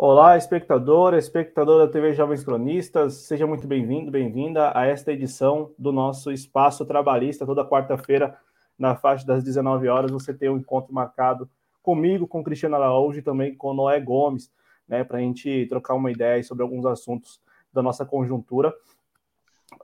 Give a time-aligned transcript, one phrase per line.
[0.00, 5.90] Olá, espectador, espectador da TV Jovens Cronistas, seja muito bem-vindo, bem-vinda a esta edição do
[5.90, 7.44] nosso Espaço Trabalhista.
[7.44, 8.38] Toda quarta-feira,
[8.78, 11.50] na faixa das 19 horas, você tem um encontro marcado
[11.82, 14.52] comigo, com Cristiano Araújo e também com Noé Gomes,
[14.86, 17.40] né, para a gente trocar uma ideia sobre alguns assuntos
[17.72, 18.72] da nossa conjuntura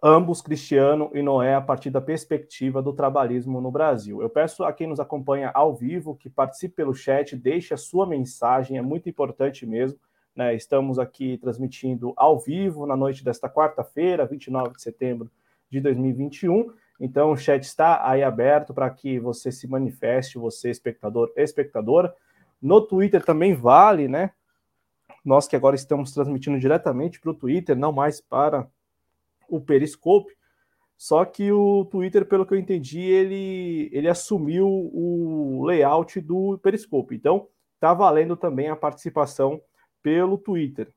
[0.03, 4.21] ambos Cristiano e Noé a partir da perspectiva do trabalhismo no Brasil.
[4.21, 8.07] Eu peço a quem nos acompanha ao vivo que participe pelo chat, deixe a sua
[8.07, 9.99] mensagem, é muito importante mesmo.
[10.35, 10.55] Né?
[10.55, 15.31] Estamos aqui transmitindo ao vivo na noite desta quarta-feira, 29 de setembro
[15.71, 16.73] de 2021.
[17.01, 22.15] Então o chat está aí aberto para que você se manifeste, você espectador, espectadora.
[22.61, 24.31] No Twitter também vale, né?
[25.25, 28.69] Nós que agora estamos transmitindo diretamente para o Twitter, não mais para
[29.49, 30.33] o Periscope,
[30.97, 37.15] só que o Twitter, pelo que eu entendi, ele, ele assumiu o layout do Periscope.
[37.15, 37.49] Então,
[37.81, 39.61] tá valendo também a participação
[40.03, 40.93] pelo Twitter.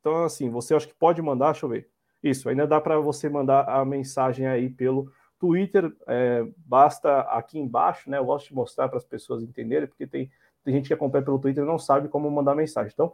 [0.00, 1.88] Então, assim, você acho que pode mandar, deixa eu ver.
[2.22, 5.94] Isso, ainda dá para você mandar a mensagem aí pelo Twitter.
[6.06, 8.18] É, basta aqui embaixo, né?
[8.18, 10.30] Eu gosto de mostrar para as pessoas entenderem, porque tem,
[10.64, 12.90] tem gente que acompanha pelo Twitter e não sabe como mandar mensagem.
[12.92, 13.12] Então,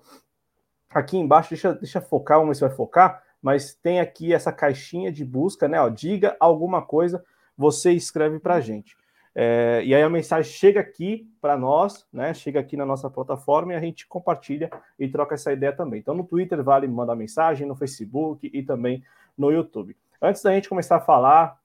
[0.88, 5.10] aqui embaixo, deixa, deixa focar, vamos ver se vai focar mas tem aqui essa caixinha
[5.10, 5.80] de busca, né?
[5.80, 7.22] Ó, diga alguma coisa,
[7.58, 8.96] você escreve para a gente.
[9.34, 12.32] É, e aí a mensagem chega aqui para nós, né?
[12.32, 15.98] Chega aqui na nossa plataforma e a gente compartilha e troca essa ideia também.
[15.98, 19.02] Então no Twitter vale mandar mensagem, no Facebook e também
[19.36, 19.96] no YouTube.
[20.20, 21.58] Antes da gente começar a falar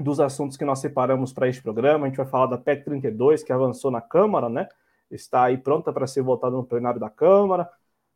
[0.00, 3.42] dos assuntos que nós separamos para este programa, a gente vai falar da PEC 32,
[3.42, 4.68] que avançou na Câmara, né?
[5.10, 7.68] Está aí pronta para ser votada no plenário da Câmara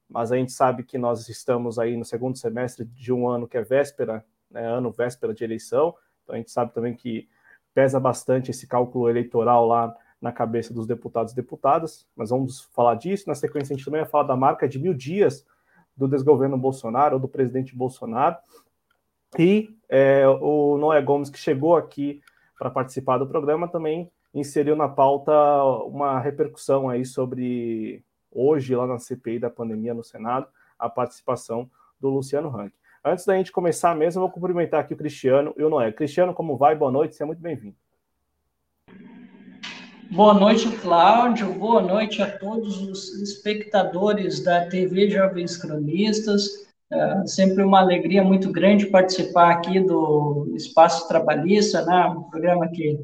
[0.09, 3.57] mas a gente sabe que nós estamos aí no segundo semestre de um ano que
[3.57, 7.29] é véspera, né, ano véspera de eleição, então a gente sabe também que
[7.75, 12.97] pesa bastante esse cálculo eleitoral lá na cabeça dos deputados e deputadas, mas vamos falar
[12.97, 13.29] disso.
[13.29, 15.47] Na sequência, a gente também vai falar da marca de mil dias
[15.97, 18.37] do desgoverno Bolsonaro, ou do presidente Bolsonaro,
[19.39, 22.21] e é, o Noé Gomes, que chegou aqui
[22.59, 25.33] para participar do programa, também inseriu na pauta
[25.85, 30.47] uma repercussão aí sobre hoje, lá na CPI da pandemia no Senado,
[30.79, 32.73] a participação do Luciano Rank.
[33.05, 35.93] Antes da gente começar mesmo, eu vou cumprimentar aqui o Cristiano e o Noé.
[35.93, 36.75] Cristiano, como vai?
[36.75, 37.77] Boa noite, seja muito bem-vindo.
[40.11, 41.53] Boa noite, Cláudio.
[41.53, 46.67] Boa noite a todos os espectadores da TV Jovens Cronistas.
[46.91, 52.07] É sempre uma alegria muito grande participar aqui do Espaço Trabalhista, né?
[52.07, 52.99] um programa que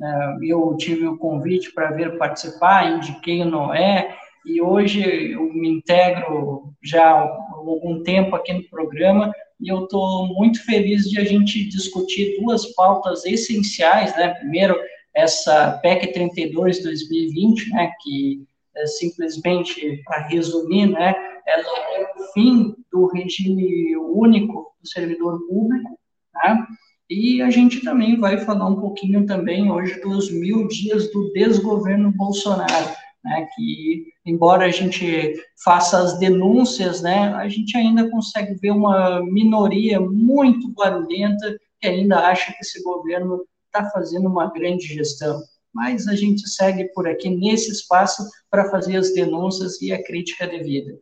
[0.00, 5.68] é, eu tive o convite para vir participar, indiquei o Noé, e hoje eu me
[5.68, 7.20] integro já há
[7.54, 12.66] algum tempo aqui no programa e eu estou muito feliz de a gente discutir duas
[12.74, 14.34] pautas essenciais, né?
[14.34, 14.76] Primeiro,
[15.14, 17.90] essa PEC 32 2020, né?
[18.02, 18.44] Que
[18.76, 21.14] é simplesmente, para resumir, né?
[21.46, 25.98] Ela é o fim do regime único do servidor público,
[26.34, 26.66] né?
[27.08, 32.10] E a gente também vai falar um pouquinho também hoje dos mil dias do desgoverno
[32.12, 38.72] Bolsonaro né, que embora a gente faça as denúncias, né, a gente ainda consegue ver
[38.72, 45.42] uma minoria muito barulhenta que ainda acha que esse governo está fazendo uma grande gestão.
[45.72, 50.46] Mas a gente segue por aqui nesse espaço para fazer as denúncias e a crítica
[50.46, 50.96] devida.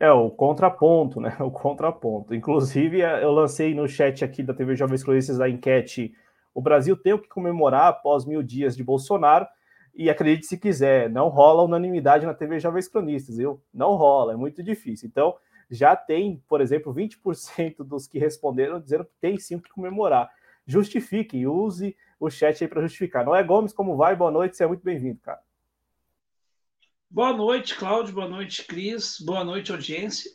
[0.00, 1.36] É, o contraponto, né?
[1.38, 2.34] O contraponto.
[2.34, 6.12] Inclusive, eu lancei no chat aqui da TV Jovens Cronistas a enquete:
[6.52, 9.46] o Brasil tem o que comemorar após mil dias de Bolsonaro?
[9.94, 13.62] E acredite se quiser, não rola unanimidade na TV Jovens Cronistas, viu?
[13.72, 15.08] Não rola, é muito difícil.
[15.08, 15.36] Então,
[15.70, 20.30] já tem, por exemplo, 20% dos que responderam dizendo que tem sim que comemorar.
[20.66, 23.24] Justifiquem, use o chat aí para justificar.
[23.24, 24.14] Não é Gomes, como vai?
[24.14, 25.40] Boa noite, seja muito bem-vindo, cara.
[27.10, 28.14] Boa noite, Cláudio.
[28.14, 29.18] Boa noite, Cris.
[29.20, 30.30] Boa noite, audiência.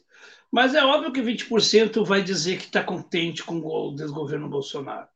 [0.52, 5.08] Mas é óbvio que 20% vai dizer que está contente com o desgoverno Bolsonaro.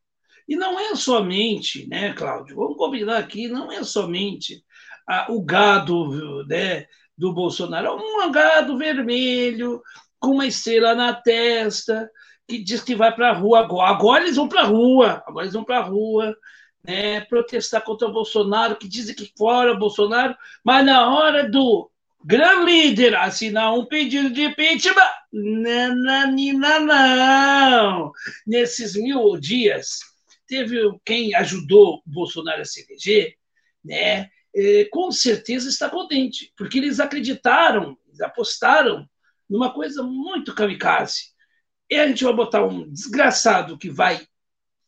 [0.47, 2.55] E não é somente, né, Cláudio?
[2.55, 4.63] Vamos combinar aqui, não é somente
[5.07, 6.85] a, o gado né,
[7.17, 9.81] do Bolsonaro, é um gado vermelho,
[10.19, 12.09] com uma estrela na testa,
[12.47, 13.89] que diz que vai para a rua agora.
[13.89, 16.35] Agora eles vão para a rua, agora eles vão para a rua,
[16.83, 21.89] né, protestar contra o Bolsonaro, que dizem que fora o Bolsonaro, mas na hora do
[22.23, 25.01] grande líder assinar um pedido de impeachment,
[25.31, 28.11] nananina não.
[28.45, 29.99] Nesses mil dias,
[30.51, 33.37] teve quem ajudou o Bolsonaro a se eleger,
[33.83, 34.29] né?
[34.53, 39.09] É, com certeza está contente, porque eles acreditaram, eles apostaram
[39.49, 41.31] numa coisa muito kamikaze.
[41.89, 44.27] E a gente vai botar um desgraçado que vai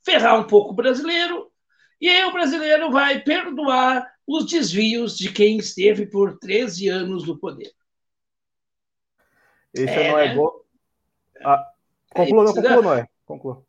[0.06, 1.50] ferrar um pouco o brasileiro,
[2.02, 7.40] e aí o brasileiro vai perdoar os desvios de quem esteve por 13 anos no
[7.40, 7.72] poder.
[9.74, 10.36] Esse é, não é né?
[10.36, 10.66] gol.
[11.42, 11.72] Ah,
[12.10, 13.08] conclua, não, conclua, não é?
[13.26, 13.66] Conclua.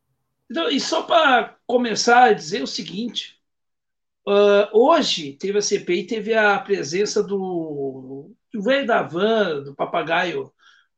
[0.50, 3.40] Então, e só para começar a dizer o seguinte:
[4.26, 10.52] uh, hoje teve a CPI, teve a presença do, do velho da van, do papagaio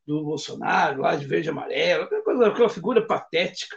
[0.07, 3.77] do Bolsonaro, lá de verde e amarelo, aquela, aquela figura patética.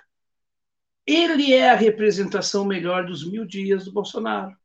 [1.05, 4.55] Ele é a representação melhor dos mil dias do Bolsonaro.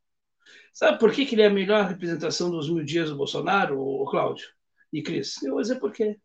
[0.72, 4.04] Sabe por que, que ele é a melhor representação dos mil dias do Bolsonaro, o
[4.10, 4.46] Cláudio
[4.92, 5.42] e Cris?
[5.42, 6.18] Eu vou dizer por quê.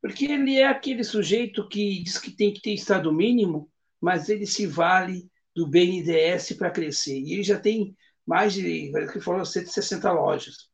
[0.00, 3.71] Porque ele é aquele sujeito que diz que tem que ter estado mínimo,
[4.02, 7.18] mas ele se vale do BNDES para crescer.
[7.18, 7.96] E ele já tem
[8.26, 10.70] mais de, que falou, 160 lojas.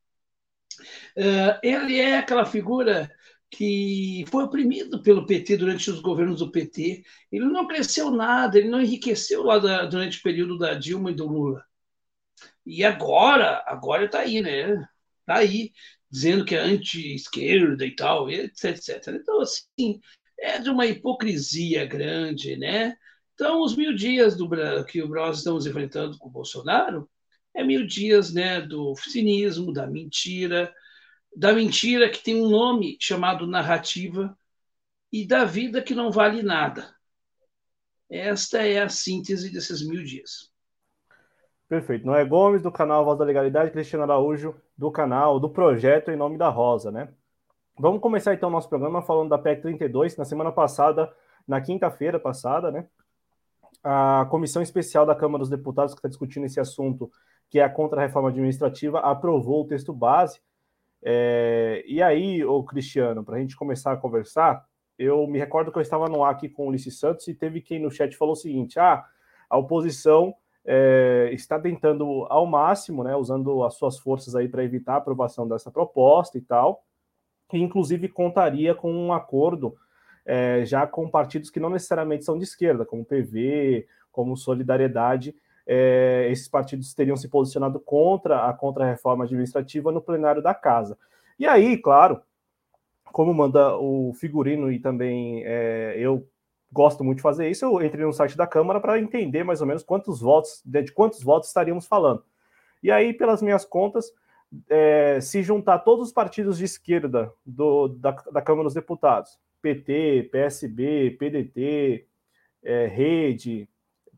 [1.16, 3.10] Uh, ele é aquela figura
[3.50, 7.02] que foi oprimido pelo PT durante os governos do PT.
[7.30, 11.14] Ele não cresceu nada, ele não enriqueceu lá da, durante o período da Dilma e
[11.14, 11.64] do Lula.
[12.64, 14.72] E agora, agora está aí, né?
[15.20, 15.72] Está aí,
[16.10, 19.08] dizendo que é anti-esquerda e tal, etc, etc.
[19.08, 20.00] Então, assim,
[20.38, 22.96] é de uma hipocrisia grande, né?
[23.38, 24.50] Então, os mil dias do,
[24.84, 27.08] que nós estamos enfrentando com o Bolsonaro
[27.54, 30.74] é mil dias né, do cinismo, da mentira,
[31.36, 34.36] da mentira que tem um nome chamado narrativa
[35.12, 36.92] e da vida que não vale nada.
[38.10, 40.50] Esta é a síntese desses mil dias.
[41.68, 42.04] Perfeito.
[42.04, 46.36] Noé Gomes, do canal Voz da Legalidade, Cristiano Araújo, do canal, do projeto Em Nome
[46.36, 47.08] da Rosa, né?
[47.78, 50.16] Vamos começar então o nosso programa falando da PEC 32.
[50.16, 51.14] Na semana passada,
[51.46, 52.88] na quinta-feira passada, né?
[53.82, 57.10] A comissão especial da Câmara dos Deputados, que está discutindo esse assunto,
[57.48, 60.40] que é a contra-reforma administrativa, aprovou o texto base.
[61.02, 64.64] É, e aí, o Cristiano, para a gente começar a conversar,
[64.98, 67.60] eu me recordo que eu estava no ar aqui com o Ulisses Santos e teve
[67.60, 69.04] quem no chat falou o seguinte: ah,
[69.48, 70.34] a oposição
[70.64, 75.48] é, está tentando ao máximo, né, usando as suas forças aí para evitar a aprovação
[75.48, 76.84] dessa proposta e tal,
[77.52, 79.74] e inclusive contaria com um acordo
[80.28, 85.34] é, já com partidos que não necessariamente são de esquerda, como PV, como Solidariedade,
[85.66, 90.98] é, esses partidos teriam se posicionado contra a contra-reforma administrativa no plenário da casa.
[91.38, 92.20] E aí, claro,
[93.10, 96.28] como manda o figurino e também é, eu
[96.70, 99.66] gosto muito de fazer isso, eu entrei no site da Câmara para entender mais ou
[99.66, 102.22] menos quantos votos, de quantos votos estaríamos falando.
[102.82, 104.12] E aí, pelas minhas contas,
[104.68, 110.28] é, se juntar todos os partidos de esquerda do, da, da Câmara dos Deputados, PT,
[110.30, 112.06] PSB, PDT,
[112.62, 113.68] é, Rede,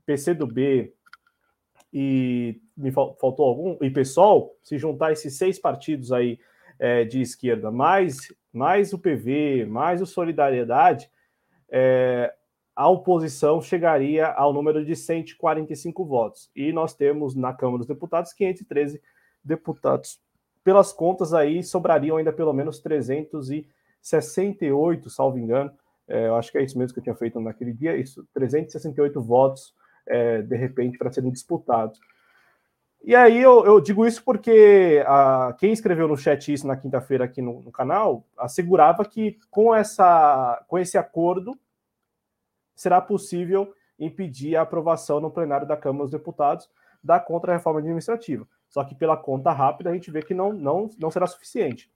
[0.04, 0.92] PCdoB,
[1.92, 6.38] e me faltou algum, e PSOL, se juntar esses seis partidos aí
[6.78, 11.10] é, de esquerda, mais, mais o PV, mais o Solidariedade,
[11.68, 12.32] é,
[12.74, 16.50] a oposição chegaria ao número de 145 votos.
[16.56, 19.02] E nós temos na Câmara dos Deputados 513
[19.44, 20.20] deputados.
[20.64, 22.80] Pelas contas aí, sobrariam ainda pelo menos
[24.02, 25.70] 368, salvo engano.
[26.08, 29.20] É, eu acho que é isso mesmo que eu tinha feito naquele dia, isso, 368
[29.20, 29.74] votos
[30.06, 32.00] é, de repente, para serem disputados.
[33.02, 37.24] E aí eu, eu digo isso porque a, quem escreveu no chat isso na quinta-feira
[37.24, 41.58] aqui no, no, canal assegurava que com, essa, com esse acordo
[42.74, 46.68] será possível impedir a aprovação no plenário da Câmara dos Deputados
[47.02, 48.46] da contra-reforma administrativa.
[48.68, 51.90] Só que pela conta rápida a gente vê que não, não, não será suficiente.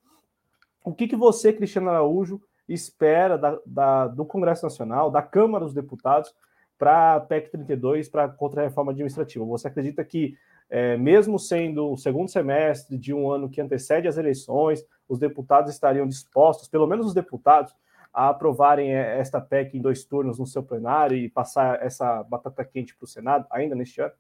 [0.85, 5.73] O que, que você, Cristiano Araújo, espera da, da, do Congresso Nacional, da Câmara dos
[5.73, 6.35] Deputados,
[6.79, 9.45] para a PEC 32, para a reforma administrativa?
[9.47, 10.37] Você acredita que,
[10.69, 15.73] é, mesmo sendo o segundo semestre de um ano que antecede as eleições, os deputados
[15.73, 17.75] estariam dispostos, pelo menos os deputados,
[18.13, 22.63] a aprovarem é, esta PEC em dois turnos no seu plenário e passar essa batata
[22.63, 24.13] quente para o Senado ainda neste ano?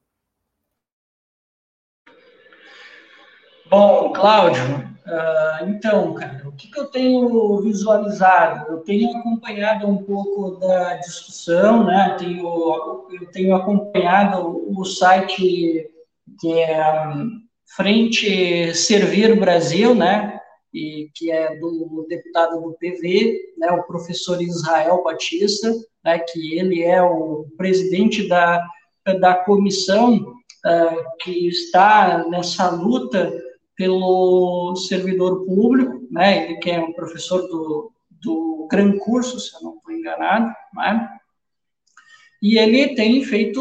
[3.71, 4.62] Bom, Cláudio,
[5.06, 8.71] uh, então, cara, o que, que, eu tenho visualizado?
[8.71, 12.14] Eu tenho acompanhado um pouco da discussão, né?
[12.18, 15.90] Tenho, eu tenho acompanhado o site
[16.38, 17.40] que é um,
[17.75, 20.38] Frente Servir Brasil, né?
[20.73, 23.73] E que é do deputado do PV, né?
[23.73, 25.73] O professor Israel Batista,
[26.04, 26.18] né?
[26.18, 28.62] Que ele é o presidente da,
[29.21, 33.33] da comissão uh, que está nessa luta
[33.76, 36.45] pelo servidor público, né?
[36.45, 41.09] Ele que é um professor do, do Gran Curso, se eu não estou enganado, né?
[42.43, 43.61] E ele tem feito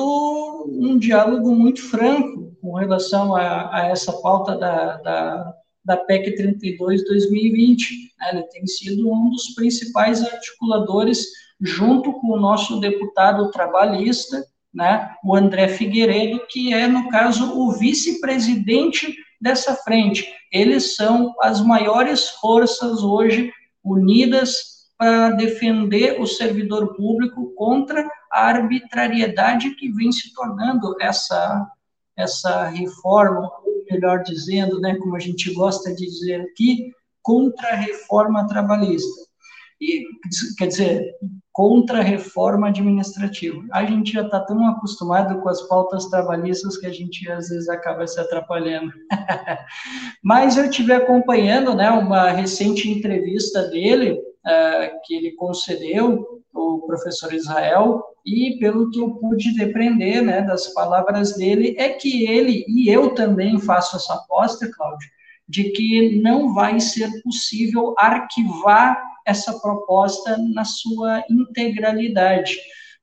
[0.67, 5.53] um diálogo muito franco com relação a, a essa pauta da, da,
[5.85, 7.77] da PEC 32-2020.
[8.19, 8.29] Né?
[8.33, 11.27] Ele tem sido um dos principais articuladores,
[11.61, 17.71] junto com o nosso deputado trabalhista, né, o André Figueiredo, que é, no caso, o
[17.71, 20.25] vice-presidente dessa frente.
[20.51, 23.51] Eles são as maiores forças hoje
[23.83, 31.69] unidas para defender o servidor público contra a arbitrariedade que vem se tornando essa,
[32.15, 33.51] essa reforma,
[33.91, 39.21] melhor dizendo, né, como a gente gosta de dizer aqui, contra a reforma trabalhista.
[39.81, 40.05] E,
[40.57, 41.15] quer dizer,
[41.53, 43.63] contra a reforma administrativa.
[43.71, 47.69] A gente já está tão acostumado com as pautas trabalhistas que a gente às vezes
[47.69, 48.91] acaba se atrapalhando.
[50.23, 57.31] Mas eu tive acompanhando né, uma recente entrevista dele, uh, que ele concedeu, o professor
[57.33, 62.89] Israel, e pelo que eu pude depreender né, das palavras dele, é que ele, e
[62.89, 65.07] eu também faço essa aposta, Cláudio,
[65.47, 72.57] de que não vai ser possível arquivar essa proposta na sua integralidade.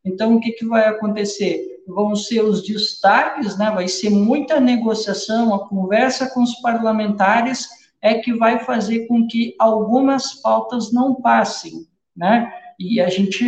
[0.05, 1.83] Então, o que, que vai acontecer?
[1.87, 3.71] Vão ser os destaques, né?
[3.71, 7.69] vai ser muita negociação, a conversa com os parlamentares
[8.03, 11.87] é que vai fazer com que algumas pautas não passem,
[12.17, 12.51] né?
[12.79, 13.45] E a gente,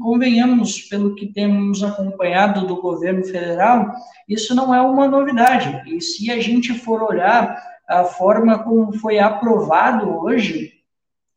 [0.00, 3.92] convenhamos, pelo que temos acompanhado do governo federal,
[4.28, 5.82] isso não é uma novidade.
[5.86, 7.56] E se a gente for olhar
[7.88, 10.81] a forma como foi aprovado hoje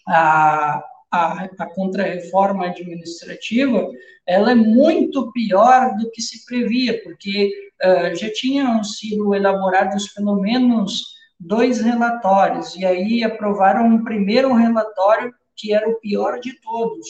[0.08, 3.90] a, a, a contrarreforma administrativa,
[4.26, 7.52] ela é muito pior do que se previa, porque
[7.84, 11.04] uh, já tinham sido elaborados pelo menos
[11.40, 17.06] dois relatórios, e aí aprovaram um primeiro relatório que era o pior de todos.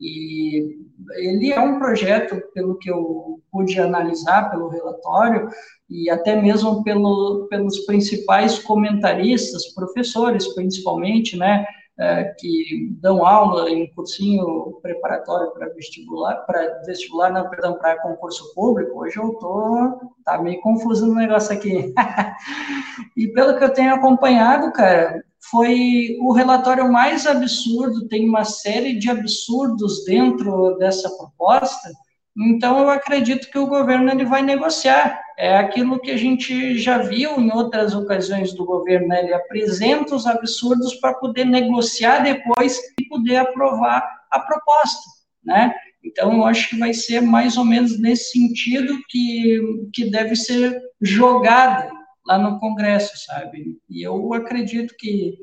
[0.00, 0.78] E
[1.16, 5.50] ele é um projeto, pelo que eu pude analisar pelo relatório,
[5.90, 11.66] e até mesmo pelo, pelos principais comentaristas, professores principalmente, né,
[12.00, 18.54] é, que dão aula em cursinho preparatório para vestibular, para vestibular, não, perdão, para concurso
[18.54, 21.92] público, hoje eu tô, tá meio confuso no negócio aqui.
[23.14, 28.98] e pelo que eu tenho acompanhado, cara, foi o relatório mais absurdo, tem uma série
[28.98, 31.90] de absurdos dentro dessa proposta,
[32.34, 35.20] então eu acredito que o governo ele vai negociar.
[35.40, 39.24] É aquilo que a gente já viu em outras ocasiões do governo, né?
[39.24, 45.00] ele apresenta os absurdos para poder negociar depois e poder aprovar a proposta,
[45.42, 45.74] né?
[46.04, 50.78] Então, eu acho que vai ser mais ou menos nesse sentido que, que deve ser
[51.00, 51.90] jogado
[52.26, 53.80] lá no Congresso, sabe?
[53.88, 55.38] E eu acredito que,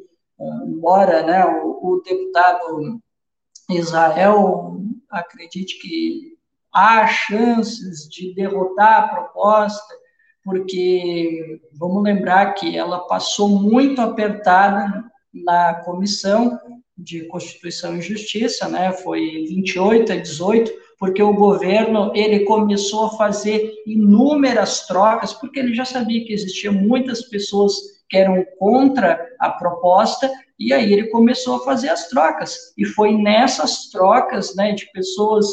[0.68, 3.02] embora né, o, o deputado
[3.72, 6.37] Israel acredite que
[6.78, 9.96] há chances de derrotar a proposta,
[10.44, 15.04] porque vamos lembrar que ela passou muito apertada
[15.34, 16.60] na comissão
[16.96, 18.92] de Constituição e Justiça, né?
[18.92, 25.74] Foi 28 a 18, porque o governo ele começou a fazer inúmeras trocas, porque ele
[25.74, 27.74] já sabia que existiam muitas pessoas
[28.08, 32.56] que eram contra a proposta, e aí ele começou a fazer as trocas.
[32.78, 35.48] E foi nessas trocas, né, de pessoas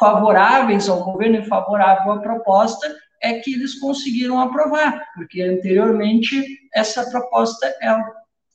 [0.00, 2.92] favoráveis ao governo e favorável à proposta
[3.22, 6.42] é que eles conseguiram aprovar, porque anteriormente
[6.74, 8.02] essa proposta ela,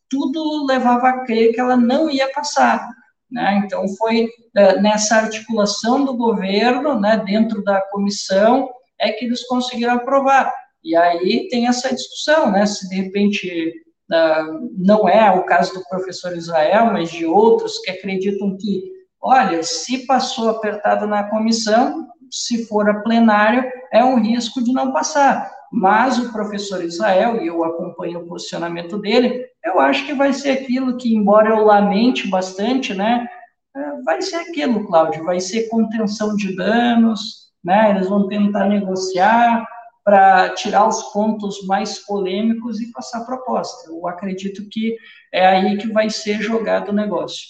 [0.10, 2.90] tudo levava a crer que ela não ia passar.
[3.32, 3.62] Né?
[3.64, 9.96] Então, foi é, nessa articulação do governo, né, dentro da comissão, é que eles conseguiram
[9.96, 10.54] aprovar.
[10.84, 13.74] E aí tem essa discussão, né, se de repente
[14.12, 18.84] uh, não é o caso do professor Israel, mas de outros que acreditam que,
[19.26, 24.94] olha, se passou apertado na comissão, se for a plenário, é um risco de não
[24.94, 25.52] passar.
[25.72, 30.52] Mas o professor Israel, e eu acompanho o posicionamento dele, eu acho que vai ser
[30.52, 33.28] aquilo que, embora eu lamente bastante, né,
[33.76, 39.68] é, vai ser aquilo, Cláudio, vai ser contenção de danos, né, eles vão tentar negociar
[40.04, 43.90] para tirar os pontos mais polêmicos e passar a proposta.
[43.90, 44.96] Eu acredito que
[45.34, 47.48] é aí que vai ser jogado o negócio.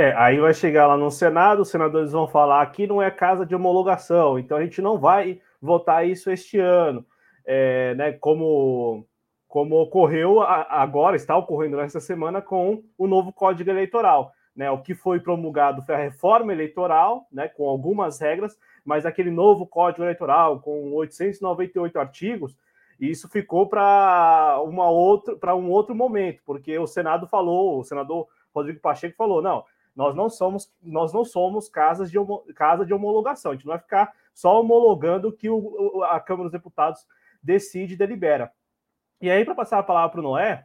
[0.00, 3.44] É, aí vai chegar lá no Senado, os senadores vão falar que não é casa
[3.44, 7.04] de homologação, então a gente não vai votar isso este ano,
[7.44, 9.06] é, né, como,
[9.46, 14.32] como ocorreu agora, está ocorrendo nessa semana com o novo Código Eleitoral.
[14.56, 19.30] Né, o que foi promulgado foi a reforma eleitoral, né, com algumas regras, mas aquele
[19.30, 22.56] novo Código Eleitoral com 898 artigos,
[22.98, 29.42] isso ficou para um outro momento, porque o Senado falou, o senador Rodrigo Pacheco falou,
[29.42, 29.62] não,
[29.94, 32.18] nós não somos, nós não somos casas de,
[32.54, 33.52] casa de homologação.
[33.52, 37.06] A gente não vai ficar só homologando o que o, a Câmara dos Deputados
[37.42, 38.52] decide e delibera.
[39.20, 40.64] E aí, para passar a palavra para o Noé,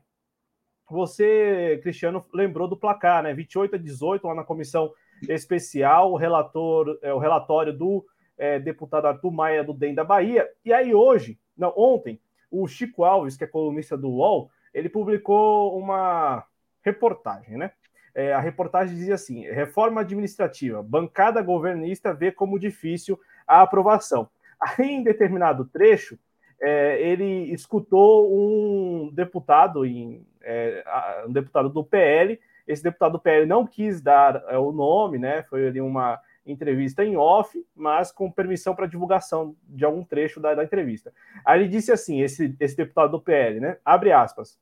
[0.90, 3.34] você, Cristiano, lembrou do placar, né?
[3.34, 4.94] 28 a 18, lá na comissão
[5.28, 8.06] especial, o, relator, é, o relatório do
[8.38, 10.48] é, deputado Arthur Maia do DEM da Bahia.
[10.64, 12.20] E aí, hoje, não, ontem,
[12.52, 16.46] o Chico Alves, que é colunista do UOL, ele publicou uma
[16.84, 17.72] reportagem, né?
[18.16, 24.30] É, a reportagem dizia assim: reforma administrativa, bancada governista vê como difícil a aprovação.
[24.58, 26.18] Aí, em determinado trecho,
[26.62, 30.84] é, ele escutou um deputado, em, é,
[31.28, 32.40] um deputado do PL.
[32.66, 35.44] Esse deputado do PL não quis dar é, o nome, né?
[35.44, 40.54] Foi ali uma entrevista em off, mas com permissão para divulgação de algum trecho da,
[40.54, 41.14] da, entrevista.
[41.44, 43.78] Aí ele disse assim: esse, esse deputado do PL, né?
[43.84, 44.58] Abre aspas.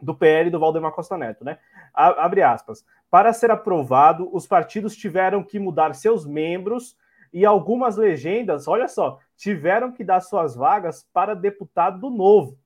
[0.00, 1.58] Do PL do Valdemar Costa Neto, né?
[1.92, 2.84] Abre aspas.
[3.10, 6.96] Para ser aprovado, os partidos tiveram que mudar seus membros
[7.32, 12.58] e algumas legendas, olha só, tiveram que dar suas vagas para deputado do novo.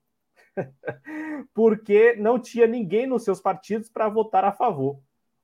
[1.54, 4.98] Porque não tinha ninguém nos seus partidos para votar a favor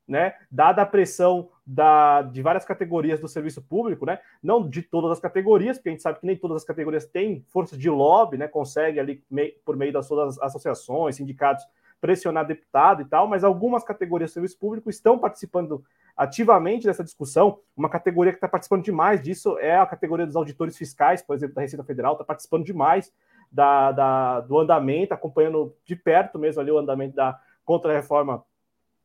[0.08, 0.34] né?
[0.50, 4.18] Dada a pressão da, de várias categorias do serviço público, né?
[4.42, 7.44] Não de todas as categorias, porque a gente sabe que nem todas as categorias têm
[7.48, 8.48] força de lobby, né?
[8.48, 9.22] Consegue ali,
[9.66, 11.62] por meio das suas associações, sindicatos,
[12.00, 15.84] pressionar deputado e tal, mas algumas categorias do serviço público estão participando
[16.16, 17.58] ativamente dessa discussão.
[17.76, 21.54] Uma categoria que está participando demais disso é a categoria dos auditores fiscais, por exemplo,
[21.56, 23.12] da Receita Federal, está participando demais
[23.52, 28.42] da, da, do andamento, acompanhando de perto mesmo ali o andamento da contra-reforma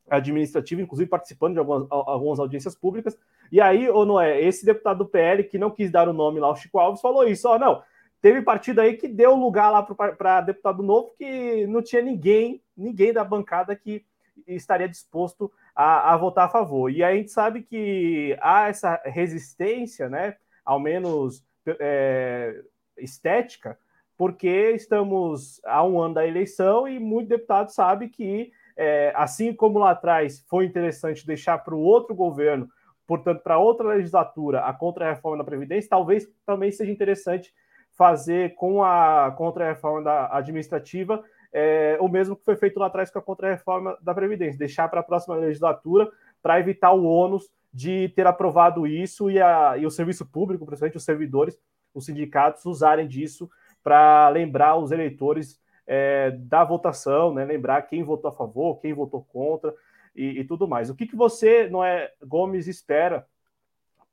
[0.10, 3.18] administrativa, inclusive participando de algumas, algumas audiências públicas.
[3.52, 6.40] E aí, ou não é, esse deputado do PL que não quis dar o nome
[6.40, 7.82] lá, o Chico Alves, falou isso: ó, não,
[8.22, 13.14] teve partido aí que deu lugar lá para deputado novo que não tinha ninguém, ninguém
[13.14, 14.06] da bancada que
[14.48, 16.90] estaria disposto a, a, votar a favor.
[16.90, 20.36] E a gente sabe que há essa resistência, né,
[20.66, 21.46] ao menos
[21.80, 22.62] é,
[22.98, 23.78] estética,
[24.18, 29.80] porque estamos a um ano da eleição e muito deputado sabe que é, assim como
[29.80, 32.68] lá atrás foi interessante deixar para o outro governo,
[33.06, 37.54] portanto, para outra legislatura, a contra-reforma da Previdência, talvez também seja interessante
[37.92, 43.22] fazer com a contra-reforma administrativa é, o mesmo que foi feito lá atrás com a
[43.22, 48.88] contra-reforma da Previdência, deixar para a próxima legislatura para evitar o ônus de ter aprovado
[48.88, 51.58] isso e, a, e o serviço público, principalmente os servidores,
[51.94, 53.50] os sindicatos, usarem disso
[53.84, 57.46] para lembrar os eleitores é, da votação, né?
[57.46, 59.74] Lembrar quem votou a favor, quem votou contra
[60.16, 60.90] e, e tudo mais.
[60.90, 63.28] O que, que você, não é, Gomes, espera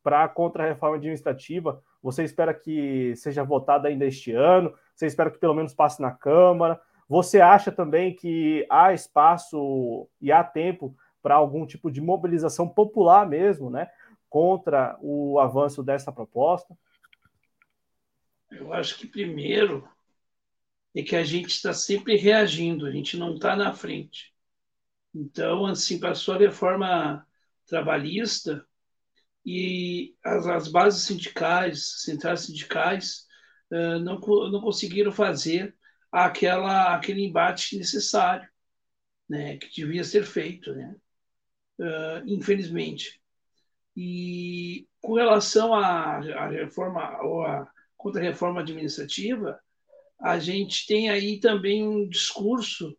[0.02, 1.82] para a contra-reforma administrativa?
[2.02, 4.74] Você espera que seja votada ainda este ano?
[4.94, 6.80] Você espera que pelo menos passe na Câmara?
[7.08, 13.28] Você acha também que há espaço e há tempo para algum tipo de mobilização popular
[13.28, 13.90] mesmo, né,
[14.28, 16.74] contra o avanço dessa proposta?
[18.50, 19.86] Eu acho que primeiro
[20.94, 24.32] é que a gente está sempre reagindo, a gente não está na frente.
[25.14, 27.26] Então, assim, passou a reforma
[27.66, 28.64] trabalhista
[29.44, 33.26] e as, as bases sindicais, centrais sindicais,
[33.70, 34.18] uh, não,
[34.50, 35.76] não conseguiram fazer
[36.10, 38.48] aquela, aquele embate necessário,
[39.28, 40.96] né, que devia ser feito, né,
[41.78, 43.20] uh, infelizmente.
[43.96, 49.60] E com relação à, à reforma ou à contra-reforma administrativa,
[50.20, 52.96] a gente tem aí também um discurso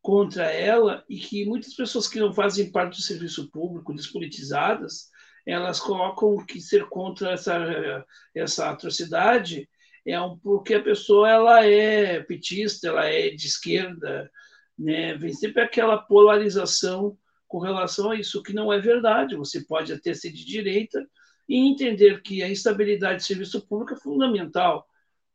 [0.00, 5.10] contra ela e que muitas pessoas que não fazem parte do serviço público, despolitizadas,
[5.46, 8.04] elas colocam que ser contra essa,
[8.34, 9.68] essa atrocidade
[10.04, 14.30] é um, porque a pessoa ela é petista, ela é de esquerda,
[14.76, 15.14] né?
[15.16, 19.36] vem sempre aquela polarização com relação a isso, que não é verdade.
[19.36, 21.06] Você pode até ser de direita
[21.48, 24.86] e entender que a estabilidade do serviço público é fundamental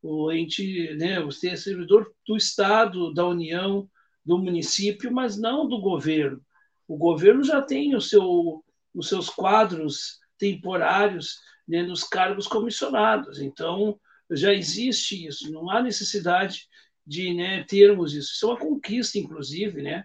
[0.02, 3.90] o ente, né, você é servidor do Estado, da União,
[4.26, 6.42] do município, mas não do governo.
[6.88, 14.00] O governo já tem o seu, os seus quadros temporários né, nos cargos comissionados, então
[14.32, 16.68] já existe isso, não há necessidade
[17.06, 18.34] de né, termos isso.
[18.34, 20.04] Isso é uma conquista, inclusive, né?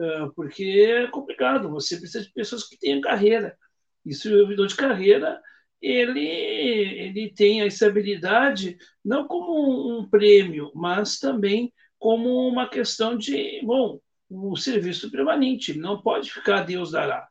[0.00, 3.56] Ah, porque é complicado, você precisa de pessoas que tenham carreira.
[4.04, 5.40] E servidor de carreira
[5.80, 13.60] ele, ele tem a estabilidade não como um, prêmio, mas também como uma questão de,
[13.64, 17.28] bom, o um serviço permanente, não pode ficar Deus dará.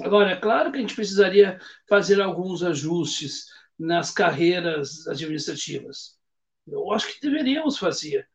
[0.00, 1.58] Agora, é claro que a gente precisaria
[1.88, 3.46] fazer alguns ajustes
[3.78, 6.18] nas carreiras administrativas.
[6.66, 8.28] Eu acho que deveríamos fazer.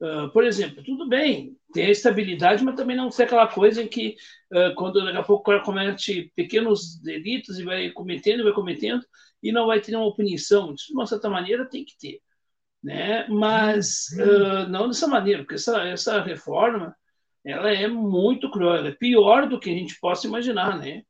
[0.00, 3.88] Uh, por exemplo, tudo bem, tem a estabilidade, mas também não ser aquela coisa em
[3.88, 4.14] que,
[4.52, 9.04] uh, quando daqui a pouco o cara comete pequenos delitos e vai cometendo, vai cometendo,
[9.42, 10.72] e não vai ter uma punição.
[10.72, 12.20] de uma certa maneira, tem que ter.
[12.82, 13.26] Né?
[13.28, 16.94] Mas uh, não dessa maneira, porque essa, essa reforma
[17.44, 20.78] ela é muito cruel, ela é pior do que a gente possa imaginar.
[20.78, 21.02] Né?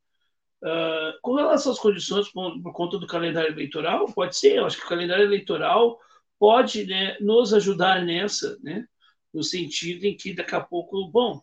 [1.21, 4.85] com relação às condições por, por conta do calendário eleitoral, pode ser, eu acho que
[4.85, 5.97] o calendário eleitoral
[6.39, 8.85] pode né, nos ajudar nessa, né,
[9.33, 11.41] no sentido em que daqui a pouco, bom,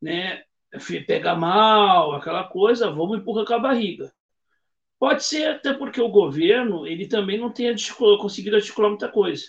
[0.00, 0.42] né,
[1.38, 4.12] mal, aquela coisa, vamos empurrar com a barriga.
[4.98, 7.74] Pode ser até porque o governo ele também não tenha
[8.18, 9.46] conseguido articular muita coisa.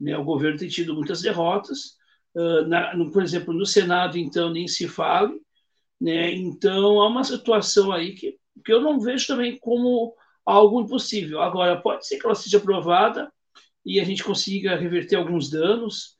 [0.00, 0.16] Né?
[0.16, 1.98] O governo tem tido muitas derrotas,
[2.34, 5.38] uh, na, no, por exemplo, no Senado, então, nem se fale.
[6.00, 6.32] Né?
[6.32, 10.14] Então, há uma situação aí que, que eu não vejo também como
[10.46, 11.42] algo impossível.
[11.42, 13.30] Agora, pode ser que ela seja aprovada
[13.84, 16.16] e a gente consiga reverter alguns danos.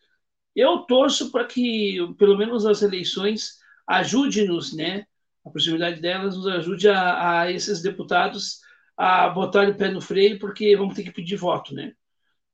[0.55, 5.05] Eu torço para que, pelo menos as eleições, ajude-nos, né?
[5.44, 8.61] A proximidade delas nos ajude a, a esses deputados
[8.96, 11.94] a botar o pé no freio, porque vamos ter que pedir voto, né?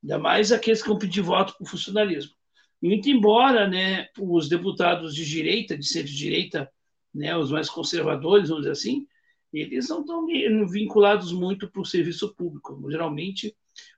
[0.03, 2.33] Ainda mais aqueles que vão pedir voto para o funcionalismo.
[2.81, 6.71] Muito embora, né, os deputados de direita, de centro-direita,
[7.13, 9.07] né, os mais conservadores, vamos dizer assim,
[9.53, 10.27] eles não estão
[10.69, 12.79] vinculados muito para o serviço público.
[12.91, 13.57] Geralmente,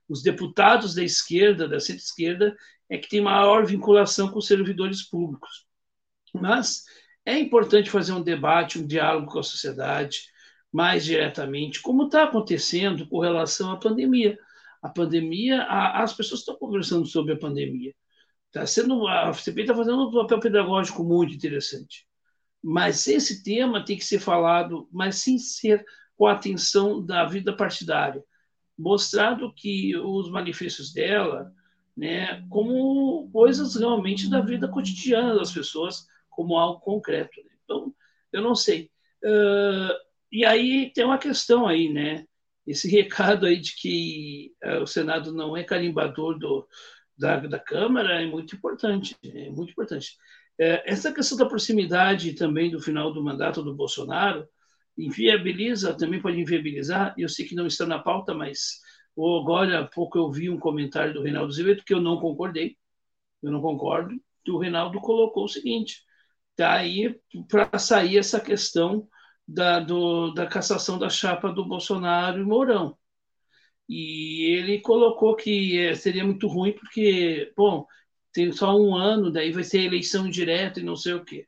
[0.08, 2.56] os deputados da esquerda, da centro-esquerda,
[2.88, 5.66] é que tem maior vinculação com os servidores públicos.
[6.32, 6.84] Mas
[7.24, 10.22] é importante fazer um debate, um diálogo com a sociedade
[10.72, 14.38] mais diretamente, como está acontecendo com relação à pandemia.
[14.82, 17.94] A pandemia, a, as pessoas estão conversando sobre a pandemia.
[18.50, 22.06] Tá sendo, a CPI está fazendo um papel pedagógico muito interessante.
[22.62, 25.84] Mas esse tema tem que ser falado, mas sem ser
[26.16, 28.22] com a atenção da vida partidária,
[28.78, 31.52] mostrado que os manifestos dela,
[31.96, 37.40] né, como coisas realmente da vida cotidiana das pessoas, como algo concreto.
[37.42, 37.50] Né?
[37.64, 37.92] Então,
[38.32, 38.90] eu não sei.
[39.24, 39.92] Uh,
[40.30, 42.24] e aí tem uma questão aí, né?
[42.64, 46.68] Esse recado aí de que uh, o Senado não é carimbador do,
[47.18, 50.12] da, da Câmara é muito importante, é muito importante.
[50.60, 54.48] Uh, essa questão da proximidade também do final do mandato do Bolsonaro
[54.98, 58.80] inviabiliza, também pode inviabilizar, eu sei que não está na pauta, mas
[59.16, 62.76] agora há pouco eu vi um comentário do Reinaldo Azevedo que eu não concordei,
[63.42, 66.02] eu não concordo, que o Reinaldo colocou o seguinte,
[66.56, 69.08] daí para sair essa questão
[69.46, 72.96] da, do, da cassação da chapa do Bolsonaro e Mourão.
[73.88, 77.86] E ele colocou que é, seria muito ruim porque, bom,
[78.32, 81.46] tem só um ano, daí vai ser eleição direta e não sei o quê.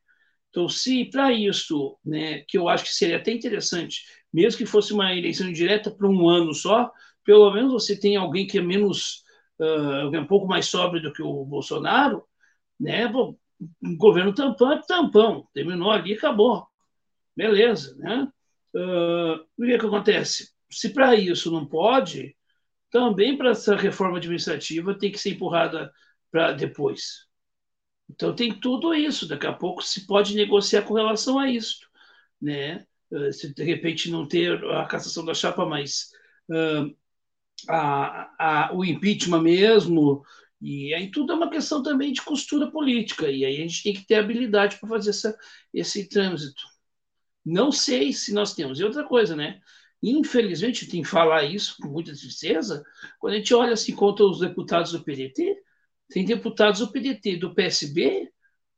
[0.51, 4.93] Então, se para isso, né, que eu acho que seria até interessante, mesmo que fosse
[4.93, 6.91] uma eleição direta para um ano só,
[7.25, 9.23] pelo menos você tem alguém que é menos,
[9.61, 12.25] uh, um pouco mais sóbrio do que o Bolsonaro,
[12.79, 13.07] né?
[13.09, 13.37] Bom,
[13.97, 16.67] governo tampão é tampão, terminou ali, acabou.
[17.37, 18.29] Beleza, né?
[18.75, 20.51] Uh, o que, é que acontece?
[20.71, 22.37] Se para isso não pode,
[22.91, 25.93] também para essa reforma administrativa tem que ser empurrada
[26.31, 27.30] para depois.
[28.11, 29.29] Então tem tudo isso.
[29.29, 31.79] Daqui a pouco se pode negociar com relação a isso,
[32.41, 32.85] né?
[33.11, 36.11] Uh, se de repente não ter a cassação da chapa, mas
[36.51, 36.95] uh,
[37.69, 40.23] a, a, o impeachment mesmo,
[40.61, 43.95] e aí tudo é uma questão também de costura política, e aí a gente tem
[43.95, 45.37] que ter habilidade para fazer essa,
[45.73, 46.63] esse trânsito.
[47.45, 48.79] Não sei se nós temos.
[48.79, 49.61] E outra coisa, né?
[50.03, 52.83] Infelizmente, tem que falar isso com muita tristeza,
[53.19, 55.57] quando a gente olha assim contra os deputados do PDT,
[56.11, 58.31] tem deputados do PDT do PSB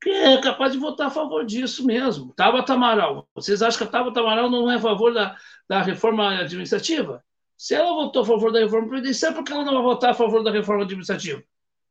[0.02, 2.34] que é capaz de votar a favor disso mesmo.
[2.34, 3.28] Tabata Amaral.
[3.32, 5.36] Vocês acham que a Tabata Amaral não é a favor da,
[5.68, 7.24] da reforma administrativa?
[7.56, 10.14] Se ela votou a favor da reforma previdenciária, por que ela não vai votar a
[10.14, 11.40] favor da reforma administrativa?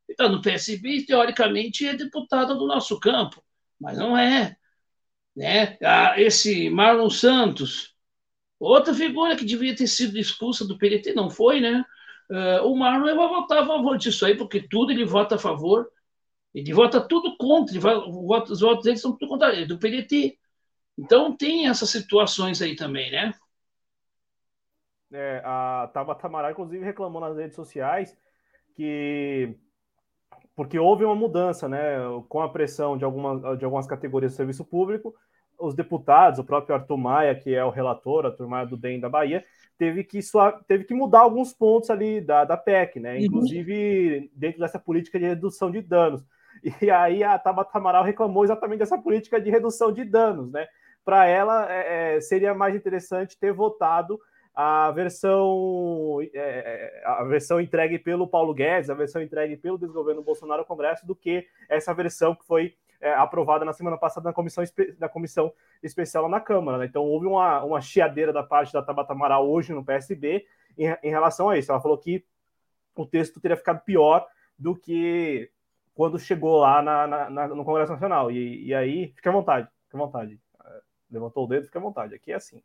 [0.10, 3.42] Então, no PSB, teoricamente, é deputada do nosso campo,
[3.80, 4.58] mas não é.
[5.34, 5.78] Né?
[6.18, 7.96] Esse Marlon Santos,
[8.60, 11.86] outra figura que devia ter sido expulsa do PDT, não foi, né?
[12.32, 15.92] Uh, o Marlon vai votar a favor disso aí, porque tudo ele vota a favor,
[16.56, 20.40] ele vota tudo contra, vota, os votos dele são tudo contra do PDT.
[20.98, 23.34] Então tem essas situações aí também, né?
[25.12, 28.18] É, a Tabata Amaral, inclusive, reclamou nas redes sociais
[28.74, 29.54] que
[30.56, 31.98] porque houve uma mudança, né,
[32.30, 35.14] com a pressão de, alguma, de algumas categorias do serviço público,
[35.60, 39.10] os deputados, o próprio Arthur Maia, que é o relator, Arthur Maia do DEM da
[39.10, 39.44] Bahia,
[39.82, 40.20] teve que,
[40.68, 43.22] teve que mudar alguns pontos ali da, da PEC, né, uhum.
[43.22, 46.24] inclusive dentro dessa política de redução de danos.
[46.80, 50.68] E aí a Tabata Amaral reclamou exatamente dessa política de redução de danos, né,
[51.04, 54.20] para ela é, é, seria mais interessante ter votado
[54.54, 60.22] a versão é, é, a versão entregue pelo Paulo Guedes, a versão entregue pelo desgoverno
[60.22, 64.34] Bolsonaro ao Congresso, do que essa versão que foi é, aprovada na semana passada na
[64.34, 64.64] comissão,
[65.00, 66.78] na comissão especial na Câmara.
[66.78, 66.86] Né?
[66.86, 70.46] Então houve uma, uma chiadeira da parte da Tabata Amaral hoje no PSB
[70.78, 71.72] em, em relação a isso.
[71.72, 72.24] Ela falou que
[72.96, 75.50] o texto teria ficado pior do que
[75.94, 78.32] quando chegou lá na, na, na, no Congresso Nacional.
[78.32, 80.40] E, e aí, fique à vontade, fique à vontade.
[80.66, 82.16] É, levantou o dedo, fique à vontade.
[82.16, 82.62] Aqui é assim.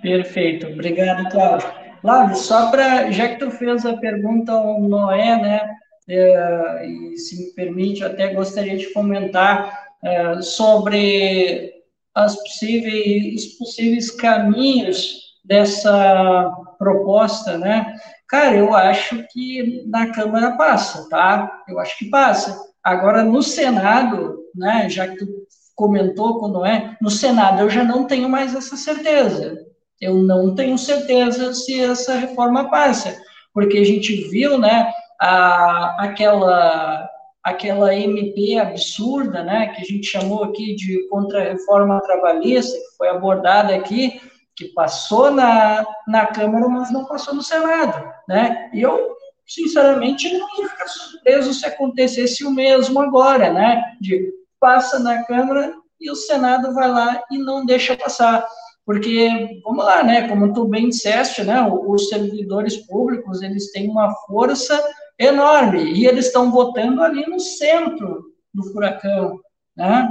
[0.00, 1.68] Perfeito, obrigado, Cláudio.
[2.00, 5.76] Cláudio, só para, já que tu fez a pergunta ao Noé, né,
[6.08, 11.72] é, e se me permite, até gostaria de comentar é, sobre
[12.14, 17.94] as possíveis, possíveis caminhos dessa proposta, né?
[18.28, 21.62] Cara, eu acho que na Câmara passa, tá?
[21.68, 22.58] Eu acho que passa.
[22.82, 25.26] Agora, no Senado, né, já que tu
[25.74, 29.58] comentou quando é, no Senado eu já não tenho mais essa certeza.
[30.00, 33.16] Eu não tenho certeza se essa reforma passa,
[33.52, 34.90] porque a gente viu, né,
[35.20, 37.08] a, aquela
[37.46, 43.72] aquela MP absurda, né, que a gente chamou aqui de contra-reforma trabalhista, que foi abordada
[43.72, 44.20] aqui,
[44.56, 48.68] que passou na, na Câmara, mas não passou no Senado, né?
[48.74, 49.14] E eu,
[49.46, 53.80] sinceramente, não ia ficar surpreso se acontecesse o mesmo agora, né?
[54.00, 58.44] De passa na Câmara e o Senado vai lá e não deixa passar.
[58.84, 60.26] Porque, vamos lá, né?
[60.26, 61.62] Como tu bem disseste, né?
[61.62, 64.82] Os servidores públicos, eles têm uma força
[65.18, 69.40] enorme, e eles estão votando ali no centro do furacão,
[69.76, 70.08] né?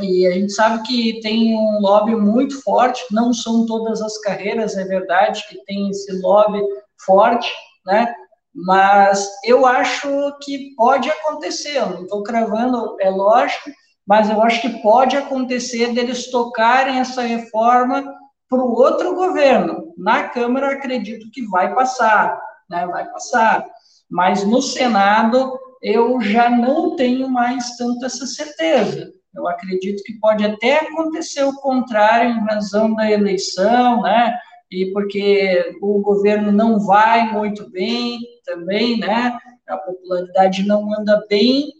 [0.00, 4.76] E a gente sabe que tem um lobby muito forte, não são todas as carreiras,
[4.76, 6.60] é verdade que tem esse lobby
[7.04, 7.50] forte,
[7.86, 8.14] né?
[8.54, 13.70] Mas eu acho que pode acontecer, eu não estou cravando, é lógico,
[14.06, 18.04] mas eu acho que pode acontecer deles tocarem essa reforma
[18.48, 19.92] para o outro governo.
[19.96, 22.40] Na Câmara, acredito que vai passar,
[22.70, 22.86] né?
[22.86, 23.66] Vai passar
[24.10, 29.12] mas no Senado eu já não tenho mais tanto essa certeza.
[29.34, 34.36] Eu acredito que pode até acontecer o contrário em razão da eleição, né?
[34.70, 39.38] E porque o governo não vai muito bem também, né?
[39.68, 41.70] A popularidade não anda bem.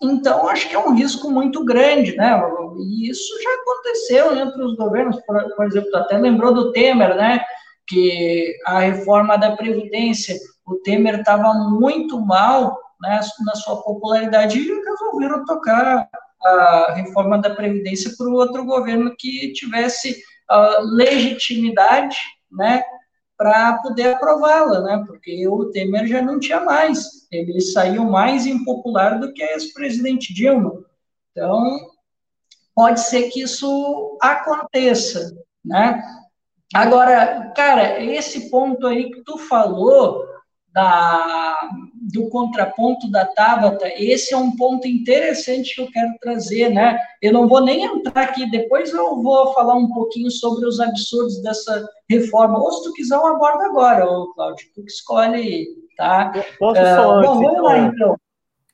[0.00, 2.40] Então, acho que é um risco muito grande, né?
[2.78, 5.20] E isso já aconteceu entre os governos.
[5.26, 7.44] Por, por exemplo, até lembrou do Temer, né?
[7.86, 14.82] Que a reforma da Previdência o Temer estava muito mal né, na sua popularidade e
[14.82, 16.08] resolveram tocar
[16.42, 22.16] a reforma da Previdência para o outro governo que tivesse uh, legitimidade
[22.50, 22.82] né,
[23.36, 29.18] para poder aprová-la, né, porque o Temer já não tinha mais, ele saiu mais impopular
[29.18, 30.84] do que a ex-presidente Dilma.
[31.32, 31.78] Então,
[32.74, 36.02] pode ser que isso aconteça, né?
[36.72, 40.24] Agora, cara, esse ponto aí que tu falou,
[40.74, 41.56] da,
[42.12, 46.98] do contraponto da Tabata, esse é um ponto interessante que eu quero trazer, né?
[47.22, 51.40] Eu não vou nem entrar aqui, depois eu vou falar um pouquinho sobre os absurdos
[51.42, 56.32] dessa reforma, ou se tu quiser eu abordo agora, ô, Cláudio, tu que escolhe, tá?
[56.58, 58.16] Posso uh, só antes, bom, vamos então, lá, então.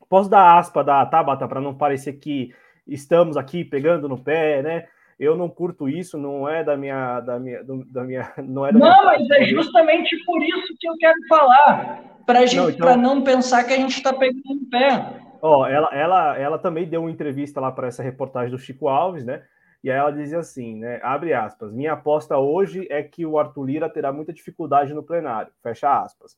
[0.09, 2.51] Posso dar aspa da Tabata para não parecer que
[2.87, 4.87] estamos aqui pegando no pé, né?
[5.21, 8.79] Eu não curto isso, não é da minha, da minha, da minha, não é da
[8.79, 12.97] Não, mas é justamente por isso que eu quero falar, para gente, não, então...
[12.97, 15.21] não pensar que a gente está pegando no pé.
[15.39, 19.23] Ó, ela, ela, ela também deu uma entrevista lá para essa reportagem do Chico Alves,
[19.23, 19.43] né?
[19.83, 20.99] E aí ela dizia assim, né?
[21.03, 21.71] Abre aspas.
[21.71, 25.51] Minha aposta hoje é que o Arthur Lira terá muita dificuldade no plenário.
[25.63, 26.37] Fecha aspas.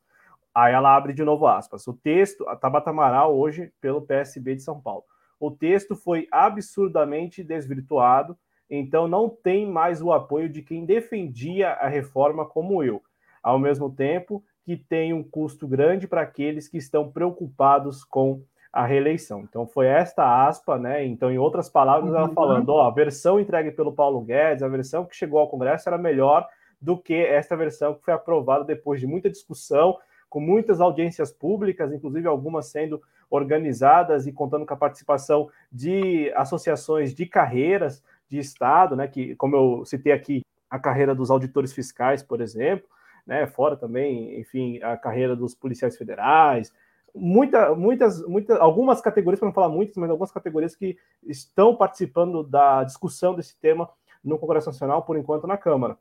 [0.56, 1.86] Aí ela abre de novo aspas.
[1.86, 5.04] O texto, a Tabata Amaral, hoje, pelo PSB de São Paulo.
[5.38, 8.38] O texto foi absurdamente desvirtuado
[8.76, 13.02] então não tem mais o apoio de quem defendia a reforma como eu.
[13.42, 18.86] Ao mesmo tempo que tem um custo grande para aqueles que estão preocupados com a
[18.86, 19.42] reeleição.
[19.42, 21.06] Então foi esta aspa, né?
[21.06, 22.34] Então, em outras palavras, ela uhum.
[22.34, 25.98] falando: ó, a versão entregue pelo Paulo Guedes, a versão que chegou ao Congresso era
[25.98, 26.48] melhor
[26.82, 29.98] do que esta versão que foi aprovada depois de muita discussão,
[30.30, 37.14] com muitas audiências públicas, inclusive algumas sendo organizadas e contando com a participação de associações
[37.14, 38.04] de carreiras
[38.34, 42.88] de Estado, né, que, como eu citei aqui, a carreira dos auditores fiscais, por exemplo,
[43.28, 46.74] né, fora também, enfim, a carreira dos policiais federais,
[47.14, 52.44] muita, muitas, muitas, algumas categorias, para não falar muitas, mas algumas categorias que estão participando
[52.44, 53.88] da discussão desse tema
[54.24, 55.96] no Congresso Nacional, por enquanto na Câmara.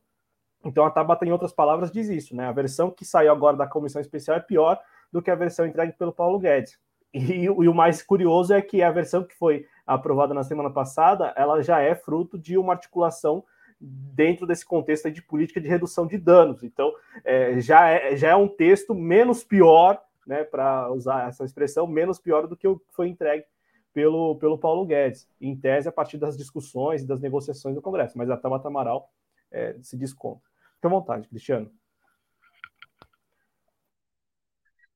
[0.64, 2.47] Então a Tabata, em outras palavras, diz isso, né?
[2.47, 4.81] A versão que saiu agora da comissão especial é pior
[5.12, 6.79] do que a versão entregue pelo Paulo Guedes.
[7.12, 11.33] E, e, o mais curioso é que a versão que foi aprovada na semana passada,
[11.37, 13.45] ela já é fruto de uma articulação
[13.81, 16.62] dentro desse contexto de política de redução de danos.
[16.62, 16.92] Então,
[17.25, 22.18] é, já, é, já é um texto menos pior, né, para usar essa expressão, menos
[22.18, 23.45] pior do que o que foi entregue
[23.92, 28.16] pelo, pelo Paulo Guedes, em tese a partir das discussões e das negociações do Congresso.
[28.16, 29.11] Mas a Tabata Amaral
[29.51, 30.42] é, se desconta.
[30.77, 31.71] Fique à vontade, Cristiano.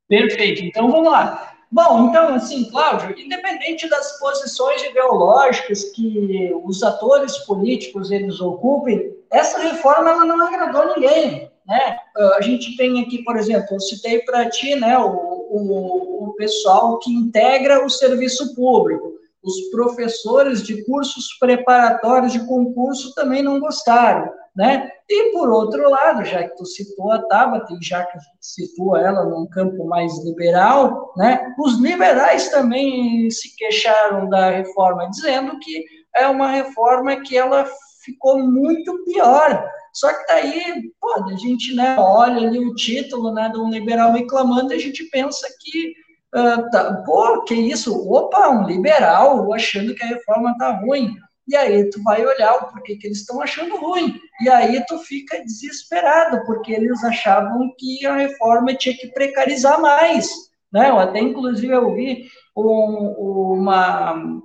[0.08, 0.62] Perfeito.
[0.62, 1.55] Então, vamos lá.
[1.70, 9.58] Bom, então, assim, Cláudio, independente das posições ideológicas que os atores políticos eles ocupem, essa
[9.58, 11.98] reforma ela não agradou ninguém, né?
[12.36, 16.98] A gente tem aqui, por exemplo, eu citei para ti, né, o, o, o pessoal
[17.00, 19.15] que integra o serviço público,
[19.46, 24.90] os professores de cursos preparatórios de concurso também não gostaram, né?
[25.08, 29.24] E, por outro lado, já que tu citou a Tabata, e já que citou ela
[29.24, 31.54] num campo mais liberal, né?
[31.60, 35.84] Os liberais também se queixaram da reforma, dizendo que
[36.16, 37.64] é uma reforma que ela
[38.04, 39.70] ficou muito pior.
[39.92, 44.12] Só que daí, pô, a gente né, olha ali o título né, de um liberal
[44.12, 45.94] reclamando a gente pensa que,
[46.34, 47.94] uh, tá, pô, que isso?
[48.10, 51.14] Opa, um liberal achando que a reforma tá ruim.
[51.48, 54.18] E aí tu vai olhar o porquê que eles estão achando ruim.
[54.40, 60.28] E aí tu fica desesperado, porque eles achavam que a reforma tinha que precarizar mais.
[60.72, 60.90] Né?
[60.90, 64.42] Eu até, inclusive, vi um, uma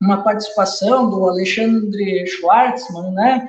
[0.00, 3.48] uma participação do Alexandre Schwartzman, né?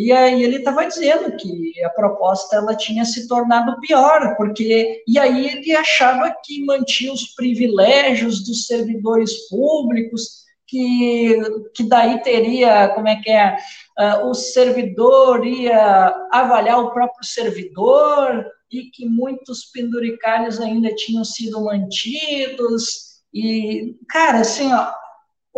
[0.00, 5.18] E aí ele estava dizendo que a proposta ela tinha se tornado pior, porque e
[5.18, 11.40] aí ele achava que mantinha os privilégios dos servidores públicos, que,
[11.74, 13.56] que daí teria, como é que é,
[13.98, 21.64] uh, o servidor ia avaliar o próprio servidor e que muitos penduricários ainda tinham sido
[21.64, 24.92] mantidos e, cara, assim, ó,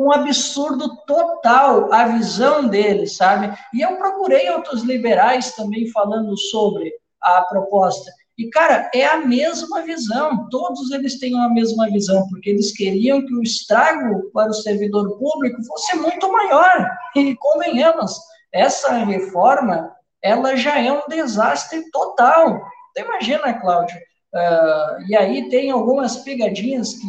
[0.01, 3.55] um absurdo total a visão deles, sabe?
[3.75, 8.11] E eu procurei outros liberais também falando sobre a proposta.
[8.39, 13.21] E, cara, é a mesma visão, todos eles têm a mesma visão, porque eles queriam
[13.27, 16.91] que o estrago para o servidor público fosse muito maior.
[17.15, 18.19] E, convenhamos,
[18.51, 22.63] essa reforma, ela já é um desastre total.
[22.91, 23.99] Então, imagina, Cláudio,
[24.35, 27.07] uh, e aí tem algumas pegadinhas que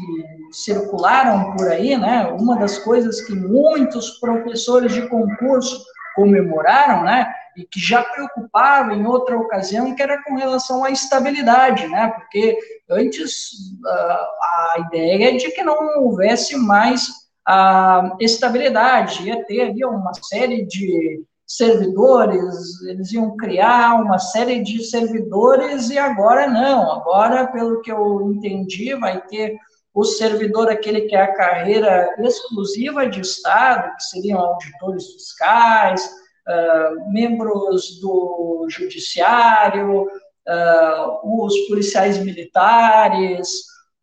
[0.51, 2.25] circularam por aí, né?
[2.39, 5.83] Uma das coisas que muitos professores de concurso
[6.15, 7.31] comemoraram, né?
[7.57, 12.11] E que já preocupava em outra ocasião, que era com relação à estabilidade, né?
[12.15, 12.57] Porque
[12.89, 13.51] antes
[13.85, 17.07] a ideia é de que não houvesse mais
[17.45, 24.83] a estabilidade, ia ter ali uma série de servidores, eles iam criar uma série de
[24.85, 26.91] servidores e agora não.
[26.93, 29.57] Agora, pelo que eu entendi, vai ter
[29.93, 36.09] o servidor aquele que é a carreira exclusiva de Estado, que seriam auditores fiscais,
[36.47, 43.49] uh, membros do judiciário, uh, os policiais militares,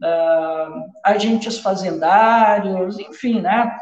[0.03, 3.75] uh, agentes fazendários, enfim, né?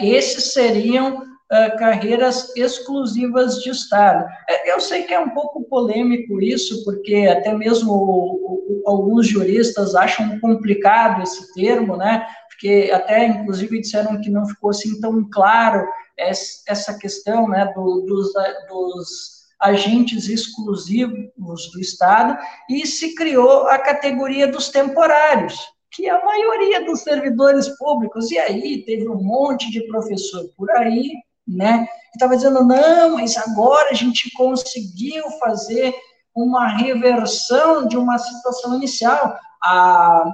[0.00, 4.24] esses seriam uh, carreiras exclusivas de Estado.
[4.48, 10.38] É, eu sei que é um pouco polêmico isso, porque até mesmo alguns juristas acham
[10.40, 12.26] complicado esse termo, né?
[12.48, 15.86] Porque até, inclusive, disseram que não ficou assim tão claro
[16.18, 18.30] essa questão, né, do, dos,
[18.68, 22.36] dos agentes exclusivos do Estado,
[22.68, 25.58] e se criou a categoria dos temporários,
[25.90, 28.30] que é a maioria dos servidores públicos.
[28.30, 31.10] E aí teve um monte de professor por aí
[31.46, 31.86] né?
[32.14, 35.94] Estava dizendo, não, mas agora a gente conseguiu fazer
[36.34, 39.36] uma reversão de uma situação inicial.
[39.62, 40.24] A,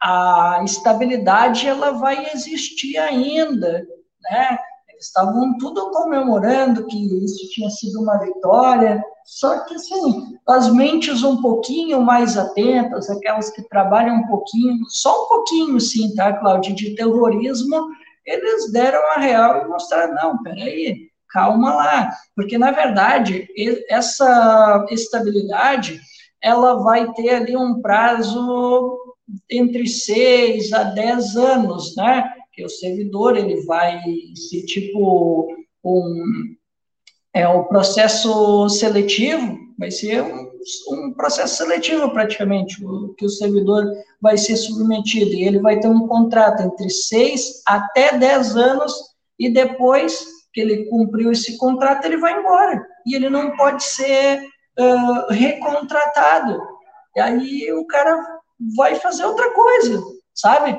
[0.00, 3.86] a estabilidade, ela vai existir ainda,
[4.22, 4.58] né?
[4.88, 11.22] Eles estavam tudo comemorando que isso tinha sido uma vitória, só que, assim, as mentes
[11.22, 16.74] um pouquinho mais atentas, aquelas que trabalham um pouquinho, só um pouquinho, sim, tá, Cláudia,
[16.74, 17.88] de terrorismo,
[18.28, 23.48] eles deram a real e mostraram, não, peraí, calma lá, porque, na verdade,
[23.88, 26.00] essa estabilidade,
[26.42, 28.98] ela vai ter ali um prazo
[29.50, 34.00] entre seis a dez anos, né, que o servidor, ele vai
[34.34, 35.48] ser tipo
[35.84, 36.54] um,
[37.34, 40.47] é o processo seletivo, vai ser um,
[40.90, 42.76] um processo seletivo praticamente,
[43.16, 43.84] que o servidor
[44.20, 48.92] vai ser submetido, e ele vai ter um contrato entre seis até dez anos,
[49.38, 54.42] e depois que ele cumpriu esse contrato, ele vai embora, e ele não pode ser
[54.78, 56.60] uh, recontratado,
[57.16, 58.16] e aí o cara
[58.76, 60.02] vai fazer outra coisa,
[60.34, 60.78] sabe?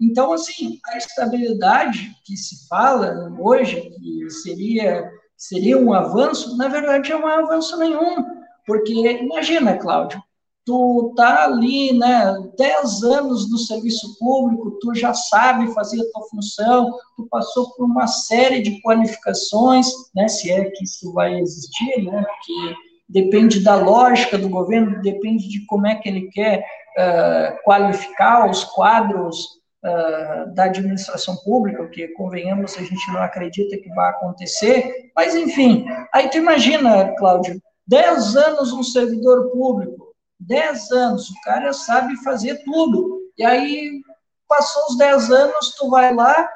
[0.00, 7.10] Então, assim, a estabilidade que se fala hoje, que seria, seria um avanço, na verdade,
[7.10, 8.35] não é um avanço nenhum
[8.66, 10.20] porque imagina, Cláudio,
[10.66, 16.28] tu tá ali, né, 10 anos no serviço público, tu já sabe fazer a tua
[16.28, 22.02] função, tu passou por uma série de qualificações, né, se é que isso vai existir,
[22.02, 22.74] né, que
[23.08, 26.58] depende da lógica do governo, depende de como é que ele quer
[26.98, 29.44] uh, qualificar os quadros
[29.84, 35.86] uh, da administração pública, que, convenhamos, a gente não acredita que vai acontecer, mas, enfim,
[36.12, 42.62] aí tu imagina, Cláudio, 10 anos um servidor público, 10 anos, o cara sabe fazer
[42.64, 43.20] tudo.
[43.38, 44.02] E aí
[44.48, 46.48] passou os 10 anos, tu vai lá,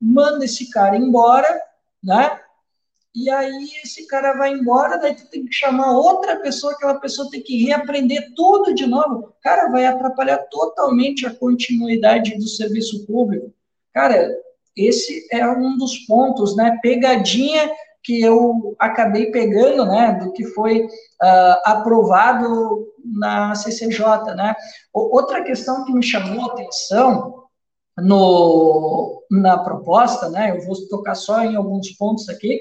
[0.00, 1.48] manda esse cara embora,
[2.02, 2.40] né?
[3.14, 7.30] E aí esse cara vai embora, daí tu tem que chamar outra pessoa, aquela pessoa
[7.30, 9.34] tem que reaprender tudo de novo.
[9.42, 13.52] Cara, vai atrapalhar totalmente a continuidade do serviço público.
[13.92, 14.36] Cara,
[14.76, 16.78] esse é um dos pontos, né?
[16.80, 17.68] Pegadinha
[18.02, 24.54] que eu acabei pegando, né, do que foi uh, aprovado na CCJ, né.
[24.92, 27.44] Outra questão que me chamou a atenção
[27.98, 32.60] no, na proposta, né, eu vou tocar só em alguns pontos aqui,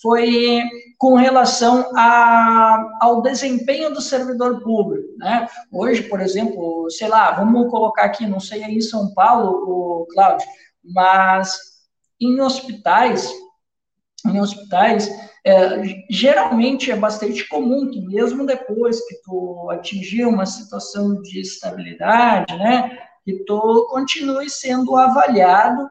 [0.00, 0.62] foi
[0.98, 5.46] com relação a, ao desempenho do servidor público, né?
[5.72, 10.06] Hoje, por exemplo, sei lá, vamos colocar aqui, não sei aí em São Paulo, o
[10.12, 10.46] Cláudio,
[10.82, 11.56] mas
[12.20, 13.32] em hospitais,
[14.26, 15.10] em hospitais,
[15.44, 22.56] é, geralmente é bastante comum que mesmo depois que tu atingir uma situação de estabilidade,
[22.56, 25.88] né, que tu continue sendo avaliado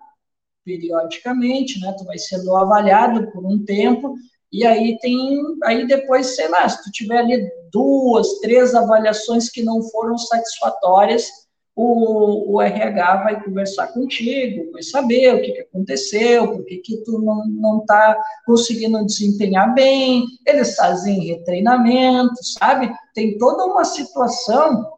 [0.66, 4.16] periodicamente, né, tu vai sendo avaliado por um tempo,
[4.52, 9.64] e aí tem, aí depois, sei lá, se tu tiver ali duas, três avaliações que
[9.64, 11.28] não foram satisfatórias,
[11.76, 16.98] o, o RH vai conversar contigo, vai saber o que, que aconteceu, por que, que
[16.98, 18.16] tu não está
[18.46, 22.94] conseguindo desempenhar bem, eles fazem retreinamento, sabe?
[23.14, 24.94] Tem toda uma situação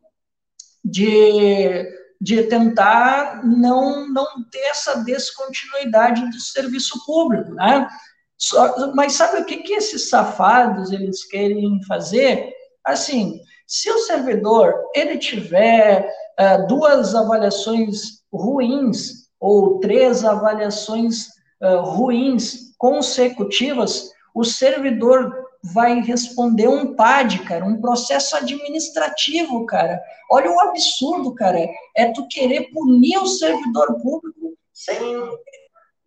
[0.84, 1.88] de,
[2.20, 7.88] de tentar não, não ter essa descontinuidade do serviço público, né?
[8.38, 12.54] Só, mas sabe o que, que esses safados eles querem fazer?
[12.86, 16.08] Assim, se o servidor ele tiver
[16.40, 21.28] uh, duas avaliações ruins ou três avaliações
[21.62, 30.00] uh, ruins consecutivas, o servidor vai responder um PAD, cara, um processo administrativo, cara.
[30.32, 31.58] Olha o absurdo, cara.
[31.96, 34.98] É tu querer punir o servidor público sem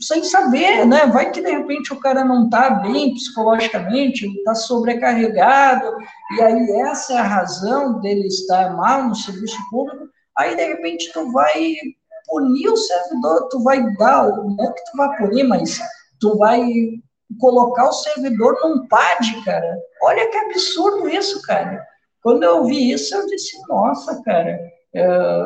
[0.01, 1.07] sem saber, né?
[1.07, 5.97] Vai que de repente o cara não está bem psicologicamente, está sobrecarregado,
[6.37, 10.09] e aí essa é a razão dele estar mal no serviço público.
[10.39, 11.75] Aí de repente tu vai
[12.27, 15.81] punir o servidor, tu vai dar, não que tu vai punir, mas
[16.21, 16.63] tu vai
[17.41, 19.79] colocar o servidor num PAD, cara.
[20.03, 21.85] Olha que absurdo isso, cara.
[22.23, 24.59] Quando eu vi isso, eu disse, nossa, cara,
[24.95, 25.45] é,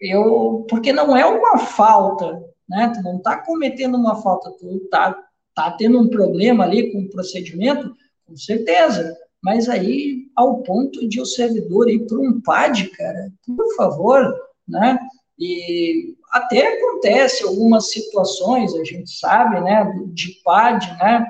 [0.00, 2.92] eu, porque não é uma falta, né?
[2.94, 5.16] Tu não está cometendo uma falta, tu está
[5.54, 7.94] tá tendo um problema ali com o procedimento,
[8.26, 9.16] com certeza.
[9.42, 14.34] Mas aí, ao ponto de o servidor ir para um PAD, cara, por favor,
[14.66, 14.98] né?
[15.38, 21.26] E até acontece algumas situações, a gente sabe, né, de PAD, né,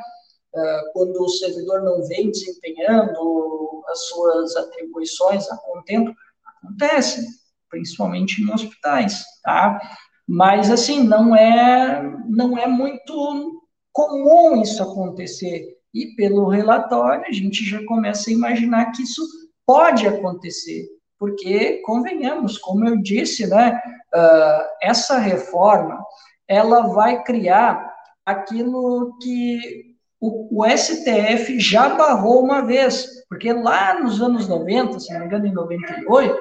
[0.55, 6.13] ah, quando o servidor não vem desempenhando as suas atribuições a contento,
[6.47, 7.27] acontece,
[7.69, 9.79] principalmente em hospitais, tá?
[10.27, 15.76] Mas, assim, não é, não é muito comum isso acontecer.
[15.97, 19.27] E pelo relatório, a gente já começa a imaginar que isso
[19.65, 20.87] pode acontecer.
[21.19, 23.81] Porque, convenhamos, como eu disse, né,
[24.15, 25.99] uh, essa reforma,
[26.47, 27.91] ela vai criar
[28.27, 35.11] aquilo que o, o, STF já barrou uma vez, porque lá nos anos 90, se
[35.15, 36.37] não me engano, em 98,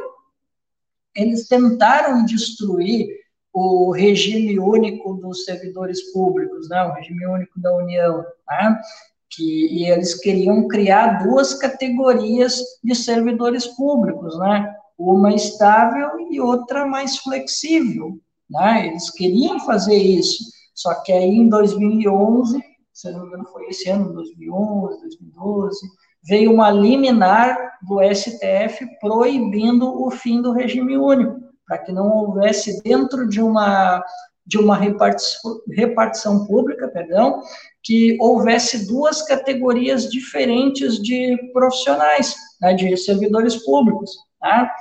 [1.16, 3.08] eles tentaram destruir
[3.54, 8.18] o regime único dos servidores públicos, né, o regime único da União,
[8.50, 8.82] né,
[9.30, 16.86] que e eles queriam criar duas categorias de servidores públicos, né, uma estável e outra
[16.86, 18.18] mais flexível,
[18.50, 22.62] né, eles queriam fazer isso, só que aí em 2011,
[22.94, 25.80] se não me engano foi esse ano, 2011, 2012,
[26.28, 32.82] veio uma liminar do STF proibindo o fim do regime único para que não houvesse
[32.84, 34.04] dentro de uma
[34.46, 37.42] de uma repartição, repartição pública, perdão,
[37.84, 44.72] que houvesse duas categorias diferentes de profissionais, né, de servidores públicos, tá?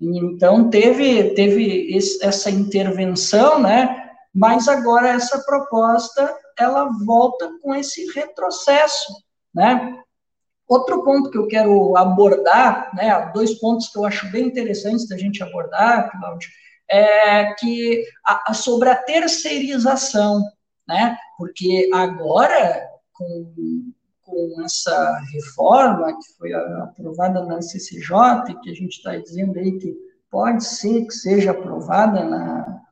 [0.00, 4.10] Então teve teve esse, essa intervenção, né?
[4.34, 9.12] Mas agora essa proposta ela volta com esse retrocesso,
[9.54, 9.98] né?
[10.68, 15.18] Outro ponto que eu quero abordar, né, dois pontos que eu acho bem interessantes da
[15.18, 16.48] gente abordar, Cláudio,
[16.92, 20.42] é que a, sobre a terceirização,
[20.86, 28.98] né, porque agora, com, com essa reforma que foi aprovada na CCJ, que a gente
[28.98, 29.96] está dizendo aí que
[30.30, 32.82] pode ser que seja aprovada na,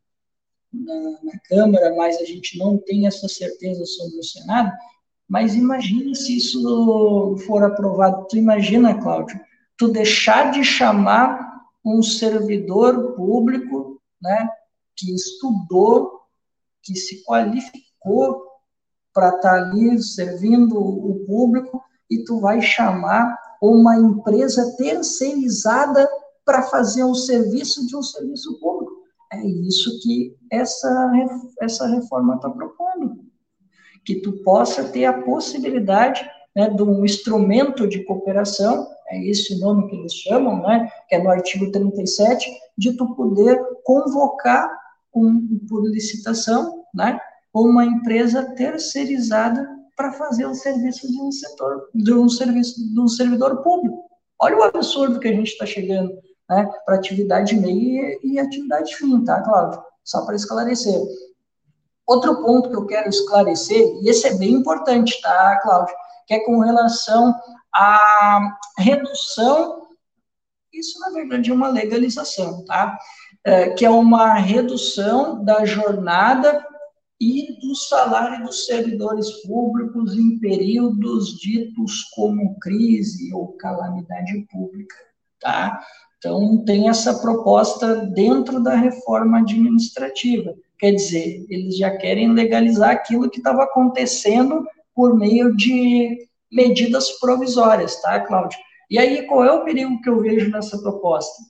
[0.72, 4.72] na, na Câmara, mas a gente não tem essa certeza sobre o Senado,
[5.28, 8.26] mas imagina se isso for aprovado.
[8.28, 9.38] Tu imagina, Cláudio,
[9.76, 11.49] tu deixar de chamar
[11.84, 14.48] um servidor público, né,
[14.96, 16.20] que estudou,
[16.82, 18.44] que se qualificou
[19.12, 26.08] para estar tá ali servindo o público e tu vai chamar uma empresa terceirizada
[26.44, 29.00] para fazer um serviço de um serviço público.
[29.32, 31.12] É isso que essa,
[31.60, 33.24] essa reforma está propondo.
[34.04, 39.88] Que tu possa ter a possibilidade né, de um instrumento de cooperação, é esse nome
[39.88, 44.70] que eles chamam, né, que é no artigo 37, de tu poder convocar
[45.14, 47.18] um, por licitação, né,
[47.52, 53.08] uma empresa terceirizada para fazer o serviço de um setor, de um serviço de um
[53.08, 54.04] servidor público.
[54.40, 56.16] Olha o absurdo que a gente está chegando,
[56.48, 59.82] né, para atividade meia e, e atividade fim, tá, Cláudio?
[60.04, 60.98] Só para esclarecer.
[62.06, 65.94] Outro ponto que eu quero esclarecer, e esse é bem importante, tá, Cláudio?
[66.26, 67.34] Que é com relação
[67.74, 69.88] à redução,
[70.72, 72.98] isso na verdade é uma legalização, tá?
[73.44, 76.64] É, que é uma redução da jornada
[77.20, 84.96] e do salário dos servidores públicos em períodos ditos como crise ou calamidade pública,
[85.38, 85.80] tá?
[86.20, 90.54] Então, tem essa proposta dentro da reforma administrativa.
[90.78, 98.01] Quer dizer, eles já querem legalizar aquilo que estava acontecendo por meio de medidas provisórias,
[98.01, 98.59] tá, Cláudio?
[98.90, 101.42] E aí, qual é o perigo que eu vejo nessa proposta?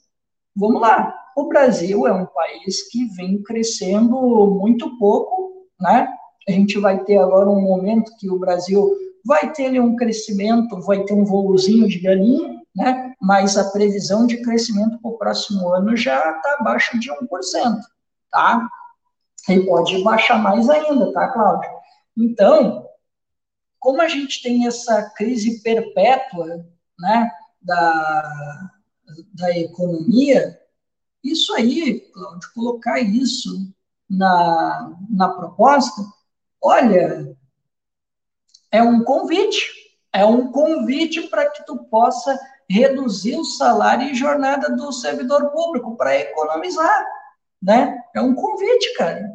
[0.55, 1.14] Vamos lá.
[1.36, 4.16] O Brasil é um país que vem crescendo
[4.61, 6.09] muito pouco, né?
[6.48, 8.90] A gente vai ter agora um momento que o Brasil
[9.24, 13.11] vai ter um crescimento, vai ter um voozinho de galinha, né?
[13.20, 17.18] mas a previsão de crescimento para o próximo ano já está abaixo de 1%,
[18.30, 18.66] tá?
[19.48, 21.70] E pode baixar mais ainda, tá, Cláudio?
[22.16, 22.86] Então,
[23.80, 26.64] como a gente tem essa crise perpétua,
[26.98, 28.70] né, da,
[29.34, 30.60] da economia,
[31.24, 33.74] isso aí, Cláudio, colocar isso
[34.08, 36.02] na, na proposta,
[36.62, 37.36] olha,
[38.70, 39.66] é um convite,
[40.12, 45.96] é um convite para que tu possa reduzir o salário e jornada do servidor público
[45.96, 47.06] para economizar,
[47.60, 47.98] né?
[48.14, 49.32] É um convite, cara.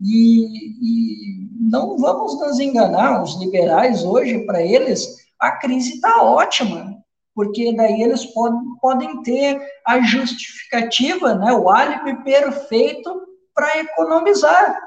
[0.00, 1.43] E, e
[1.74, 6.96] não vamos nos enganar, os liberais hoje, para eles, a crise está ótima,
[7.34, 13.22] porque daí eles podem, podem ter a justificativa, né, o álibi perfeito
[13.52, 14.78] para economizar,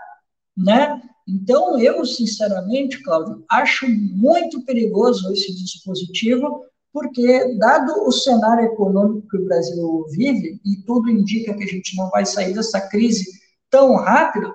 [0.55, 1.01] né?
[1.27, 6.63] Então, eu, sinceramente, Cláudio, acho muito perigoso esse dispositivo,
[6.93, 11.97] porque, dado o cenário econômico que o Brasil vive, e tudo indica que a gente
[11.97, 13.25] não vai sair dessa crise
[13.69, 14.53] tão rápido,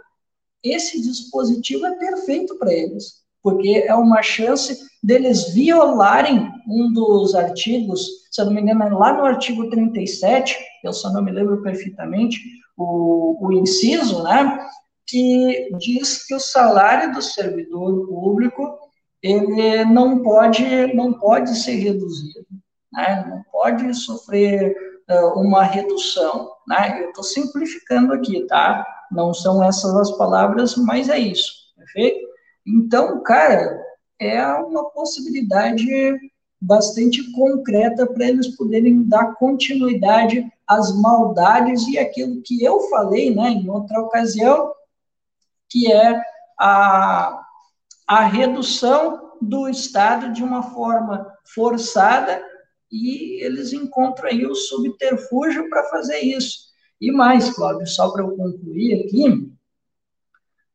[0.62, 8.06] esse dispositivo é perfeito para eles, porque é uma chance deles violarem um dos artigos,
[8.30, 11.60] se eu não me engano, é lá no artigo 37, eu só não me lembro
[11.62, 12.40] perfeitamente,
[12.76, 14.66] o, o inciso, né,
[15.06, 18.78] que diz que o salário do servidor público
[19.22, 22.46] ele não pode, não pode ser reduzido,
[22.92, 23.24] né?
[23.28, 24.74] não pode sofrer
[25.08, 26.50] uh, uma redução.
[26.66, 27.02] Né?
[27.02, 28.84] Eu estou simplificando aqui, tá?
[29.12, 32.26] Não são essas as palavras, mas é isso, perfeito?
[32.66, 33.80] Então, cara,
[34.18, 35.86] é uma possibilidade
[36.60, 43.50] bastante concreta para eles poderem dar continuidade às maldades e aquilo que eu falei, né,
[43.50, 44.72] em outra ocasião,
[45.68, 46.20] que é
[46.58, 47.42] a
[48.06, 52.42] a redução do Estado de uma forma forçada
[52.90, 56.71] e eles encontram aí o subterfúgio para fazer isso.
[57.03, 59.53] E mais, Cláudio, só para eu concluir aqui,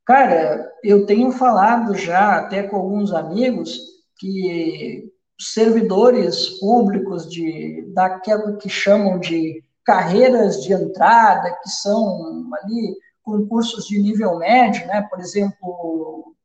[0.04, 3.80] cara, eu tenho falado já até com alguns amigos
[4.18, 5.10] que
[5.40, 13.98] servidores públicos de daquela que chamam de carreiras de entrada, que são ali concursos de
[13.98, 15.04] nível médio, né?
[15.04, 16.36] Por exemplo,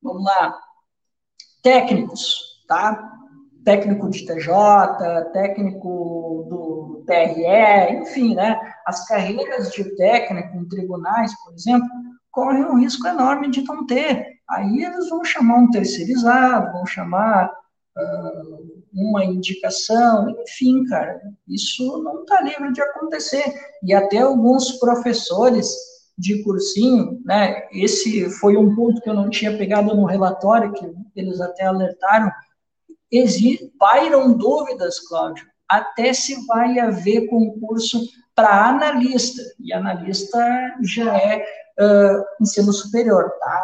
[0.00, 0.56] vamos lá,
[1.60, 3.15] técnicos, tá?
[3.66, 8.58] Técnico de TJ, técnico do TRE, enfim, né?
[8.86, 11.88] As carreiras de técnico em tribunais, por exemplo,
[12.30, 14.24] correm um risco enorme de não ter.
[14.48, 22.20] Aí eles vão chamar um terceirizado, vão chamar uh, uma indicação, enfim, cara, isso não
[22.22, 23.52] está livre de acontecer.
[23.82, 25.68] E até alguns professores
[26.16, 27.66] de cursinho, né?
[27.72, 32.30] Esse foi um ponto que eu não tinha pegado no relatório, que eles até alertaram.
[33.78, 38.00] Pairam dúvidas, Cláudio, até se vai haver concurso
[38.34, 40.38] para analista, e analista
[40.82, 41.44] já é
[41.80, 43.62] uh, ensino superior, tá?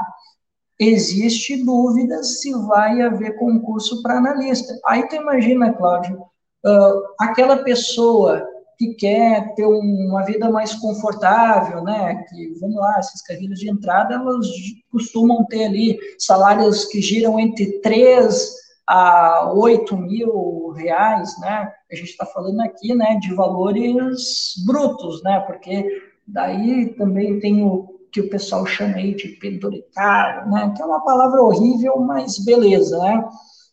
[0.78, 4.74] Existe dúvida se vai haver concurso para analista.
[4.86, 12.24] Aí tu imagina, Cláudio, uh, aquela pessoa que quer ter uma vida mais confortável, né?
[12.28, 14.46] Que, vamos lá, essas carreiras de entrada, elas
[14.90, 21.72] costumam ter ali salários que giram entre 3 a 8 mil reais, né?
[21.90, 25.40] A gente está falando aqui, né, de valores brutos, né?
[25.40, 25.86] Porque
[26.26, 30.72] daí também tem o que o pessoal chama aí de penduricário, né?
[30.76, 33.24] Que é uma palavra horrível, mas beleza, né?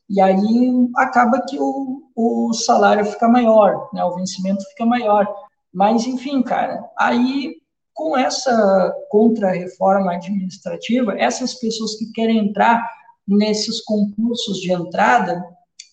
[0.10, 4.04] E aí acaba que o, o salário fica maior, né?
[4.04, 5.28] O vencimento fica maior.
[5.74, 7.60] Mas, enfim, cara, aí
[7.94, 12.82] com essa contra-reforma administrativa, essas pessoas que querem entrar
[13.30, 15.44] nesses concursos de entrada,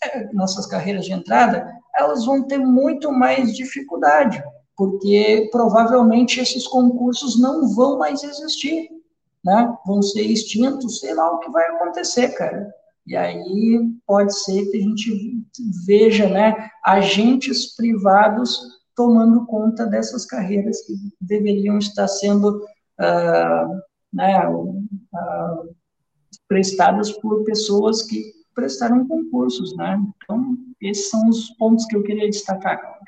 [0.02, 4.42] é, nessas carreiras de entrada, elas vão ter muito mais dificuldade,
[4.76, 8.88] porque provavelmente esses concursos não vão mais existir,
[9.44, 9.74] né?
[9.86, 12.74] Vão ser extintos, sei lá o que vai acontecer, cara.
[13.06, 15.44] E aí pode ser que a gente
[15.86, 18.60] veja, né, agentes privados
[18.96, 22.64] tomando conta dessas carreiras que deveriam estar sendo
[22.98, 23.80] uh,
[24.12, 25.75] né, uh,
[26.48, 30.00] prestadas por pessoas que prestaram concursos, né?
[30.22, 32.98] Então, esses são os pontos que eu queria destacar.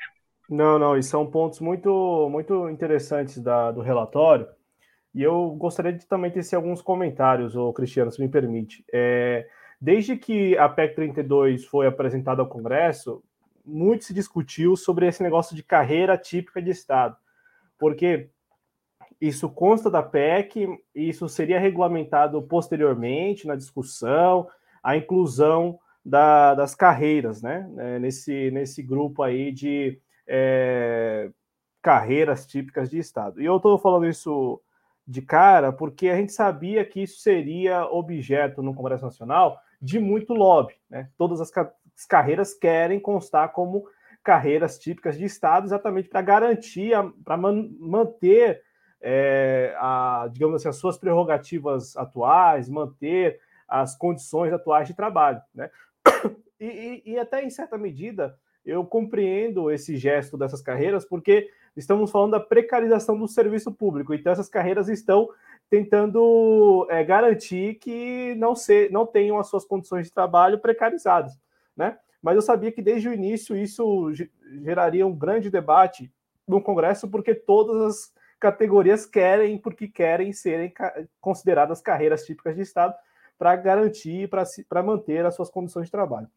[0.49, 4.47] Não, não, e são pontos muito, muito interessantes da, do relatório,
[5.13, 8.83] e eu gostaria de também ter alguns comentários, ô Cristiano, se me permite.
[8.93, 9.47] É,
[9.81, 13.23] desde que a PEC 32 foi apresentada ao Congresso,
[13.65, 17.15] muito se discutiu sobre esse negócio de carreira típica de Estado,
[17.77, 18.29] porque
[19.19, 24.47] isso consta da PEC, isso seria regulamentado posteriormente na discussão,
[24.81, 27.69] a inclusão da, das carreiras, né?
[27.77, 31.29] É, nesse, nesse grupo aí de é,
[31.81, 33.41] carreiras típicas de Estado.
[33.41, 34.61] E eu estou falando isso
[35.05, 40.33] de cara porque a gente sabia que isso seria objeto no Congresso Nacional de muito
[40.33, 40.75] lobby.
[40.89, 41.09] Né?
[41.17, 43.85] Todas as, ca as carreiras querem constar como
[44.23, 46.93] carreiras típicas de Estado, exatamente para garantir,
[47.25, 48.61] para man manter
[49.01, 55.41] é, a, digamos assim, as suas prerrogativas atuais, manter as condições atuais de trabalho.
[55.53, 55.69] Né?
[56.59, 56.65] E,
[57.05, 62.31] e, e, até em certa medida eu compreendo esse gesto dessas carreiras, porque estamos falando
[62.31, 65.29] da precarização do serviço público, então essas carreiras estão
[65.69, 71.39] tentando é, garantir que não, se, não tenham as suas condições de trabalho precarizadas.
[71.77, 71.97] Né?
[72.21, 74.11] Mas eu sabia que desde o início isso
[74.61, 76.11] geraria um grande debate
[76.47, 80.73] no Congresso, porque todas as categorias querem, porque querem serem
[81.19, 82.95] consideradas carreiras típicas de Estado
[83.37, 84.29] para garantir,
[84.67, 86.27] para manter as suas condições de trabalho.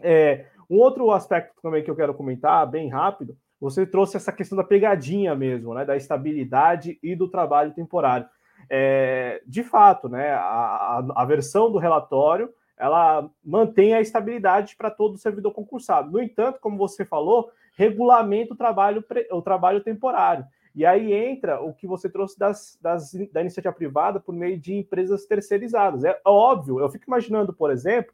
[0.00, 4.56] É, um outro aspecto também que eu quero comentar, bem rápido, você trouxe essa questão
[4.56, 8.26] da pegadinha mesmo, né, da estabilidade e do trabalho temporário.
[8.68, 15.18] É, de fato, né, a, a, versão do relatório ela mantém a estabilidade para todo
[15.18, 16.10] servidor concursado.
[16.10, 20.44] No entanto, como você falou, regulamenta o trabalho, o trabalho temporário.
[20.74, 24.74] E aí entra o que você trouxe das, das, da iniciativa privada por meio de
[24.74, 26.04] empresas terceirizadas.
[26.04, 28.12] É óbvio, eu fico imaginando, por exemplo,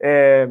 [0.00, 0.50] é,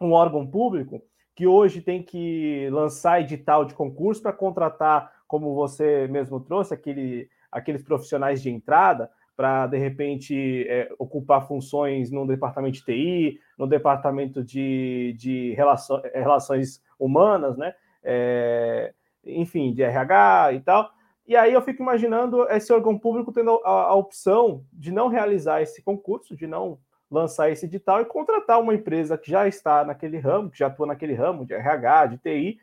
[0.00, 1.02] um órgão público
[1.34, 7.30] que hoje tem que lançar edital de concurso para contratar, como você mesmo trouxe, aquele,
[7.50, 13.68] aqueles profissionais de entrada para, de repente, é, ocupar funções no departamento de TI, no
[13.68, 17.72] departamento de, de relações, relações humanas, né?
[18.02, 18.92] É,
[19.28, 20.90] enfim, de RH e tal.
[21.26, 25.60] E aí eu fico imaginando esse órgão público tendo a, a, opção de não realizar
[25.60, 26.78] esse concurso, de não
[27.10, 30.86] lançar esse edital e contratar uma empresa que já está naquele ramo, que já atua
[30.86, 32.58] naquele ramo de RH, de TI,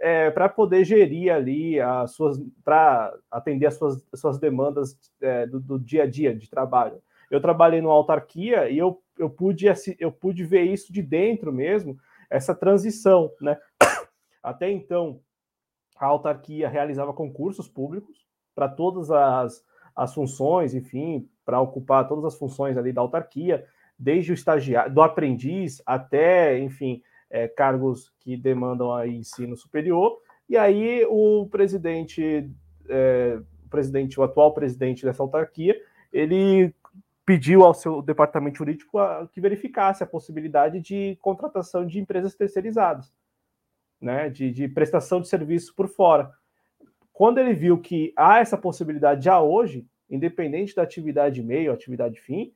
[0.00, 5.60] é, para poder gerir ali as suas, para atender as suas, suas demandas é, do,
[5.60, 7.00] do, dia a dia de trabalho.
[7.30, 9.66] Eu trabalhei numa autarquia e eu, eu, pude,
[9.98, 11.98] eu pude ver isso de dentro mesmo,
[12.30, 13.58] essa transição, né?
[14.42, 15.20] Até então,
[15.98, 22.36] a autarquia realizava concursos públicos para todas as, as funções, enfim, para ocupar todas as
[22.36, 23.64] funções ali da autarquia,
[23.98, 30.18] desde o estagiário, do aprendiz até, enfim, é, cargos que demandam aí ensino superior.
[30.48, 32.50] E aí o presidente,
[32.88, 35.76] é, o presidente, o atual presidente dessa autarquia,
[36.12, 36.74] ele
[37.26, 43.12] pediu ao seu departamento jurídico a, que verificasse a possibilidade de contratação de empresas terceirizadas
[44.00, 46.30] né, de, de prestação de serviço por fora.
[47.12, 52.52] Quando ele viu que há essa possibilidade já hoje, independente da atividade meio, atividade fim,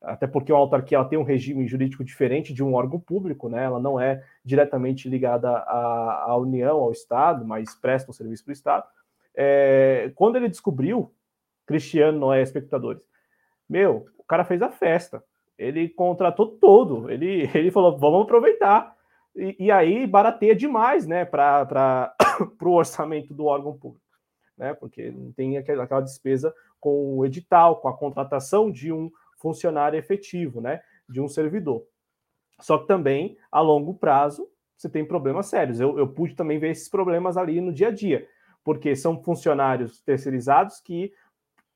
[0.00, 3.64] até porque uma autarquia ela tem um regime jurídico diferente de um órgão público, né?
[3.64, 8.50] Ela não é diretamente ligada à, à União, ao Estado, mas presta um serviço para
[8.50, 8.84] o Estado.
[9.34, 11.12] É, quando ele descobriu,
[11.66, 13.02] Cristiano Noé, espectadores,
[13.68, 15.22] meu, o cara fez a festa.
[15.58, 17.10] Ele contratou todo.
[17.10, 18.95] Ele, ele falou: vamos aproveitar
[19.36, 22.14] e, e aí barateia demais né, para
[22.60, 24.04] o orçamento do órgão público,
[24.56, 24.74] né?
[24.74, 30.60] Porque não tem aquela, despesa com o edital, com a contratação de um funcionário efetivo,
[30.60, 30.80] né?
[31.08, 31.84] De um servidor.
[32.60, 35.80] Só que também, a longo prazo, você tem problemas sérios.
[35.80, 38.26] Eu, eu pude também ver esses problemas ali no dia a dia,
[38.64, 41.12] porque são funcionários terceirizados que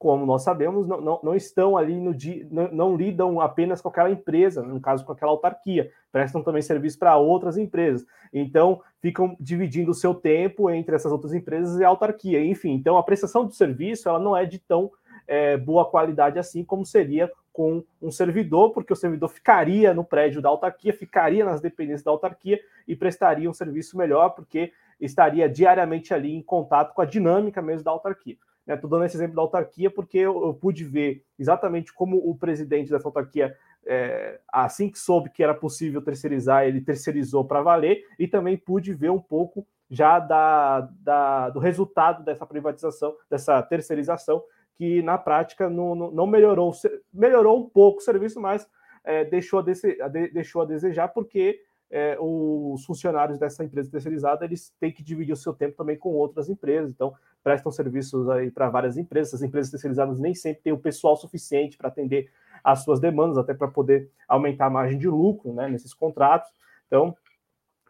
[0.00, 3.90] como nós sabemos, não, não, não estão ali no dia, não, não, lidam apenas com
[3.90, 8.06] aquela empresa, no caso com aquela autarquia, prestam também serviço para outras empresas.
[8.32, 12.42] Então, ficam dividindo o seu tempo entre essas outras empresas e a autarquia.
[12.42, 14.90] Enfim, então a prestação do serviço ela não é de tão
[15.28, 20.40] é, boa qualidade assim como seria com um servidor, porque o servidor ficaria no prédio
[20.40, 26.14] da autarquia, ficaria nas dependências da autarquia e prestaria um serviço melhor, porque estaria diariamente
[26.14, 28.38] ali em contato com a dinâmica mesmo da autarquia.
[28.74, 28.96] Estou né?
[28.96, 33.08] dando esse exemplo da autarquia porque eu, eu, pude ver exatamente como o presidente dessa
[33.08, 33.56] autarquia,
[33.86, 38.92] é, assim que soube que era possível terceirizar, ele terceirizou para valer, e também pude
[38.92, 44.42] ver um pouco já da, da, do resultado dessa privatização, dessa terceirização,
[44.76, 46.72] que na prática não, não, não melhorou,
[47.12, 48.66] melhorou um pouco o serviço, mas
[49.02, 51.60] é, deixou, a deixou a desejar, porque
[51.90, 56.10] é, os funcionários dessa empresa terceirizada eles têm que dividir o seu tempo também com
[56.10, 56.90] outras empresas.
[56.90, 57.12] Então,
[57.42, 59.34] prestam serviços aí para várias empresas.
[59.34, 62.30] As empresas terceirizadas nem sempre têm o pessoal suficiente para atender
[62.62, 66.50] às suas demandas, até para poder aumentar a margem de lucro né, nesses contratos.
[66.86, 67.16] Então,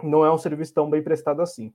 [0.02, 1.72] não é um serviço tão bem prestado assim.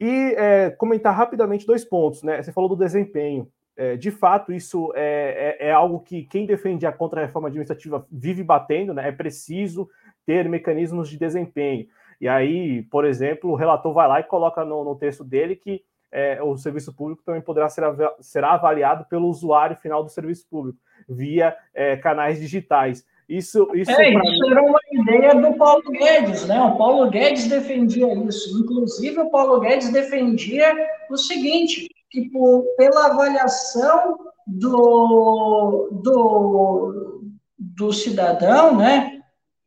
[0.00, 2.42] E é, comentar rapidamente dois pontos, né?
[2.42, 3.48] Você falou do desempenho.
[3.76, 8.42] É, de fato, isso é, é, é, algo que quem defende a contra-reforma administrativa vive
[8.42, 9.08] batendo, né?
[9.08, 9.88] É preciso
[10.26, 11.86] ter mecanismos de desempenho.
[12.20, 15.82] E aí, por exemplo, o relator vai lá e coloca no, no texto dele que
[16.14, 17.82] é, o serviço público também poderá ser
[18.20, 23.04] será avaliado pelo usuário final do serviço público, via é, canais digitais.
[23.28, 26.60] Isso, isso, é, isso era uma ideia do Paulo Guedes, né?
[26.60, 28.60] O Paulo Guedes defendia isso.
[28.60, 30.72] Inclusive, o Paulo Guedes defendia
[31.10, 37.24] o seguinte: que por, pela avaliação do, do,
[37.58, 39.20] do cidadão, né?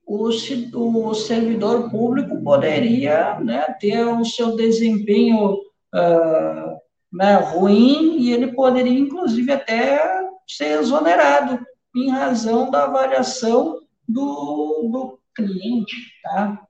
[0.06, 5.58] O, o servidor público poderia né, ter o seu desempenho
[5.94, 6.78] uh,
[7.12, 10.00] né, ruim e ele poderia, inclusive, até
[10.48, 11.66] ser exonerado
[11.96, 16.68] em razão da avaliação do, do cliente, tá?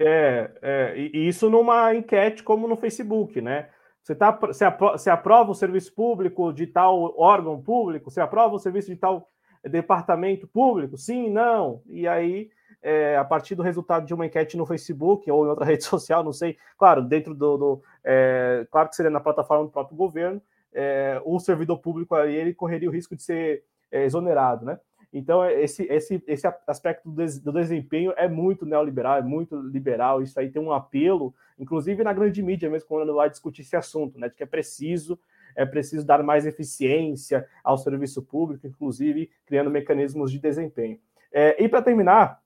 [0.00, 3.68] É, é, e isso numa enquete como no Facebook, né?
[4.02, 8.10] Você, tá, você, aprova, você aprova o serviço público de tal órgão público?
[8.10, 9.28] Você aprova o serviço de tal
[9.64, 10.96] departamento público?
[10.96, 11.82] Sim, não.
[11.86, 12.50] E aí
[12.82, 16.24] é, a partir do resultado de uma enquete no Facebook ou em outra rede social,
[16.24, 17.56] não sei, claro, dentro do.
[17.56, 22.34] do é, claro que seria na plataforma do próprio governo, é, o servidor público aí
[22.34, 24.78] ele correria o risco de ser é, exonerado, né?
[25.12, 30.50] Então, esse, esse, esse aspecto do desempenho é muito neoliberal, é muito liberal, isso aí
[30.50, 34.30] tem um apelo, inclusive na grande mídia mesmo, quando vai discutir esse assunto, né?
[34.30, 35.18] De que é preciso
[35.54, 40.98] é preciso dar mais eficiência ao serviço público, inclusive criando mecanismos de desempenho.
[41.30, 42.41] É, e para terminar,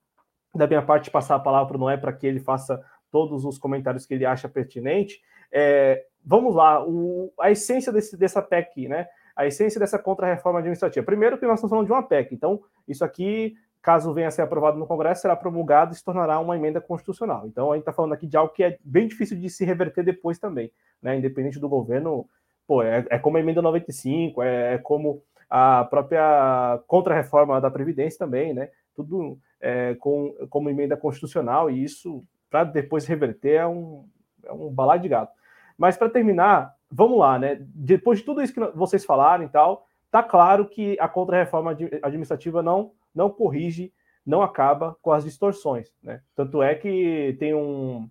[0.57, 3.59] da minha parte, passar a palavra para o Noé para que ele faça todos os
[3.59, 5.21] comentários que ele acha pertinente.
[5.53, 9.07] É, vamos lá, o, a essência desse, dessa PEC, né?
[9.35, 11.05] A essência dessa contra-reforma administrativa.
[11.05, 14.43] Primeiro, que nós estamos falando de uma PEC, então, isso aqui, caso venha a ser
[14.43, 17.47] aprovado no Congresso, será promulgado e se tornará uma emenda constitucional.
[17.47, 20.05] Então, a gente está falando aqui de algo que é bem difícil de se reverter
[20.05, 21.17] depois também, né?
[21.17, 22.29] Independente do governo,
[22.67, 28.19] pô, é, é como a emenda 95, é, é como a própria contra-reforma da Previdência
[28.19, 28.71] também, né?
[28.95, 34.09] Tudo é, com, como emenda constitucional, e isso, para depois reverter, é um,
[34.45, 35.33] é um balai de gato.
[35.77, 37.59] Mas para terminar, vamos lá, né?
[37.61, 42.63] Depois de tudo isso que vocês falaram e tal, tá claro que a contra-reforma administrativa
[42.63, 43.93] não, não corrige,
[44.25, 46.21] não acaba com as distorções, né?
[46.35, 48.09] Tanto é que tem um.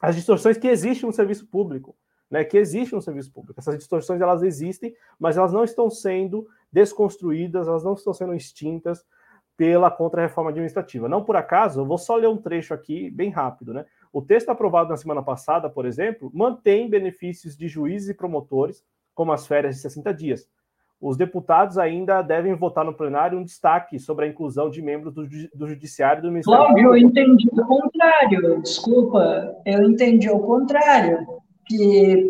[0.00, 1.96] As distorções que existem no serviço público,
[2.30, 2.44] né?
[2.44, 3.58] Que existem no serviço público.
[3.58, 9.04] Essas distorções elas existem, mas elas não estão sendo desconstruídas, elas não estão sendo extintas
[9.58, 11.08] pela contra-reforma administrativa.
[11.08, 13.84] Não por acaso, eu vou só ler um trecho aqui bem rápido, né?
[14.12, 18.84] O texto aprovado na semana passada, por exemplo, mantém benefícios de juízes e promotores,
[19.16, 20.48] como as férias de 60 dias.
[21.00, 25.26] Os deputados ainda devem votar no plenário um destaque sobre a inclusão de membros do,
[25.52, 31.26] do Judiciário do Ministério Cláudio, eu entendi o contrário, desculpa, eu entendi o contrário,
[31.66, 32.28] que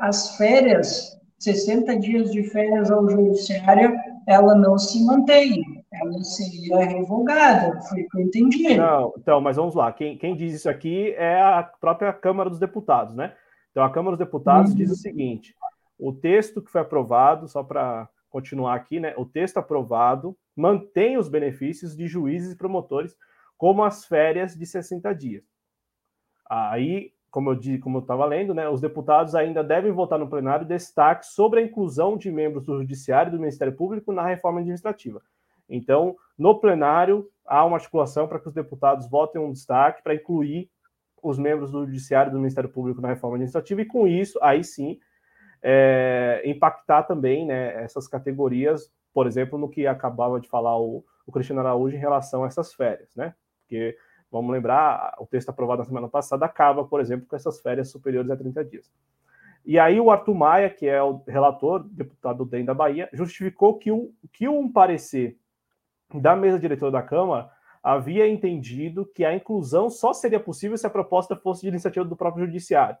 [0.00, 3.94] as férias, 60 dias de férias ao Judiciário,
[4.26, 8.76] ela não se mantém ela seria revogada, foi o que eu entendi.
[8.76, 9.92] Não, então, mas vamos lá.
[9.92, 13.34] Quem, quem diz isso aqui é a própria Câmara dos Deputados, né?
[13.70, 14.76] Então, a Câmara dos Deputados uhum.
[14.76, 15.54] diz o seguinte:
[15.98, 19.14] o texto que foi aprovado, só para continuar aqui, né?
[19.16, 23.16] O texto aprovado mantém os benefícios de juízes e promotores
[23.56, 25.44] como as férias de 60 dias.
[26.48, 30.28] Aí, como eu disse, como eu estava lendo, né, os deputados ainda devem votar no
[30.28, 34.60] plenário destaque sobre a inclusão de membros do Judiciário e do Ministério Público na reforma
[34.60, 35.20] administrativa.
[35.68, 40.70] Então, no plenário, há uma articulação para que os deputados votem um destaque para incluir
[41.22, 44.62] os membros do Judiciário e do Ministério Público na reforma administrativa, e com isso, aí
[44.62, 44.98] sim,
[45.62, 51.32] é, impactar também né, essas categorias, por exemplo, no que acabava de falar o, o
[51.32, 53.34] Cristiano Araújo em relação a essas férias, né?
[53.62, 53.96] Porque,
[54.30, 58.30] vamos lembrar, o texto aprovado na semana passada acaba, por exemplo, com essas férias superiores
[58.30, 58.90] a 30 dias.
[59.64, 63.76] E aí o Arthur Maia, que é o relator, deputado do DEM da Bahia, justificou
[63.76, 65.36] que um, que um parecer
[66.14, 67.50] da mesa diretora da Câmara
[67.82, 72.16] havia entendido que a inclusão só seria possível se a proposta fosse de iniciativa do
[72.16, 72.96] próprio Judiciário.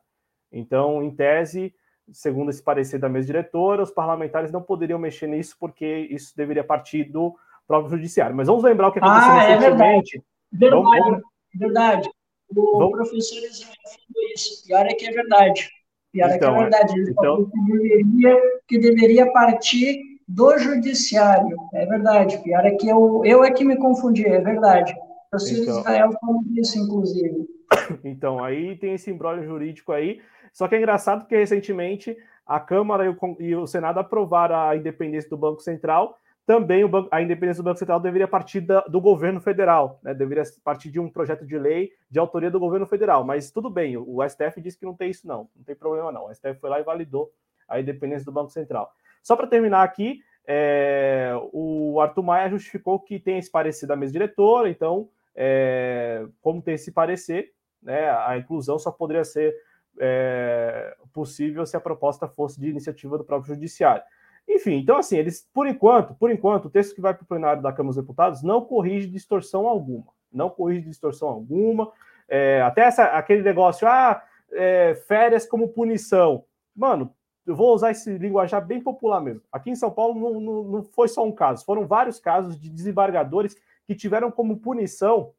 [0.52, 1.74] Então, em tese,
[2.12, 6.64] segundo esse parecer da mesa diretora, os parlamentares não poderiam mexer nisso porque isso deveria
[6.64, 7.36] partir do
[7.66, 8.34] próprio Judiciário.
[8.34, 10.22] Mas vamos lembrar o que aconteceu ah, recentemente.
[10.52, 11.00] É verdade, verdade.
[11.00, 11.22] Vamos...
[11.54, 12.10] verdade.
[12.56, 12.92] O vamos...
[12.92, 14.66] professor Israel falou isso.
[14.66, 15.70] Pior é que é verdade.
[16.12, 16.92] Pior então, é que é então, verdade.
[16.98, 17.24] Ele então...
[17.24, 21.56] falou que deveria, que deveria partir do judiciário.
[21.72, 22.38] É verdade.
[22.42, 24.92] Pior é que eu, eu é que me confundi, é verdade.
[24.92, 27.48] O professor então, Israel falou isso, inclusive.
[28.04, 30.20] Então, aí tem esse embrólio jurídico aí.
[30.52, 32.16] Só que é engraçado porque recentemente
[32.46, 36.18] a Câmara e o, e o Senado aprovaram a independência do Banco Central.
[36.46, 40.14] Também o banco, a independência do Banco Central deveria partir da, do governo federal, né?
[40.14, 43.22] deveria partir de um projeto de lei de autoria do governo federal.
[43.22, 45.48] Mas tudo bem, o, o STF disse que não tem isso, não.
[45.54, 46.26] Não tem problema, não.
[46.26, 47.30] O STF foi lá e validou
[47.68, 48.90] a independência do Banco Central.
[49.22, 54.12] Só para terminar aqui, é, o Arthur Maia justificou que tem esse parecer da mesa
[54.12, 57.52] diretora, então, é, como tem esse parecer,
[57.82, 59.54] né, a inclusão só poderia ser
[60.00, 64.02] é, possível se a proposta fosse de iniciativa do próprio judiciário.
[64.48, 67.62] Enfim, então assim, eles, por enquanto, por enquanto, o texto que vai para o plenário
[67.62, 71.92] da Câmara dos Deputados não corrige distorção alguma, não corrige distorção alguma,
[72.26, 76.44] é, até essa, aquele negócio, ah, é, férias como punição.
[76.74, 77.14] Mano,
[77.48, 79.42] eu vou usar esse linguajar bem popular mesmo.
[79.50, 82.68] Aqui em São Paulo não, não, não foi só um caso, foram vários casos de
[82.68, 85.32] desembargadores que tiveram como punição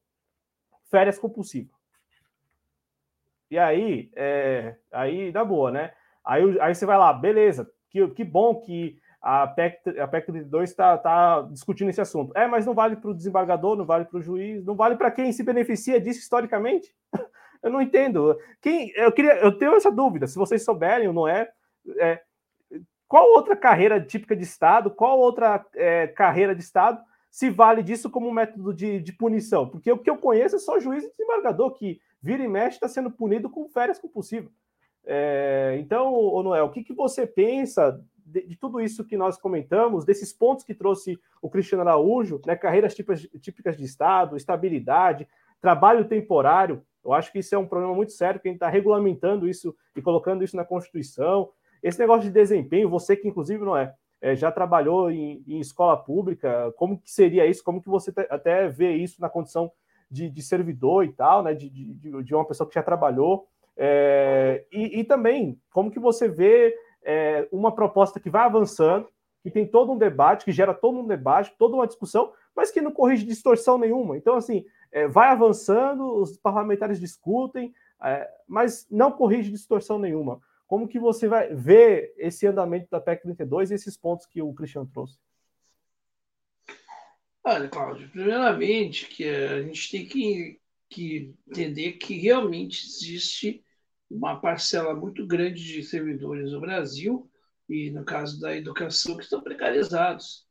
[0.89, 1.78] férias compulsivas.
[3.51, 5.93] E aí, é, aí dá boa, né?
[6.26, 10.70] Aí, aí você vai lá, beleza, que, que bom que a PEC, a PEC 32
[10.70, 12.36] está tá discutindo esse assunto.
[12.36, 15.12] É, mas não vale para o desembargador, não vale para o juiz, não vale para
[15.12, 16.95] quem se beneficia disso historicamente?
[17.62, 18.36] eu não entendo.
[18.62, 21.51] Quem, eu, queria, eu tenho essa dúvida, se vocês souberem ou não é,
[21.97, 22.21] é,
[23.07, 27.01] qual outra carreira típica de Estado, qual outra é, carreira de Estado
[27.32, 29.67] se vale disso como método de, de, punição?
[29.67, 32.88] Porque o que eu conheço é só juiz e desembargador que vira e mexe está
[32.88, 34.51] sendo punido com férias compulsivas.
[35.03, 36.11] É, então,
[36.43, 40.63] Noel, o que, que você pensa de, de, tudo isso que nós comentamos, desses pontos
[40.63, 45.27] que trouxe o Cristiano Araújo, né, carreiras típicas, típicas de Estado, estabilidade,
[45.59, 46.86] trabalho temporário?
[47.03, 49.75] Eu acho que isso é um problema muito sério, que a gente está regulamentando isso
[49.95, 51.49] e colocando isso na Constituição.
[51.82, 55.97] Esse negócio de desempenho, você que inclusive não é, é já trabalhou em, em, escola
[55.97, 57.63] pública, como que seria isso?
[57.63, 59.71] Como que você até vê isso na condição
[60.09, 61.53] de, de servidor e tal, né?
[61.53, 63.47] De, de, de, uma pessoa que já trabalhou.
[63.77, 69.07] É, e, e, também, como que você vê é, uma proposta que vai avançando,
[69.41, 72.82] que tem todo um debate, que gera todo um debate, toda uma discussão, mas que
[72.82, 74.17] não corrige distorção nenhuma.
[74.17, 77.73] Então, assim, é, vai avançando, os parlamentares discutem,
[78.03, 80.41] é, mas não corrige distorção nenhuma.
[80.70, 84.53] Como que você vai ver esse andamento da PEC 32 e esses pontos que o
[84.53, 85.17] Cristiano trouxe?
[87.43, 93.65] Olha, Cláudio, primeiramente que a gente tem que, que entender que realmente existe
[94.07, 97.28] uma parcela muito grande de servidores no Brasil,
[97.67, 100.45] e no caso da educação, que estão precarizados.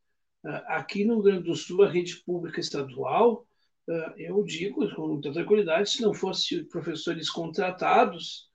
[0.45, 3.47] Ah, aqui no Rio Grande do Sul, a rede pública estadual,
[3.89, 8.48] ah, eu digo com tranquilidade, se não fosse professores contratados,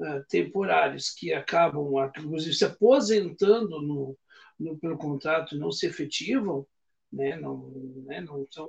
[0.00, 4.18] uh, temporários que acabam, inclusive, se aposentando no,
[4.58, 6.66] no, pelo contrato e não se efetivam,
[7.12, 7.70] né, não,
[8.06, 8.68] né, não são,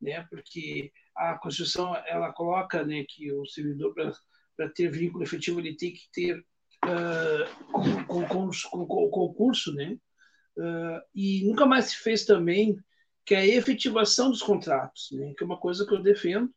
[0.00, 3.94] né, porque a Constituição ela coloca né, que o servidor,
[4.56, 9.96] para ter vínculo efetivo, ele tem que ter uh, concurso, concurso né,
[10.58, 12.76] uh, e nunca mais se fez também
[13.24, 16.52] que é a efetivação dos contratos, né, que é uma coisa que eu defendo,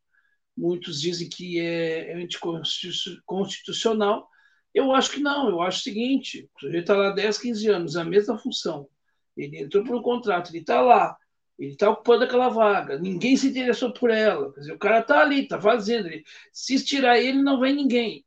[0.57, 4.27] muitos dizem que é, é anticonstitucional.
[4.73, 7.95] Eu acho que não, eu acho o seguinte: o sujeito está lá 10, 15 anos,
[7.95, 8.87] a mesma função.
[9.35, 11.15] Ele entrou por um contrato, ele está lá,
[11.59, 14.51] ele está ocupando aquela vaga, ninguém se interessou por ela.
[14.53, 16.07] Quer dizer, o cara está ali, está fazendo.
[16.07, 18.25] Ele, se estirar ele, não vem ninguém.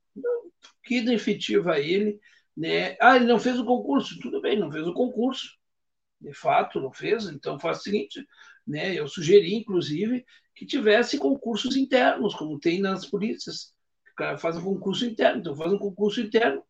[0.85, 2.21] que efetiva ele.
[2.57, 2.97] Né?
[3.01, 4.19] Ah, ele não fez o concurso.
[4.21, 5.59] Tudo bem, não fez o concurso.
[6.21, 7.27] De fato, não fez.
[7.27, 8.25] Então faz o seguinte:
[8.71, 8.95] Né?
[8.95, 13.75] Eu sugeri, inclusive, que tivesse concursos internos, como tem nas polícias.
[14.13, 16.63] O cara faz um concurso interno, então faz um concurso interno,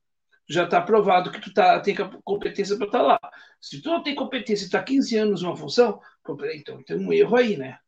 [0.49, 1.95] já está provado que tu tá, tem
[2.25, 3.21] competência para estar tá lá.
[3.61, 6.01] Se tu não tem competência e está 15 anos numa função,
[6.55, 7.79] então tem um erro aí, né?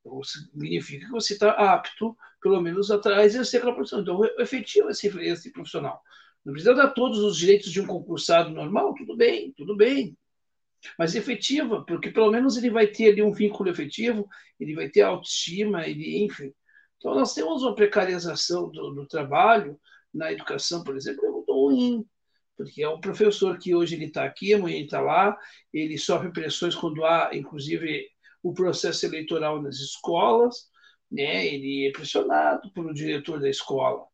[0.00, 4.00] Então, significa que você está apto, pelo menos, a exercer aquela profissão.
[4.00, 6.02] Então, efetivo esse, esse profissional.
[6.44, 10.16] Não precisa dar todos os direitos de um concursado normal, tudo bem, tudo bem.
[10.98, 14.28] Mas efetiva, porque pelo menos ele vai ter ali um vínculo efetivo,
[14.58, 16.52] ele vai ter autoestima, ele, enfim.
[16.96, 19.78] Então, nós temos uma precarização do, do trabalho
[20.12, 22.04] na educação, por exemplo, é muito ruim,
[22.56, 25.36] porque é um professor que hoje ele está aqui, amanhã ele está lá,
[25.72, 28.06] ele sofre pressões quando há, inclusive,
[28.42, 30.68] o processo eleitoral nas escolas,
[31.10, 31.46] né?
[31.46, 34.04] ele é pressionado pelo diretor da escola.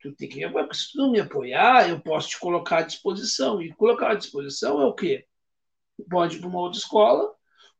[0.00, 0.40] Tu tem que,
[0.74, 3.62] se tu não me apoiar, eu posso te colocar à disposição.
[3.62, 5.24] E colocar à disposição é o quê?
[6.10, 7.32] Pode ir para uma outra escola,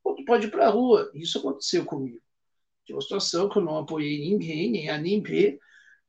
[0.05, 1.11] ou tu pode ir para a rua.
[1.15, 2.21] Isso aconteceu comigo.
[2.85, 5.59] Tinha uma situação que eu não apoiei ninguém, nem A nem B,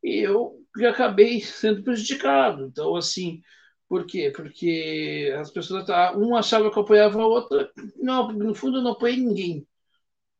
[0.03, 2.65] e eu acabei sendo prejudicado.
[2.65, 3.41] Então, assim,
[3.87, 4.31] por quê?
[4.35, 5.85] Porque as pessoas,
[6.17, 9.67] um achava que eu apoiava a outra, não, no fundo eu não apoiei ninguém.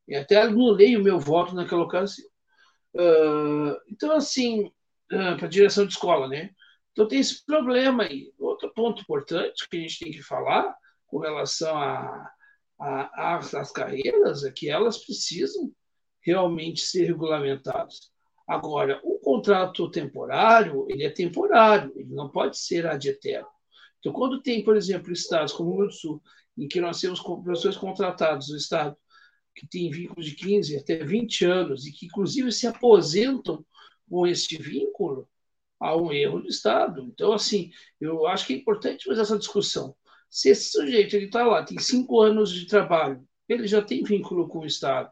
[0.08, 2.28] E até anulei o meu voto naquela ocasião.
[2.94, 4.66] Uh, então, assim,
[5.12, 6.50] uh, para a direção de escola, né?
[6.92, 8.32] Então tem esse problema aí.
[8.38, 10.74] Outro ponto importante que a gente tem que falar
[11.06, 11.76] com relação
[12.78, 15.72] às carreiras é que elas precisam
[16.20, 18.12] realmente ser regulamentadas.
[18.46, 23.48] Agora, o contrato temporário, ele é temporário, ele não pode ser ad eterno.
[23.98, 26.22] Então, quando tem, por exemplo, estados como o Rio do Sul,
[26.56, 28.96] em que nós temos professores contratados no estado
[29.54, 33.64] que tem vínculos de 15 até 20 anos e que, inclusive, se aposentam
[34.10, 35.28] com esse vínculo,
[35.80, 37.02] há um erro do Estado.
[37.02, 39.96] Então, assim, eu acho que é importante fazer essa discussão.
[40.34, 44.60] Se esse sujeito está lá, tem cinco anos de trabalho, ele já tem vínculo com
[44.60, 45.10] o Estado,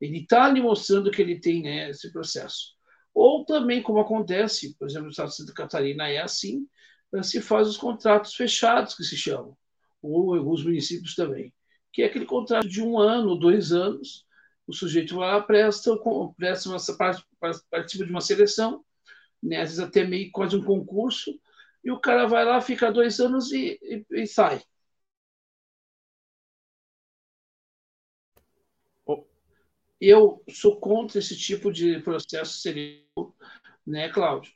[0.00, 2.74] ele está ali mostrando que ele tem né, esse processo.
[3.14, 6.66] Ou também, como acontece, por exemplo, no Estado de Santa Catarina é assim,
[7.22, 9.56] se faz os contratos fechados, que se chamam,
[10.02, 11.52] ou alguns municípios também
[11.94, 14.26] que é aquele contrato de um ano, dois anos.
[14.66, 15.96] O sujeito vai lá, presta,
[16.36, 16.78] presta uma,
[17.70, 18.84] participa de uma seleção,
[19.40, 19.60] né?
[19.60, 21.38] às vezes até meio quase um concurso,
[21.84, 24.60] e o cara vai lá, fica dois anos e, e, e sai.
[30.00, 33.34] Eu sou contra esse tipo de processo seletivo,
[33.86, 34.52] né, Cláudio?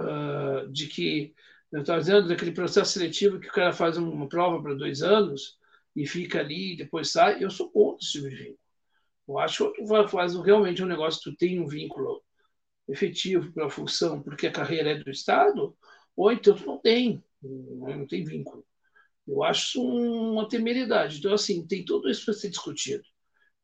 [0.00, 1.34] Uh, de que,
[1.72, 5.58] eu estava dizendo, daquele processo seletivo que o cara faz uma prova para dois anos,
[5.94, 7.42] e fica ali, depois sai.
[7.42, 8.58] Eu sou contra esse tipo de vínculo.
[9.28, 12.22] Eu acho que faz realmente um negócio, tu tem um vínculo
[12.88, 15.76] efetivo para a função, porque a carreira é do Estado,
[16.16, 18.64] ou então tu não tem, não tem vínculo.
[19.26, 21.18] Eu acho uma temeridade.
[21.18, 23.04] Então, assim, tem tudo isso para ser discutido.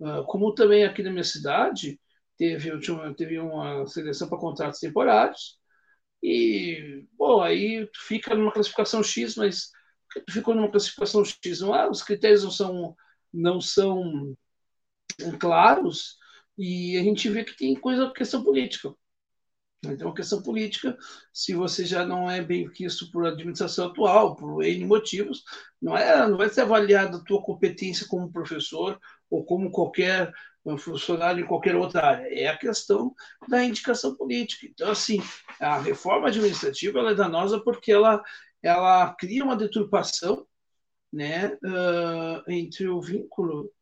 [0.02, 2.00] Ah, como também aqui na minha cidade,
[2.36, 2.70] teve,
[3.16, 5.58] teve uma seleção para contratos temporários,
[6.22, 9.70] e, bom, aí tu fica numa classificação X, mas
[10.30, 11.60] ficou numa classificação X.
[11.60, 12.96] Não, ah, os critérios não são,
[13.32, 14.36] não são
[15.38, 16.18] claros
[16.58, 18.94] e a gente vê que tem coisa, questão política.
[19.82, 20.96] Então, uma questão política,
[21.32, 25.42] se você já não é bem visto por administração atual, por N motivos,
[25.80, 29.00] não, é, não vai ser avaliada a tua competência como professor
[29.30, 30.30] ou como qualquer
[30.78, 32.28] funcionário em qualquer outra área.
[32.28, 33.14] É a questão
[33.48, 34.66] da indicação política.
[34.66, 35.18] Então, assim,
[35.58, 38.22] a reforma administrativa ela é danosa porque ela,
[38.62, 40.46] ela cria uma deturpação
[41.10, 43.72] né, uh, entre o vínculo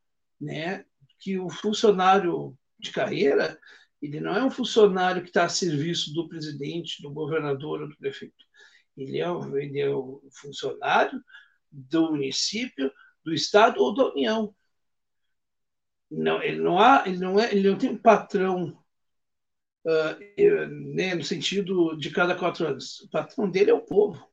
[0.41, 0.85] né,
[1.19, 3.59] que o funcionário de carreira
[4.01, 7.97] ele não é um funcionário que está a serviço do presidente, do governador ou do
[7.97, 8.45] prefeito.
[8.97, 11.23] Ele é, um, ele é um funcionário
[11.71, 12.93] do município,
[13.25, 14.55] do estado ou da União.
[16.11, 18.79] Não, ele não há, ele não é, ele não tem um patrão
[19.85, 23.01] uh, né, no sentido de cada quatro anos.
[23.01, 24.27] O patrão dele é o povo.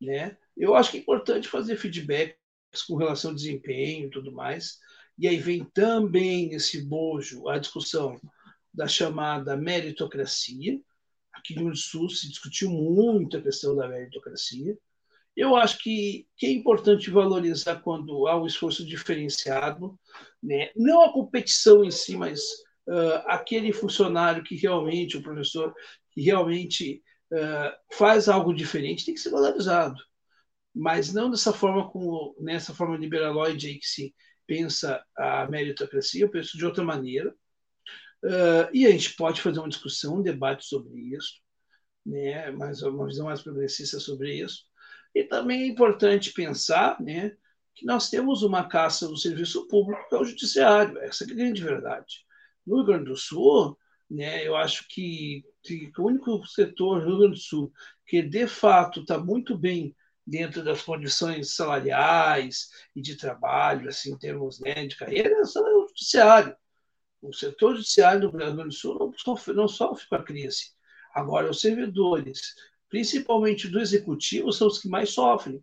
[0.00, 0.36] Né?
[0.56, 2.38] Eu acho que é importante fazer feedbacks
[2.86, 4.78] com relação ao desempenho e tudo mais.
[5.18, 8.18] E aí vem também nesse bojo a discussão
[8.72, 10.80] da chamada meritocracia.
[11.32, 14.76] Aqui no Sul se discutiu muito a questão da meritocracia.
[15.36, 19.98] Eu acho que, que é importante valorizar quando há um esforço diferenciado,
[20.42, 20.70] né?
[20.76, 22.40] não a competição em si, mas
[22.88, 25.72] uh, aquele funcionário que realmente, o professor,
[26.12, 27.02] que realmente
[27.32, 29.96] uh, faz algo diferente tem que ser valorizado.
[30.74, 34.14] Mas não dessa forma como nessa forma liberaloide aí que se
[34.46, 37.34] pensa a meritocracia, eu penso de outra maneira.
[38.22, 41.34] Uh, e a gente pode fazer uma discussão, um debate sobre isso,
[42.04, 42.50] né?
[42.50, 44.64] mais, uma visão mais progressista sobre isso.
[45.14, 47.36] E também é importante pensar né,
[47.74, 50.98] que nós temos uma caça no serviço público, que é o judiciário.
[50.98, 52.24] Essa é a grande verdade.
[52.66, 53.76] No Rio Grande do Sul,
[54.08, 57.72] né, eu acho que, que o único setor do Rio Grande do Sul
[58.06, 59.94] que de fato está muito bem
[60.26, 65.88] dentro das condições salariais e de trabalho, assim, em termos né, de carreira, é o
[65.88, 66.56] judiciário.
[67.22, 70.70] O setor judiciário do Grande do Sul não sofre, não sofre com a crise.
[71.14, 72.54] Agora, os servidores,
[72.88, 75.62] principalmente do executivo, são os que mais sofrem.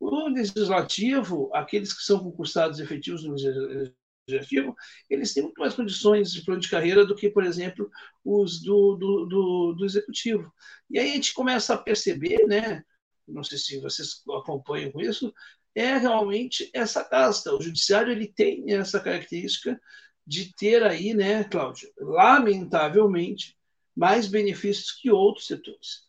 [0.00, 4.74] O legislativo, aqueles que são concursados efetivos no legislativo,
[5.10, 7.90] eles têm muito mais condições de plano de carreira do que, por exemplo,
[8.24, 10.52] os do, do, do, do executivo.
[10.90, 12.82] E aí a gente começa a perceber, né?
[13.26, 15.32] Não sei se vocês acompanham com isso,
[15.74, 17.54] é realmente essa casta.
[17.54, 19.78] O judiciário ele tem essa característica
[20.26, 23.56] de ter aí, né, Cláudio, lamentavelmente,
[23.94, 26.04] mais benefícios que outros setores.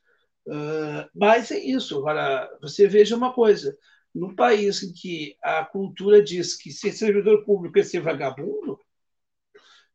[0.48, 1.98] Uh, mas é isso.
[2.00, 3.78] Agora, você veja uma coisa:
[4.14, 8.80] num país em que a cultura diz que ser servidor público é ser vagabundo,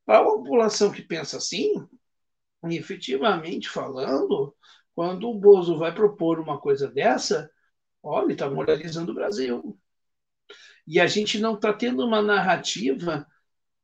[0.04, 1.72] para uma população que pensa assim,
[2.64, 4.54] efetivamente falando,
[4.94, 7.50] quando o Bozo vai propor uma coisa dessa,
[8.02, 9.78] olha, está moralizando o Brasil.
[10.86, 13.26] E a gente não está tendo uma narrativa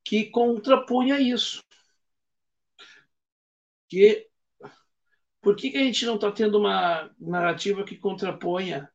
[0.07, 1.64] que contrapunha isso.
[3.88, 4.28] Que
[5.42, 8.88] por que, que a gente não está tendo uma narrativa que contraponha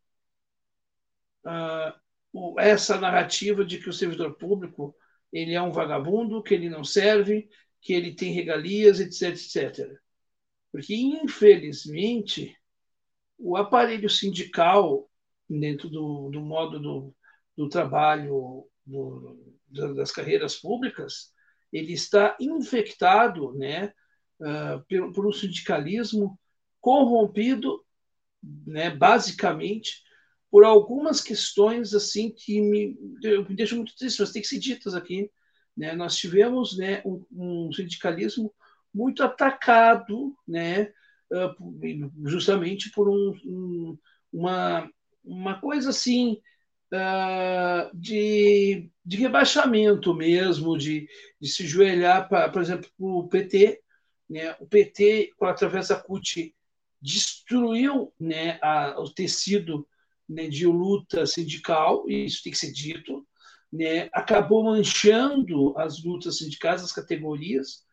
[1.46, 4.96] uh, essa narrativa de que o servidor público
[5.34, 7.50] ele é um vagabundo, que ele não serve,
[7.82, 10.00] que ele tem regalias, etc, etc.
[10.72, 12.58] Porque, infelizmente,
[13.38, 15.10] o aparelho sindical,
[15.50, 17.16] dentro do, do modo do,
[17.58, 21.32] do trabalho do, das carreiras públicas,
[21.72, 23.94] ele está infectado né,
[24.40, 26.40] uh, por, um sindicalismo
[26.80, 27.84] corrompido,
[28.66, 30.02] né, basicamente,
[30.50, 32.98] por algumas questões assim que me,
[33.48, 35.32] me deixam muito triste, mas tem que ser ditas aqui.
[35.78, 35.94] Né?
[35.96, 38.54] Nós tivemos né, um, um sindicalismo
[38.94, 40.92] muito atacado, né,
[42.26, 43.98] justamente por um, um,
[44.34, 44.90] uma,
[45.24, 46.38] uma coisa assim
[46.92, 51.08] uh, de, de rebaixamento mesmo, de,
[51.40, 53.82] de se joelhar, para, por exemplo, o PT.
[54.30, 54.56] Né?
[54.60, 56.54] O PT, através da CUT,
[57.02, 59.88] destruiu né, a, o tecido
[60.30, 63.26] né, de luta sindical, e isso tem que ser dito,
[63.72, 67.84] né, acabou manchando as lutas sindicais, as categorias,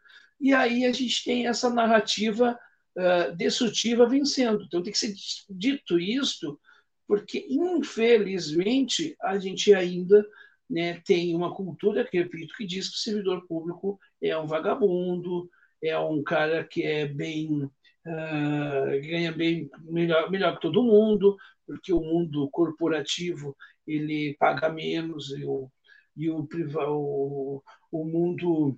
[0.40, 2.58] e aí a gente tem essa narrativa
[2.96, 4.62] uh, destrutiva vencendo.
[4.64, 5.14] Então tem que ser
[5.50, 6.60] dito isto,
[7.08, 10.24] porque infelizmente a gente ainda
[10.68, 15.48] né, tem uma cultura, que repito, que diz que o servidor público é um vagabundo,
[15.82, 21.36] é um cara que é bem uh, ganha bem melhor, melhor que todo mundo,
[21.66, 23.56] porque o mundo corporativo
[23.86, 25.70] ele paga menos e o,
[26.14, 26.46] e o,
[26.88, 28.76] o, o mundo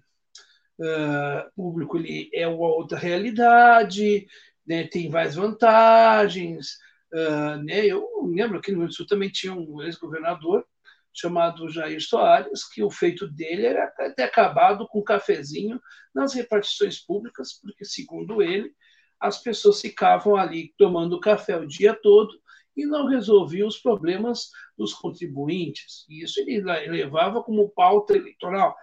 [0.78, 4.29] uh, público ele é uma outra realidade,
[4.64, 6.79] né, tem várias vantagens.
[7.12, 10.64] Uh, né, eu lembro que no Rio do Sul também tinha um ex-governador
[11.12, 15.80] chamado Jair Soares, que o feito dele era ter acabado com o cafezinho
[16.14, 18.72] nas repartições públicas, porque, segundo ele,
[19.18, 22.41] as pessoas ficavam ali tomando café o dia todo
[22.76, 26.07] e não resolviam os problemas dos contribuintes.
[26.08, 28.74] E isso ele levava como pauta eleitoral,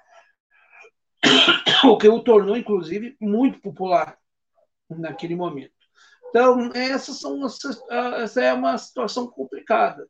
[1.86, 4.18] o que o tornou, inclusive, muito popular
[4.90, 5.77] naquele momento.
[6.30, 10.08] Então, essas são, essa é uma situação complicada,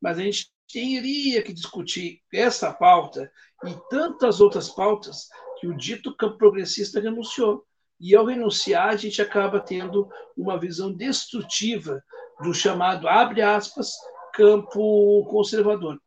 [0.00, 3.30] mas a gente teria que discutir essa pauta
[3.64, 5.28] e tantas outras pautas
[5.58, 7.64] que o dito campo progressista renunciou.
[8.00, 12.02] E ao renunciar, a gente acaba tendo uma visão destrutiva
[12.40, 13.92] do chamado, abre aspas,
[14.32, 16.00] campo conservador.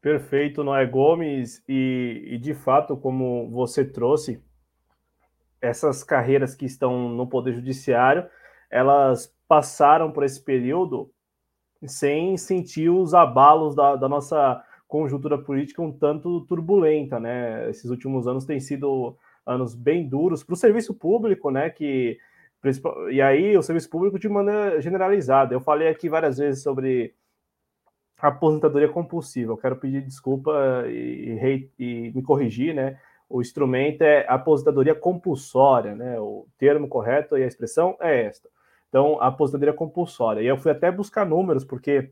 [0.00, 1.62] Perfeito, Noé Gomes.
[1.68, 4.40] E, e, de fato, como você trouxe,
[5.60, 8.26] essas carreiras que estão no Poder Judiciário,
[8.70, 11.10] elas passaram por esse período
[11.86, 17.68] sem sentir os abalos da, da nossa conjuntura política um tanto turbulenta, né?
[17.70, 19.16] Esses últimos anos têm sido
[19.46, 21.70] anos bem duros para o serviço público, né?
[21.70, 22.18] Que
[23.10, 25.54] e aí o serviço público de maneira generalizada.
[25.54, 27.14] Eu falei aqui várias vezes sobre
[28.18, 29.52] aposentadoria compulsiva.
[29.52, 32.98] Eu quero pedir desculpa e, e, e me corrigir, né?
[33.30, 36.18] O instrumento é aposentadoria compulsória, né?
[36.18, 38.48] O termo correto e a expressão é esta.
[38.88, 40.42] Então, aposentadoria compulsória.
[40.42, 42.10] E eu fui até buscar números, porque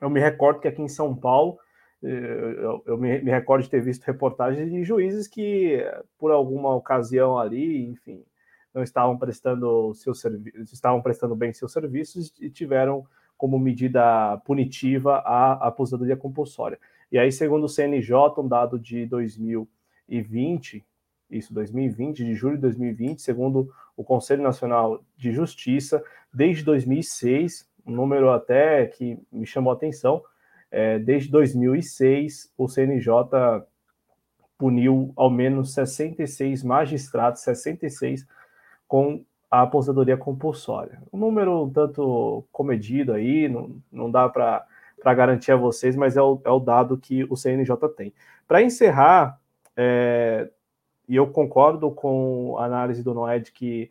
[0.00, 1.58] eu me recordo que aqui em São Paulo
[2.02, 5.78] eu, eu me, recordo de ter visto reportagens de juízes que,
[6.18, 8.24] por alguma ocasião ali, enfim,
[8.74, 13.06] não estavam prestando seus serviços, estavam prestando bem seus serviços e tiveram
[13.36, 16.78] como medida punitiva a aposentadoria compulsória.
[17.10, 19.06] E aí, segundo o CNJ, um dado de
[20.12, 20.84] 2020,
[21.30, 26.02] isso, 2020, de julho de 2020, segundo o Conselho Nacional de Justiça,
[26.32, 30.22] desde 2006, um número até que me chamou a atenção,
[30.70, 33.64] é, desde 2006, o CNJ
[34.58, 38.26] puniu ao menos 66 magistrados, 66,
[38.86, 41.02] com a aposentadoria compulsória.
[41.12, 44.64] Um número um tanto comedido aí, não, não dá para
[45.14, 48.14] garantir a vocês, mas é o, é o dado que o CNJ tem.
[48.46, 49.38] Para encerrar,
[49.76, 50.50] é,
[51.08, 53.90] e eu concordo com a análise do Noé de que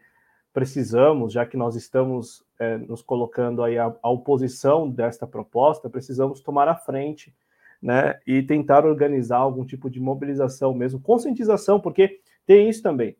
[0.53, 6.41] precisamos, já que nós estamos é, nos colocando aí à, à oposição desta proposta, precisamos
[6.41, 7.33] tomar a frente
[7.81, 13.15] né, e tentar organizar algum tipo de mobilização mesmo, conscientização, porque tem isso também.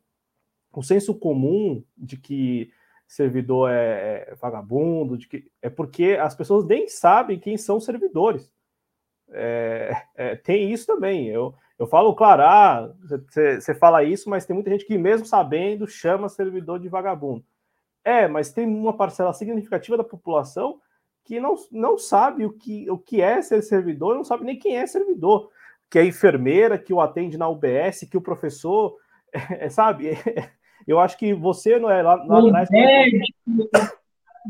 [0.72, 2.70] O senso comum de que
[3.06, 8.50] servidor é, é vagabundo, de que é porque as pessoas nem sabem quem são servidores.
[9.32, 11.28] É, é, tem isso também.
[11.28, 12.92] Eu, eu falo, claro, ah,
[13.28, 17.44] você fala isso, mas tem muita gente que, mesmo sabendo, chama servidor de vagabundo.
[18.04, 20.80] É, mas tem uma parcela significativa da população
[21.24, 24.76] que não, não sabe o que, o que é ser servidor, não sabe nem quem
[24.76, 25.50] é servidor,
[25.88, 28.96] que é enfermeira, que o atende na UBS, que o professor,
[29.32, 30.10] é, sabe?
[30.86, 32.68] Eu acho que você não é lá, lá atrás.
[32.70, 33.28] Médico,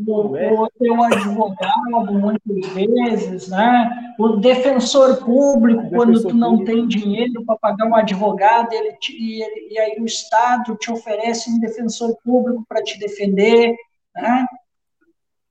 [0.06, 0.52] o, é.
[0.52, 4.14] o teu advogado, muitas vezes, né?
[4.19, 6.73] O defensor público, defensor quando tu não público.
[6.73, 10.90] tem dinheiro para pagar um advogado, ele, te, e, ele, e aí o Estado te
[10.90, 13.74] oferece um defensor público para te defender,
[14.14, 14.47] né?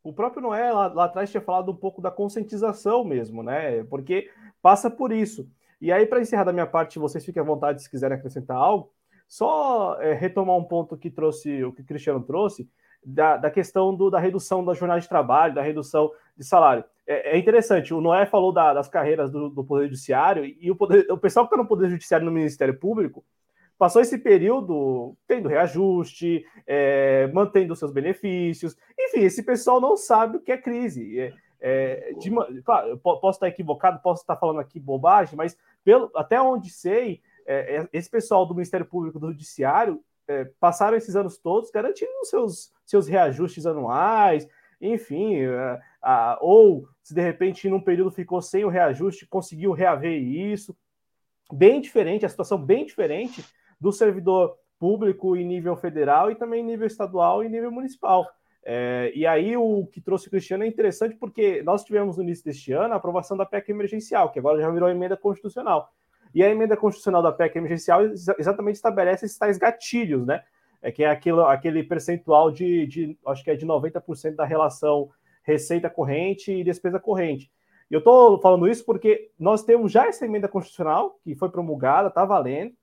[0.03, 3.84] O próprio Noé lá, lá, atrás tinha falado um pouco da conscientização mesmo, né?
[3.84, 4.30] Porque
[4.61, 5.47] passa por isso.
[5.80, 8.91] E aí, para encerrar da minha parte, vocês fiquem à vontade se quiserem acrescentar algo.
[9.27, 12.68] Só é, retomar um ponto que trouxe, o que o Cristiano trouxe,
[13.03, 16.84] da, da questão do, da redução da jornada de trabalho, da redução de salário.
[17.06, 20.76] É, é interessante, o Noé falou da, das carreiras do, do, Poder Judiciário, e o,
[20.76, 23.23] poder, o pessoal que está no Poder Judiciário no Ministério Público
[23.78, 28.78] passou esse período tendo reajuste, é, mantendo seus benefícios.
[28.99, 31.19] Enfim, esse pessoal não sabe o que é crise.
[31.19, 32.32] É, é, de,
[32.64, 37.78] claro, posso estar equivocado, posso estar falando aqui bobagem, mas pelo, até onde sei, é,
[37.78, 39.99] é, esse pessoal do Ministério Público do Judiciário
[40.31, 44.47] é, passaram esses anos todos garantindo seus, seus reajustes anuais,
[44.79, 45.37] enfim,
[46.01, 50.75] a, ou se de repente num período ficou sem o reajuste, conseguiu reaver isso.
[51.51, 53.45] Bem diferente, a situação bem diferente
[53.79, 58.27] do servidor público em nível federal e também em nível estadual e nível municipal.
[58.63, 62.45] É, e aí o que trouxe o Cristiano é interessante porque nós tivemos no início
[62.45, 65.91] deste ano a aprovação da PEC emergencial, que agora já virou emenda constitucional.
[66.33, 70.43] E a emenda constitucional da PEC emergencial exatamente estabelece esses tais gatilhos, né?
[70.81, 75.09] É que é aquilo, aquele percentual de, de, acho que é de 90% da relação
[75.43, 77.51] receita corrente e despesa corrente.
[77.89, 82.23] Eu estou falando isso porque nós temos já essa emenda constitucional que foi promulgada, está
[82.23, 82.73] valendo,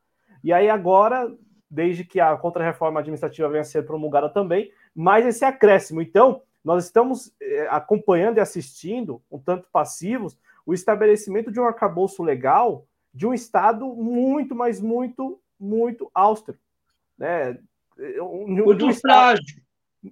[0.45, 1.33] e aí agora,
[1.71, 6.03] desde que a contra-reforma administrativa venha a ser promulgada também, mais esse acréscimo.
[6.03, 12.23] Então, nós estamos eh, acompanhando e assistindo, um tanto passivos, o estabelecimento de um arcabouço
[12.23, 16.59] legal de um Estado muito, mas muito, muito austero.
[17.17, 17.59] Né?
[18.37, 19.63] Muito frágil.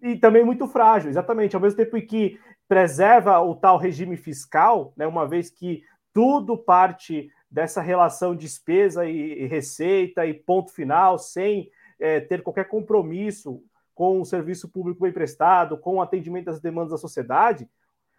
[0.02, 1.54] E também muito frágil, exatamente.
[1.54, 5.82] Ao mesmo tempo que preserva o tal regime fiscal, né, uma vez que
[6.12, 13.62] tudo parte dessa relação despesa e, receita e ponto final, sem é, ter qualquer compromisso
[13.94, 17.68] com o serviço público bem prestado, com o atendimento às demandas da sociedade,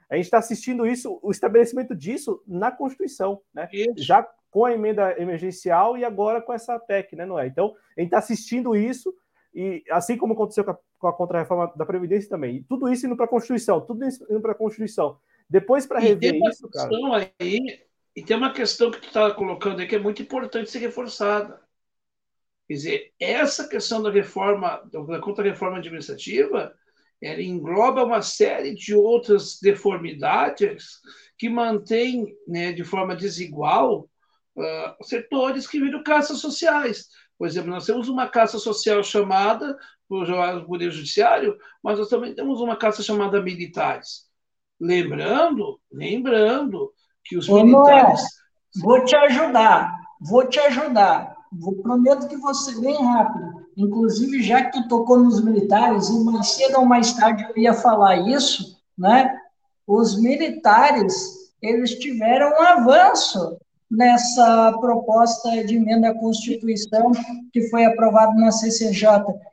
[0.09, 3.67] a gente está assistindo isso, o estabelecimento disso na Constituição, né?
[3.97, 7.47] Já com a emenda emergencial e agora com essa PEC, né, Noé?
[7.47, 9.13] Então, a gente está assistindo isso,
[9.53, 13.15] e assim como aconteceu com a, com a contra-reforma da Previdência também, tudo isso indo
[13.15, 15.19] para a Constituição, tudo isso indo para a Constituição.
[15.49, 16.89] Depois, para rever isso, cara.
[17.39, 17.79] Aí,
[18.15, 21.61] e tem uma questão que tu está colocando aí que é muito importante ser reforçada.
[22.67, 26.75] Quer dizer, essa questão da reforma, da contra-reforma administrativa,
[27.21, 30.99] ela engloba uma série de outras deformidades
[31.37, 34.09] que mantém né, de forma desigual
[34.57, 37.05] uh, setores que viram caças sociais.
[37.37, 39.77] Por exemplo, nós temos uma caça social chamada
[40.65, 44.25] Poder Judiciário, mas nós também temos uma caça chamada militares.
[44.79, 46.91] Lembrando, lembrando
[47.23, 48.21] que os Ô, militares.
[48.21, 51.35] Noé, vou te ajudar, vou te ajudar.
[51.51, 53.65] Vou, prometo que você bem rápido.
[53.75, 57.73] Inclusive, já que tu tocou nos militares, e mais cedo ou mais tarde eu ia
[57.73, 59.33] falar isso, né?
[59.85, 63.57] Os militares, eles tiveram um avanço
[63.89, 67.11] nessa proposta de emenda à Constituição
[67.53, 69.07] que foi aprovada na CCJ,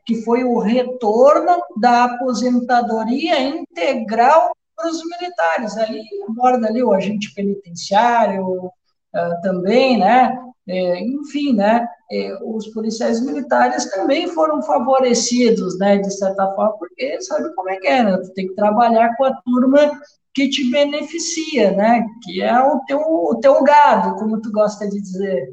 [0.04, 5.76] que foi o retorno da aposentadoria integral para os militares.
[5.76, 10.36] Ali aborda ali o agente penitenciário uh, também, né?
[10.66, 11.86] É, enfim, né?
[12.10, 15.98] É, os policiais militares também foram favorecidos, né?
[15.98, 18.16] De certa forma, porque sabe como é que é, né?
[18.18, 20.00] Tu tem que trabalhar com a turma
[20.32, 22.06] que te beneficia, né?
[22.22, 25.48] Que é o teu, o teu gado, como tu gosta de dizer.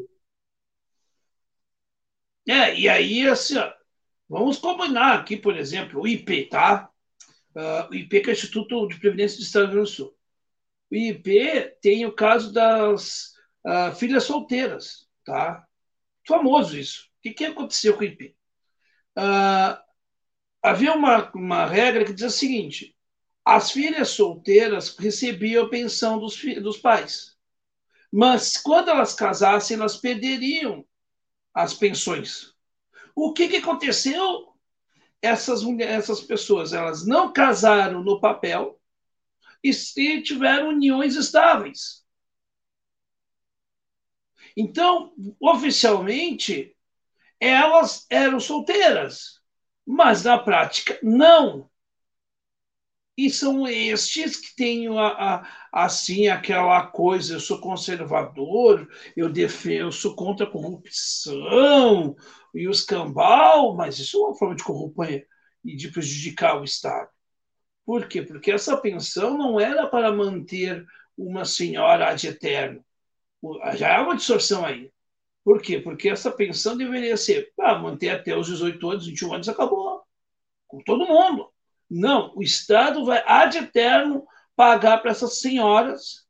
[2.47, 3.71] É, e aí, assim, ó,
[4.29, 6.89] vamos combinar aqui, por exemplo, o IP, tá?
[7.53, 10.13] Uh, o IP, que é o Instituto de Previdência do Estado do Rio do Sul.
[10.89, 13.30] O IP tem o caso das
[13.65, 15.65] uh, filhas solteiras, tá?
[16.27, 17.09] Famoso isso.
[17.17, 18.35] O que, que aconteceu com o IP?
[19.17, 19.83] Uh, ah,
[20.61, 22.95] havia uma, uma regra que dizia o seguinte:
[23.45, 27.35] as filhas solteiras recebiam a pensão dos, dos pais.
[28.11, 30.85] Mas quando elas casassem, elas perderiam
[31.53, 32.53] as pensões.
[33.15, 34.49] O que, que aconteceu?
[35.21, 38.79] Essas, essas pessoas elas não casaram no papel
[39.63, 39.71] e
[40.23, 42.00] tiveram uniões estáveis.
[44.55, 46.75] Então, oficialmente,
[47.39, 49.39] elas eram solteiras,
[49.85, 51.69] mas na prática, não.
[53.17, 59.91] E são estes que têm a, a, assim aquela coisa, eu sou conservador, eu defendo,
[59.91, 62.15] sou contra a corrupção
[62.53, 65.21] e os cambal, mas isso é uma forma de corrupção
[65.63, 67.09] e de prejudicar o Estado.
[67.85, 68.21] Por quê?
[68.21, 70.85] Porque essa pensão não era para manter
[71.17, 72.83] uma senhora ad eterno.
[73.75, 74.91] Já há uma distorção aí.
[75.43, 75.79] Por quê?
[75.79, 80.03] Porque essa pensão deveria ser para manter até os 18 anos, 21 anos, acabou.
[80.67, 81.49] Com todo mundo.
[81.89, 86.25] Não, o Estado vai ad eterno pagar para essas senhoras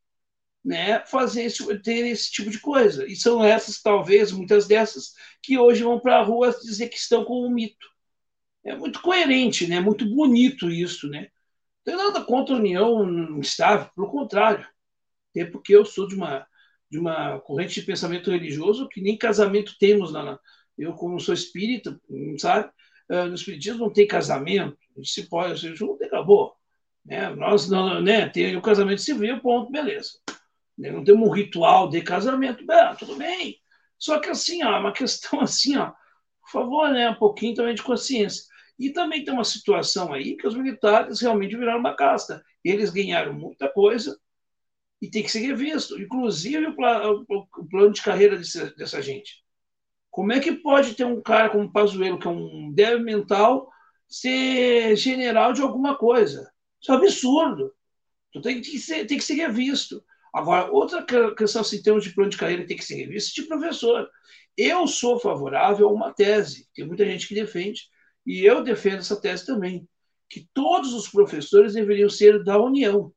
[0.64, 3.06] né, fazer esse, ter esse tipo de coisa.
[3.08, 7.26] E são essas, talvez, muitas dessas, que hoje vão para a rua dizer que estão
[7.26, 7.88] com um mito.
[8.64, 9.80] É muito coerente, né?
[9.80, 11.10] muito bonito isso.
[11.10, 11.22] Né?
[11.22, 14.68] Não tem nada contra a união estável, pelo contrário.
[15.32, 16.46] Até porque eu sou de uma,
[16.92, 20.12] de uma corrente de pensamento religioso que nem casamento temos.
[20.12, 20.38] Na,
[20.78, 21.98] eu, como sou espírita,
[22.38, 22.70] sabe?
[23.10, 26.54] Ah, no espiritismo não tem casamento, se pode, a gente não tem, acabou.
[27.06, 27.30] Né?
[27.30, 28.28] Nós não, né?
[28.28, 30.12] Tem o casamento civil, ponto, beleza.
[30.78, 30.92] Né?
[30.92, 33.58] Não temos um ritual de casamento, bem, tudo bem.
[33.98, 35.92] Só que assim, ó, é uma questão assim, ó,
[36.42, 37.10] por favor, né?
[37.10, 38.44] Um pouquinho também de consciência.
[38.78, 42.44] E também tem uma situação aí que os militares realmente viraram uma casta.
[42.64, 44.20] Eles ganharam muita coisa
[45.02, 49.44] e tem que ser revisto, inclusive o, plano, o plano de carreira desse, dessa gente.
[50.10, 53.72] Como é que pode ter um cara como Pazuello, que é um débil mental,
[54.08, 56.52] ser general de alguma coisa.
[56.82, 57.74] Isso é um absurdo.
[58.30, 60.04] Então tem que ser, tem que ser revisto.
[60.34, 64.08] Agora, outra questão, se termos de plano de carreira, tem que ser revisto de professor.
[64.58, 67.82] Eu sou favorável a uma tese, tem muita gente que defende,
[68.26, 69.88] e eu defendo essa tese também,
[70.30, 73.14] que todos os professores deveriam ser da União.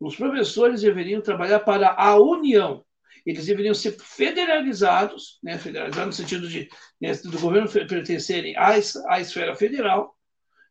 [0.00, 2.84] Os professores deveriam trabalhar para a União
[3.26, 6.68] eles deveriam ser federalizados, né, federalizados no sentido de
[6.98, 8.70] né, do governo pertencerem à,
[9.08, 10.16] à esfera federal,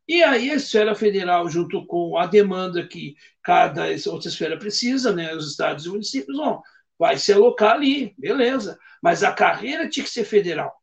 [0.08, 5.36] e aí a esfera federal, junto com a demanda que cada outra esfera precisa, né,
[5.36, 6.62] os estados e municípios, vão,
[6.98, 8.80] vai se alocar ali, beleza.
[9.04, 10.74] Mas a carreira tinha que ser federal.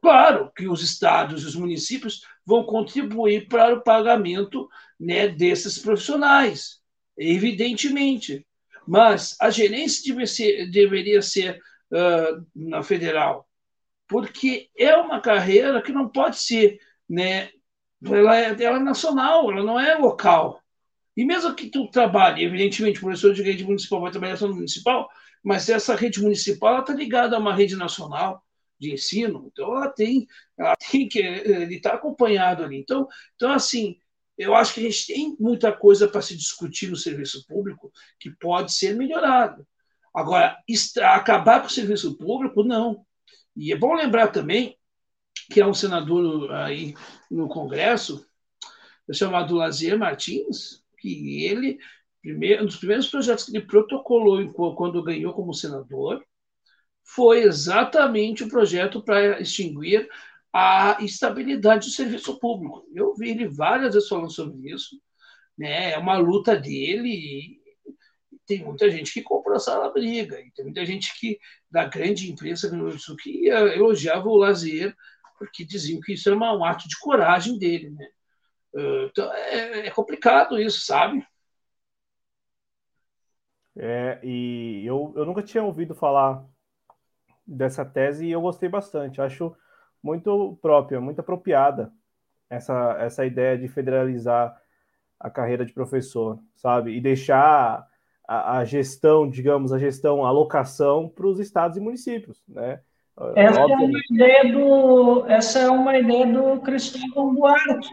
[0.00, 4.68] Claro que os estados e os municípios vão contribuir para o pagamento
[4.98, 6.77] né, desses profissionais,
[7.18, 8.46] evidentemente.
[8.86, 11.60] Mas a gerência deve ser, deveria ser
[11.92, 13.46] uh, na federal,
[14.08, 17.50] porque é uma carreira que não pode ser, né?
[18.02, 20.62] Ela é, ela é nacional, ela não é local.
[21.16, 25.10] E mesmo que tu trabalhe, evidentemente, professor de rede municipal vai trabalhar só no municipal,
[25.42, 28.42] mas essa rede municipal está ligada a uma rede nacional
[28.78, 30.26] de ensino, então ela tem,
[30.56, 32.78] ela tem que, ele está acompanhado ali.
[32.78, 33.98] Então, então assim,
[34.38, 38.30] eu acho que a gente tem muita coisa para se discutir no serviço público que
[38.30, 39.66] pode ser melhorado.
[40.14, 40.56] Agora,
[41.02, 43.04] acabar com o serviço público, não.
[43.56, 44.78] E é bom lembrar também
[45.50, 46.94] que há um senador aí
[47.30, 48.24] no Congresso,
[49.12, 51.78] chamado Lazier Martins, que ele,
[52.22, 56.24] primeiro, um dos primeiros projetos que ele protocolou quando ganhou como senador,
[57.02, 60.08] foi exatamente o projeto para extinguir
[60.52, 62.86] a estabilidade do serviço público.
[62.94, 65.00] Eu vi ele várias vezes falando sobre isso.
[65.56, 65.92] Né?
[65.92, 67.58] É uma luta dele
[68.46, 70.36] tem muita gente que comprou essa briga.
[70.56, 71.38] Tem muita gente que,
[71.70, 72.70] da grande imprensa
[73.22, 74.96] que elogiava o Lazier
[75.38, 77.90] porque diziam que isso era um ato de coragem dele.
[77.90, 78.08] Né?
[78.74, 81.24] Ah, então, é, é complicado isso, sabe?
[83.76, 86.44] É, e eu, eu nunca tinha ouvido falar
[87.46, 89.20] dessa tese e eu gostei bastante.
[89.20, 89.56] Acho
[90.08, 91.92] muito própria, muito apropriada
[92.48, 94.56] essa, essa ideia de federalizar
[95.20, 96.96] a carreira de professor, sabe?
[96.96, 97.86] E deixar
[98.26, 102.80] a, a gestão, digamos, a gestão, a alocação para os estados e municípios, né?
[103.34, 107.88] Essa é, uma ideia do, essa é uma ideia do Cristóvão Buarque.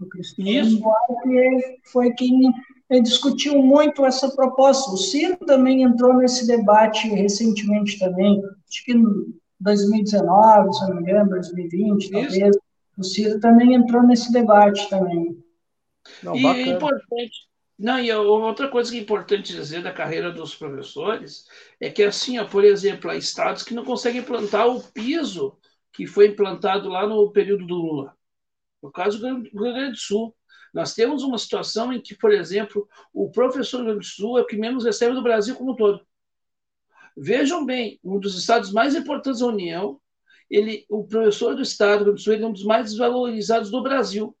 [0.00, 0.80] O Cristóvão Isso.
[0.80, 2.50] Buarque foi quem
[3.02, 4.90] discutiu muito essa proposta.
[4.90, 8.94] O Ciro também entrou nesse debate recentemente também, acho que
[9.60, 12.10] 2019, se não me engano, 2020, Isso.
[12.10, 12.56] talvez.
[12.96, 15.42] O Ciro também entrou nesse debate também.
[16.22, 17.48] Não, e é importante.
[17.78, 21.46] Não, e outra coisa que é importante dizer da carreira dos professores
[21.80, 25.56] é que, assim, ó, por exemplo, há estados que não conseguem implantar o piso
[25.92, 28.14] que foi implantado lá no período do Lula.
[28.82, 30.34] No caso do Rio Grande do Sul.
[30.72, 34.38] Nós temos uma situação em que, por exemplo, o professor do Rio Grande do Sul
[34.38, 36.06] é o que menos recebe do Brasil como um todo.
[37.16, 40.00] Vejam bem, um dos estados mais importantes da União,
[40.50, 44.36] ele, o professor do estado do Sul ele é um dos mais desvalorizados do Brasil.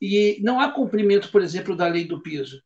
[0.00, 2.62] E não há cumprimento, por exemplo, da lei do piso.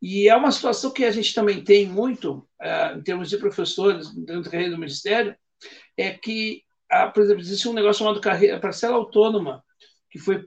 [0.00, 4.12] E é uma situação que a gente também tem muito, é, em termos de professores,
[4.14, 5.36] dentro da carreira do Ministério,
[5.96, 6.62] é que,
[7.14, 9.62] por exemplo, existe um negócio chamado carreira, parcela autônoma,
[10.10, 10.46] que foi,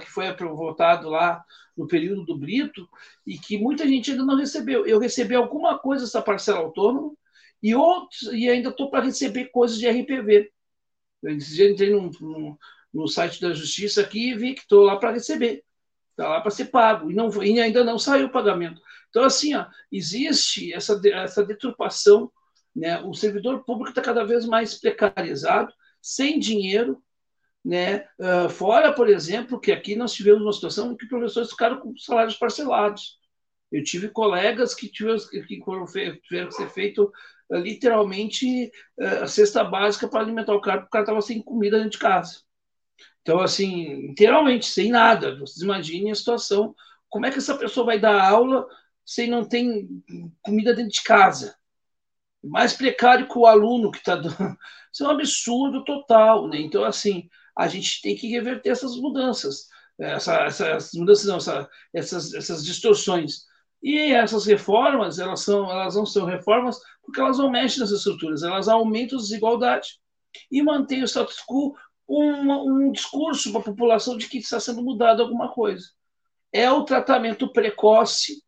[0.00, 1.44] que foi votado lá
[1.76, 2.88] no período do Brito,
[3.26, 4.86] e que muita gente ainda não recebeu.
[4.86, 7.12] Eu recebi alguma coisa dessa parcela autônoma,
[7.62, 10.50] e, outros, e ainda estou para receber coisas de RPV.
[11.22, 12.56] Eu entrei num, num,
[12.92, 15.64] no site da Justiça aqui e vi que estou lá para receber,
[16.10, 18.80] está lá para ser pago, e, não, e ainda não saiu o pagamento.
[19.08, 22.30] Então, assim, ó, existe essa, essa deturpação,
[22.74, 23.00] né?
[23.00, 27.02] o servidor público está cada vez mais precarizado, sem dinheiro,
[27.64, 28.06] né?
[28.18, 31.96] Uh, fora, por exemplo, que aqui nós tivemos uma situação em que professores ficaram com
[31.96, 33.18] salários parcelados.
[33.72, 37.10] Eu tive colegas que tiveram que, tiveram que ser feito
[37.50, 41.76] literalmente uh, a cesta básica para alimentar o cara, porque o cara estava sem comida
[41.76, 42.40] dentro de casa.
[43.22, 45.38] Então, assim, literalmente, sem nada.
[45.38, 46.74] Vocês imaginem a situação.
[47.08, 48.66] Como é que essa pessoa vai dar aula
[49.04, 49.88] se não tem
[50.42, 51.56] comida dentro de casa?
[52.42, 54.36] Mais precário que o aluno que está dando.
[54.92, 56.48] Isso é um absurdo total.
[56.48, 56.58] Né?
[56.58, 59.68] Então, assim, a gente tem que reverter essas mudanças.
[59.98, 63.46] Essa, essas mudanças, não, essa, essas, essas distorções.
[63.84, 68.42] E essas reformas, elas, são, elas não são reformas porque elas não mexem nas estruturas,
[68.42, 70.00] elas aumentam a desigualdade
[70.50, 71.76] e mantêm o status quo
[72.08, 75.86] um, um discurso para a população de que está sendo mudado alguma coisa.
[76.50, 78.42] É o tratamento precoce,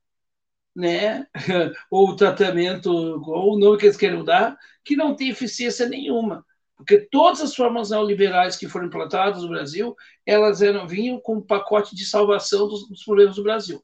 [0.74, 1.26] né?
[1.90, 6.46] ou o tratamento, ou o nome que eles querem dar, que não tem eficiência nenhuma.
[6.78, 9.94] Porque todas as formas neoliberais que foram implantadas no Brasil,
[10.24, 13.82] elas eram, vinham com um pacote de salvação dos, dos problemas do Brasil.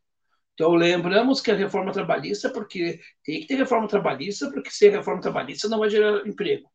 [0.55, 5.21] Então, lembramos que a reforma trabalhista, porque tem que ter reforma trabalhista, porque sem reforma
[5.21, 6.71] trabalhista não vai gerar emprego.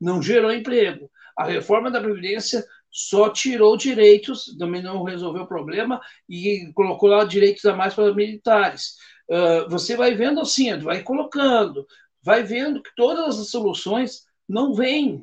[0.00, 1.10] Não gerou emprego.
[1.36, 7.24] A reforma da Previdência só tirou direitos, também não resolveu o problema, e colocou lá
[7.24, 8.96] direitos a mais para militares.
[9.28, 11.86] Uh, você vai vendo assim, vai colocando,
[12.22, 15.22] vai vendo que todas as soluções não vêm,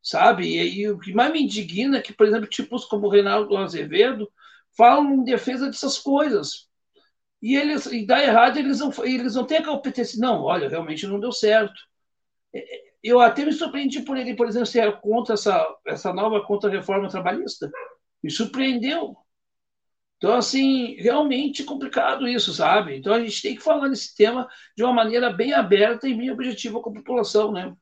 [0.00, 0.46] sabe?
[0.46, 4.30] E, e o que mais me indigna é que, por exemplo, tipos como Reinaldo Azevedo
[4.76, 6.68] falam em defesa dessas coisas.
[7.42, 10.18] E eles e dá errado, eles não, eles não têm a competência.
[10.20, 11.74] Não, olha, realmente não deu certo.
[12.54, 12.64] É,
[13.02, 17.70] eu até me surpreendi por ele, por exemplo, ser contra essa, essa nova contra-reforma trabalhista.
[18.22, 19.16] Me surpreendeu.
[20.16, 22.96] Então, assim, realmente complicado isso, sabe?
[22.96, 26.30] Então, a gente tem que falar nesse tema de uma maneira bem aberta e bem
[26.30, 27.74] objetiva com a população, né?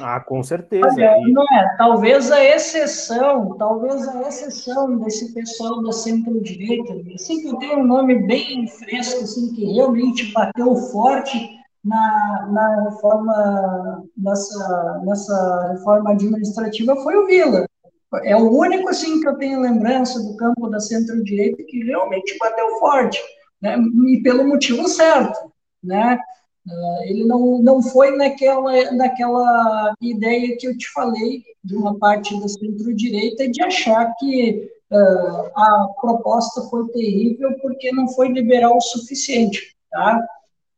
[0.00, 0.86] Ah, com certeza.
[0.86, 7.58] Olha, não é, talvez a exceção, talvez a exceção desse pessoal da centro-direita, assim que
[7.58, 15.72] tem um nome bem fresco, assim, que realmente bateu forte, na, na reforma, nessa, nessa
[15.72, 17.66] reforma administrativa foi o Vila.
[18.24, 22.78] É o único, assim, que eu tenho lembrança do campo da centro-direita que realmente bateu
[22.78, 23.20] forte,
[23.60, 23.76] né?
[24.06, 25.50] e pelo motivo certo,
[25.82, 26.18] né?
[26.66, 32.38] Uh, ele não, não foi naquela, naquela ideia que eu te falei, de uma parte
[32.40, 38.80] da centro-direita, de achar que uh, a proposta foi terrível porque não foi liberal o
[38.80, 39.76] suficiente.
[39.90, 40.20] Tá?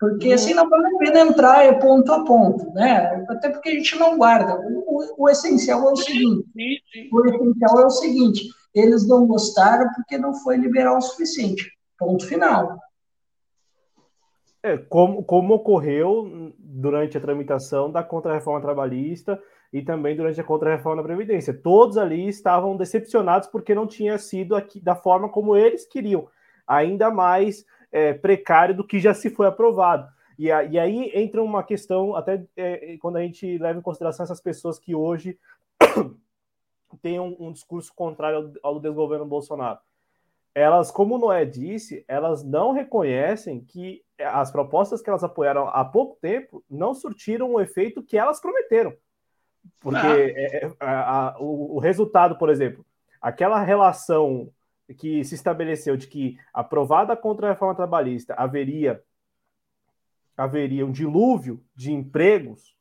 [0.00, 0.34] Porque uhum.
[0.34, 3.24] assim não vale a pena entrar é ponto a ponto, né?
[3.28, 4.60] Até porque a gente não guarda.
[4.60, 6.44] O, o, o essencial é o seguinte:
[7.12, 11.70] o essencial é o seguinte: eles não gostaram porque não foi liberal o suficiente.
[11.98, 12.78] Ponto final.
[14.64, 19.38] É, como, como ocorreu durante a tramitação da contra-reforma trabalhista
[19.70, 21.52] e também durante a contra-reforma da Previdência.
[21.52, 26.28] Todos ali estavam decepcionados porque não tinha sido aqui da forma como eles queriam.
[26.66, 30.08] Ainda mais é, precário do que já se foi aprovado.
[30.38, 34.24] E, a, e aí entra uma questão, até é, quando a gente leva em consideração
[34.24, 35.38] essas pessoas que hoje
[37.02, 39.78] têm um, um discurso contrário ao, ao desgoverno Bolsonaro.
[40.54, 46.18] elas, como Noé disse, elas não reconhecem que as propostas que elas apoiaram há pouco
[46.20, 48.94] tempo não surtiram o efeito que elas prometeram.
[49.80, 50.18] Porque ah.
[50.18, 52.84] é, é, a, a, o, o, resultado, por exemplo,
[53.20, 54.50] aquela relação
[54.98, 59.02] que se estabeleceu de que aprovada contra a reforma trabalhista haveria
[60.36, 62.76] haveria um dilúvio de empregos,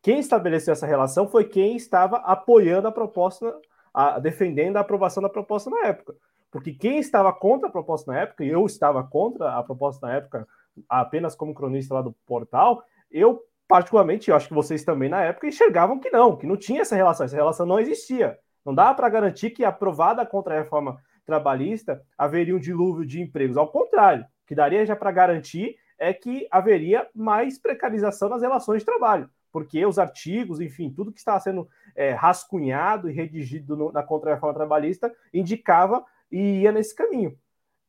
[0.00, 3.56] quem estabeleceu essa relação foi quem estava apoiando a proposta,
[3.92, 6.14] a, defendendo a aprovação da proposta na época.
[6.50, 10.14] Porque quem estava contra a proposta na época, e eu estava contra a proposta na
[10.14, 10.46] época,
[10.88, 15.46] apenas como cronista lá do portal, eu, particularmente, eu acho que vocês também na época
[15.46, 18.38] enxergavam que não, que não tinha essa relação, essa relação não existia.
[18.64, 23.56] Não dá para garantir que aprovada contra a reforma trabalhista haveria um dilúvio de empregos.
[23.56, 28.80] Ao contrário, o que daria já para garantir é que haveria mais precarização nas relações
[28.80, 33.92] de trabalho, porque os artigos, enfim, tudo que estava sendo é, rascunhado e redigido no,
[33.92, 37.36] na contra-reforma trabalhista indicava e ia nesse caminho.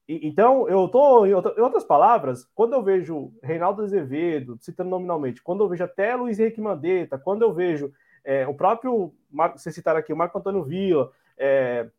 [0.07, 5.41] E, então, eu estou, em, em, outras palavras, quando eu vejo Reinaldo Azevedo, citando nominalmente,
[5.41, 7.91] quando eu vejo até Luiz Henrique Mandetta, quando eu vejo
[8.23, 9.13] é, o próprio,
[9.55, 11.89] você citar aqui, o Marco Antônio Villa, é,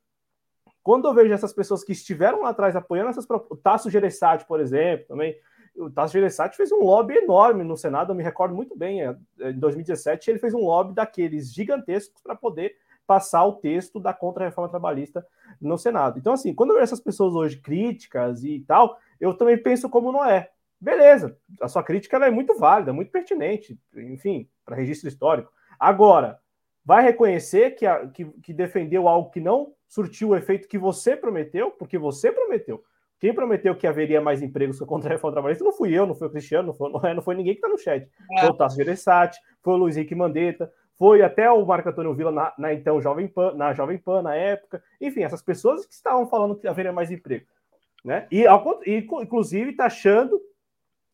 [0.82, 4.60] quando eu vejo essas pessoas que estiveram lá atrás apoiando essas o Tasso Gereissati, por
[4.60, 5.34] exemplo, também,
[5.74, 9.16] o Tasso Gereissati fez um lobby enorme no Senado, eu me recordo muito bem, é,
[9.40, 12.76] em 2017 ele fez um lobby daqueles gigantescos para poder
[13.06, 15.26] passar o texto da contra-reforma trabalhista
[15.60, 16.18] no Senado.
[16.18, 20.12] Então, assim, quando eu vejo essas pessoas hoje críticas e tal, eu também penso como
[20.12, 20.50] não é.
[20.80, 25.50] Beleza, a sua crítica é muito válida, muito pertinente, enfim, para registro histórico.
[25.78, 26.38] Agora,
[26.84, 31.16] vai reconhecer que, a, que, que defendeu algo que não surtiu o efeito que você
[31.16, 32.84] prometeu, porque você prometeu.
[33.18, 36.28] Quem prometeu que haveria mais empregos contra a reforma trabalhista não fui eu, não foi
[36.28, 38.06] o Cristiano, não foi, não não foi ninguém que está no chat.
[38.32, 38.40] É.
[38.40, 42.30] Foi o Tasso Gereissati, foi o Luiz Henrique Mandetta, foi até o Marco Antônio Villa
[42.30, 44.82] na, na, então Jovem Pan, na Jovem Pan na época.
[45.00, 47.46] Enfim, essas pessoas que estavam falando que haveria mais emprego.
[48.04, 48.26] Né?
[48.30, 48.44] E,
[48.86, 50.40] e inclusive taxando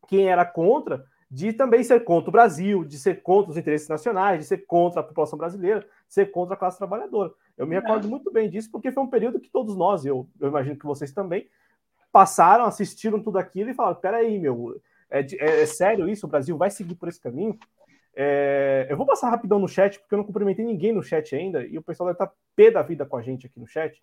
[0.08, 4.40] quem era contra de também ser contra o Brasil, de ser contra os interesses nacionais,
[4.40, 7.32] de ser contra a população brasileira, de ser contra a classe trabalhadora.
[7.56, 10.48] Eu me recordo muito bem disso, porque foi um período que todos nós, eu, eu
[10.48, 11.48] imagino que vocês também,
[12.10, 16.26] passaram, assistiram tudo aquilo e falaram: peraí, meu, é, é, é sério isso?
[16.26, 17.56] O Brasil vai seguir por esse caminho?
[18.14, 21.64] É, eu vou passar rapidão no chat, porque eu não cumprimentei ninguém no chat ainda,
[21.64, 24.02] e o pessoal deve estar pé da vida com a gente aqui no chat.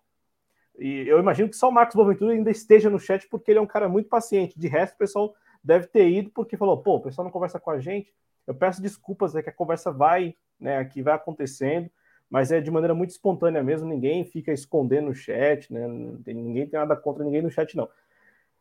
[0.78, 3.62] E eu imagino que só o Marcos Boaventura ainda esteja no chat, porque ele é
[3.62, 4.58] um cara muito paciente.
[4.58, 7.70] De resto, o pessoal deve ter ido porque falou: pô, o pessoal não conversa com
[7.70, 8.14] a gente.
[8.46, 11.90] Eu peço desculpas, é que a conversa vai, né, aqui vai acontecendo,
[12.30, 13.88] mas é de maneira muito espontânea mesmo.
[13.88, 15.86] Ninguém fica escondendo no chat, né?
[16.26, 17.88] Ninguém tem nada contra ninguém no chat, não.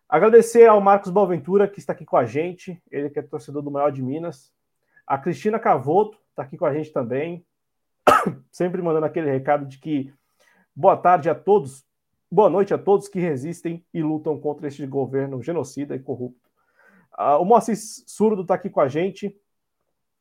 [0.09, 3.71] Agradecer ao Marcos Boaventura, que está aqui com a gente, ele que é torcedor do
[3.71, 4.51] Maior de Minas.
[5.07, 7.45] A Cristina Cavoto está aqui com a gente também,
[8.51, 10.13] sempre mandando aquele recado de que
[10.75, 11.85] boa tarde a todos,
[12.29, 16.49] boa noite a todos que resistem e lutam contra este governo genocida e corrupto.
[17.17, 19.33] Uh, o Moacir Surdo está aqui com a gente.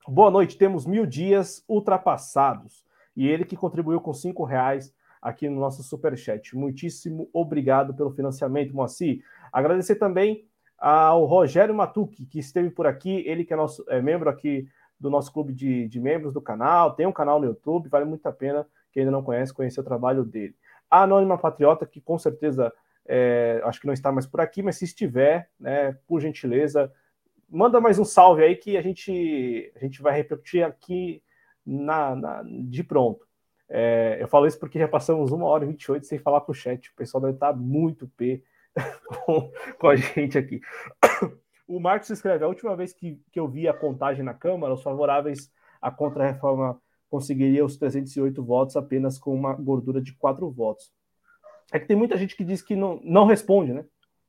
[0.06, 2.86] Boa noite, temos mil dias ultrapassados.
[3.16, 6.56] E ele que contribuiu com cinco reais aqui no nosso superchat.
[6.56, 9.24] Muitíssimo obrigado pelo financiamento, Moacir.
[9.52, 14.28] Agradecer também ao Rogério Matucci, que esteve por aqui, ele que é nosso é membro
[14.28, 18.04] aqui do nosso clube de, de membros do canal, tem um canal no YouTube, vale
[18.04, 20.54] muito a pena, quem ainda não conhece, conhecer o trabalho dele.
[20.90, 22.72] A Anônima Patriota, que com certeza
[23.06, 26.92] é, acho que não está mais por aqui, mas se estiver, né, por gentileza,
[27.48, 31.22] manda mais um salve aí que a gente, a gente vai repetir aqui
[31.64, 33.26] na, na de pronto.
[33.68, 36.54] É, eu falo isso porque já passamos uma hora e 28 sem falar com o
[36.54, 36.90] chat.
[36.90, 38.42] O pessoal deve estar muito p
[39.78, 40.60] com, a gente aqui.
[41.68, 44.84] O Marcos escreve: a última vez que, que eu vi a contagem na Câmara, os
[44.84, 45.50] favoráveis
[45.82, 46.80] à contra-reforma
[47.10, 50.92] conseguiriam os 308 votos apenas com uma gordura de quatro votos.
[51.72, 53.84] É que tem muita gente que diz que não, não responde, né?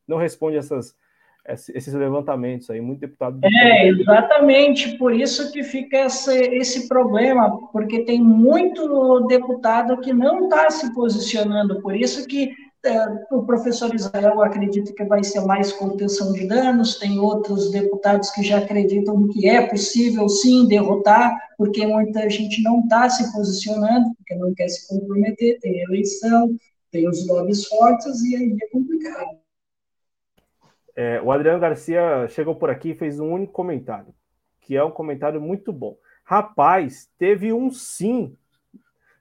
[0.07, 0.95] Não responde essas,
[1.47, 3.39] esses levantamentos aí, muito deputado.
[3.43, 10.45] É, exatamente, por isso que fica esse, esse problema, porque tem muito deputado que não
[10.45, 12.53] está se posicionando, por isso que
[13.31, 18.43] o professor Israel acredita que vai ser mais contenção de danos, tem outros deputados que
[18.43, 24.35] já acreditam que é possível sim derrotar, porque muita gente não está se posicionando, porque
[24.35, 26.55] não quer se comprometer, tem eleição,
[26.91, 29.37] tem os lobbies fortes e aí é complicado.
[30.95, 34.13] É, o Adriano Garcia chegou por aqui e fez um único comentário,
[34.61, 35.97] que é um comentário muito bom.
[36.23, 38.35] Rapaz, teve um sim,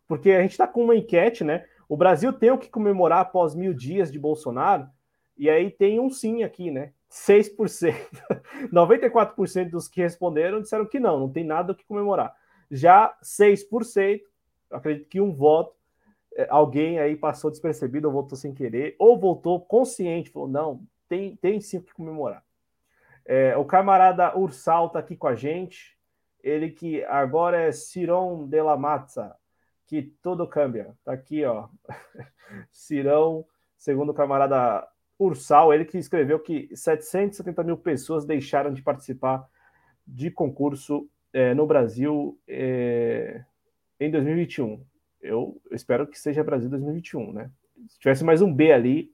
[0.08, 1.64] porque a gente está com uma enquete, né?
[1.88, 4.88] O Brasil tem o que comemorar após mil dias de Bolsonaro,
[5.36, 6.92] e aí tem um sim aqui, né?
[7.10, 7.94] 6%.
[8.72, 12.34] 94% dos que responderam disseram que não, não tem nada o que comemorar.
[12.70, 14.20] Já 6%,
[14.70, 15.76] acredito que um voto,
[16.34, 21.36] é, alguém aí passou despercebido ou voltou sem querer, ou voltou consciente, falou, não, tem,
[21.36, 22.42] tem sim o que comemorar.
[23.24, 25.96] É, o camarada Ursal está aqui com a gente,
[26.42, 29.36] ele que agora é Ciron de la Matza,
[29.86, 30.94] que tudo cambia.
[31.04, 31.68] Tá aqui, ó.
[32.70, 33.44] Cirão,
[33.76, 34.86] segundo o camarada
[35.18, 39.48] Ursal, ele que escreveu que 770 mil pessoas deixaram de participar
[40.06, 43.42] de concurso é, no Brasil é,
[43.98, 44.84] em 2021.
[45.20, 47.50] Eu espero que seja Brasil 2021, né?
[47.88, 49.12] Se tivesse mais um B ali,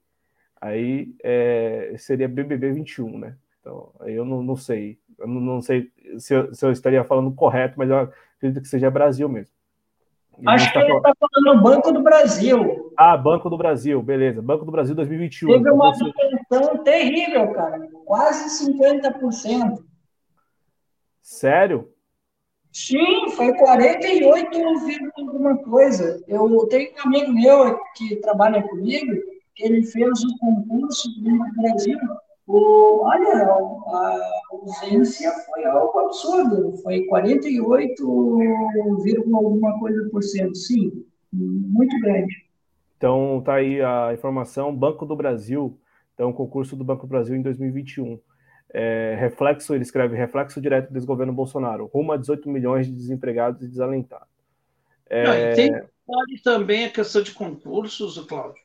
[0.59, 3.37] aí é, seria BBB 21, né?
[3.59, 4.99] Então, eu não, não sei.
[5.17, 8.67] Eu não, não sei se eu, se eu, estaria falando correto, mas eu acredito que
[8.67, 9.53] seja Brasil mesmo.
[10.39, 12.91] E Acho que tá ele está falando Banco do Brasil.
[12.97, 14.41] Ah, Banco do Brasil, beleza.
[14.41, 15.47] Banco do Brasil 2021.
[15.47, 17.87] Teve uma manutenção terrível, cara.
[18.05, 19.83] Quase 50%.
[21.21, 21.89] Sério?
[22.71, 24.57] Sim, foi 48,
[25.17, 26.23] alguma coisa.
[26.27, 29.13] Eu tenho um amigo meu que trabalha comigo,
[29.55, 31.99] que ele fez o concurso do Brasil
[32.45, 38.03] o, olha, a ausência foi algo absurdo, foi 48,
[39.33, 42.45] alguma coisa por cento, sim, muito grande.
[42.97, 45.77] Então tá aí a informação, Banco do Brasil,
[46.13, 48.19] então concurso do Banco do Brasil em 2021.
[48.75, 53.61] É, reflexo, ele escreve reflexo direto do desgoverno Bolsonaro, rumo a 18 milhões de desempregados
[53.61, 54.27] e desalentados.
[55.07, 55.23] É...
[55.23, 58.61] Não, tem também a questão de concursos, Cláudio.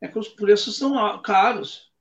[0.00, 1.91] É que os preços são caros.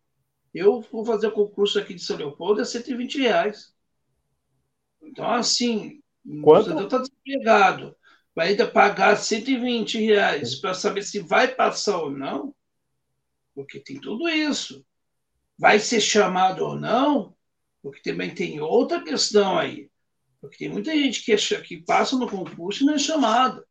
[0.54, 3.74] Eu vou fazer o concurso aqui de São Leopoldo é 120 reais.
[5.02, 6.02] Então, assim,
[6.44, 6.62] Quanto?
[6.62, 7.96] o cidadão está desempregado.
[8.36, 12.56] Vai ainda pagar 120 reais para saber se vai passar ou não,
[13.54, 14.86] porque tem tudo isso.
[15.58, 17.36] Vai ser chamado ou não,
[17.82, 19.90] porque também tem outra questão aí.
[20.40, 23.66] Porque tem muita gente que, que passa no concurso e não é chamada.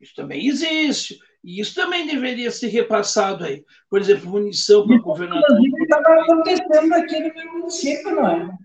[0.00, 1.18] Isso também existe.
[1.42, 3.64] E isso também deveria ser repassado aí.
[3.88, 5.42] Por exemplo, munição para o governador.
[5.50, 8.58] Inclusive, estava acontecendo aqui no meu município, não é?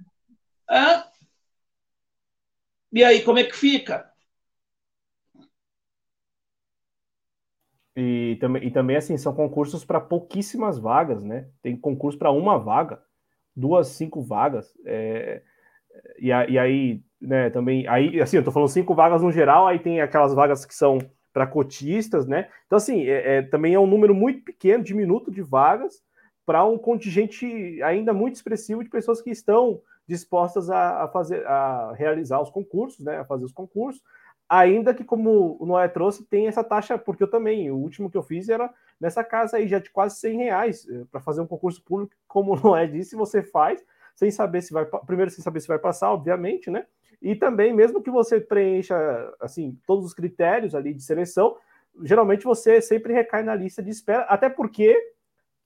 [0.70, 1.04] é?
[2.92, 4.10] E aí, como é que fica?
[7.96, 11.48] E também, e também, assim, são concursos para pouquíssimas vagas, né?
[11.62, 13.02] Tem concurso para uma vaga,
[13.56, 14.74] duas, cinco vagas.
[14.86, 15.42] É,
[16.20, 19.80] e, e, aí, né, também, aí, assim, eu tô falando cinco vagas no geral, aí
[19.80, 21.00] tem aquelas vagas que são
[21.36, 22.48] para cotistas, né?
[22.66, 26.02] Então, assim, é, é, também é um número muito pequeno, diminuto de vagas
[26.46, 31.92] para um contingente ainda muito expressivo de pessoas que estão dispostas a, a, fazer, a
[31.92, 33.18] realizar os concursos, né?
[33.18, 34.02] A fazer os concursos,
[34.48, 38.16] ainda que, como o Noé trouxe, tem essa taxa, porque eu também, o último que
[38.16, 41.48] eu fiz era nessa casa aí, já de quase 100 reais eh, para fazer um
[41.48, 43.84] concurso público, como o Noé disse, você faz
[44.16, 46.86] sem saber se vai, primeiro sem saber se vai passar, obviamente, né?
[47.22, 48.96] E também, mesmo que você preencha
[49.40, 51.58] assim todos os critérios ali de seleção,
[52.04, 54.96] geralmente você sempre recai na lista de espera, até porque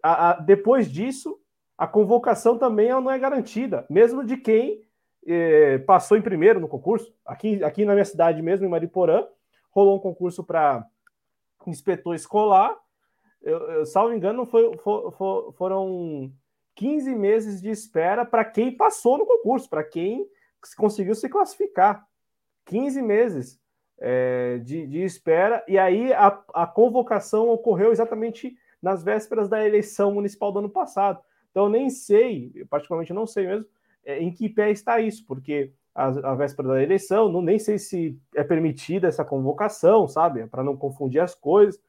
[0.01, 1.39] a, a, depois disso
[1.77, 4.83] a convocação também não é garantida, mesmo de quem
[5.25, 7.13] eh, passou em primeiro no concurso.
[7.25, 9.25] Aqui, aqui na minha cidade mesmo, em Mariporã,
[9.71, 10.85] rolou um concurso para
[11.65, 12.75] inspetor escolar.
[13.41, 16.31] Eu, eu, salvo engano, foi, for, for, foram
[16.75, 20.27] 15 meses de espera para quem passou no concurso, para quem
[20.77, 22.05] conseguiu se classificar.
[22.65, 23.59] 15 meses
[23.99, 30.13] é, de, de, espera, e aí a, a convocação ocorreu exatamente nas vésperas da eleição
[30.13, 31.21] municipal do ano passado.
[31.51, 33.65] Então, eu nem sei, eu particularmente não sei mesmo,
[34.05, 37.77] é, em que pé está isso, porque a, a véspera da eleição, não, nem sei
[37.77, 40.47] se é permitida essa convocação, sabe?
[40.47, 41.79] Para não confundir as coisas.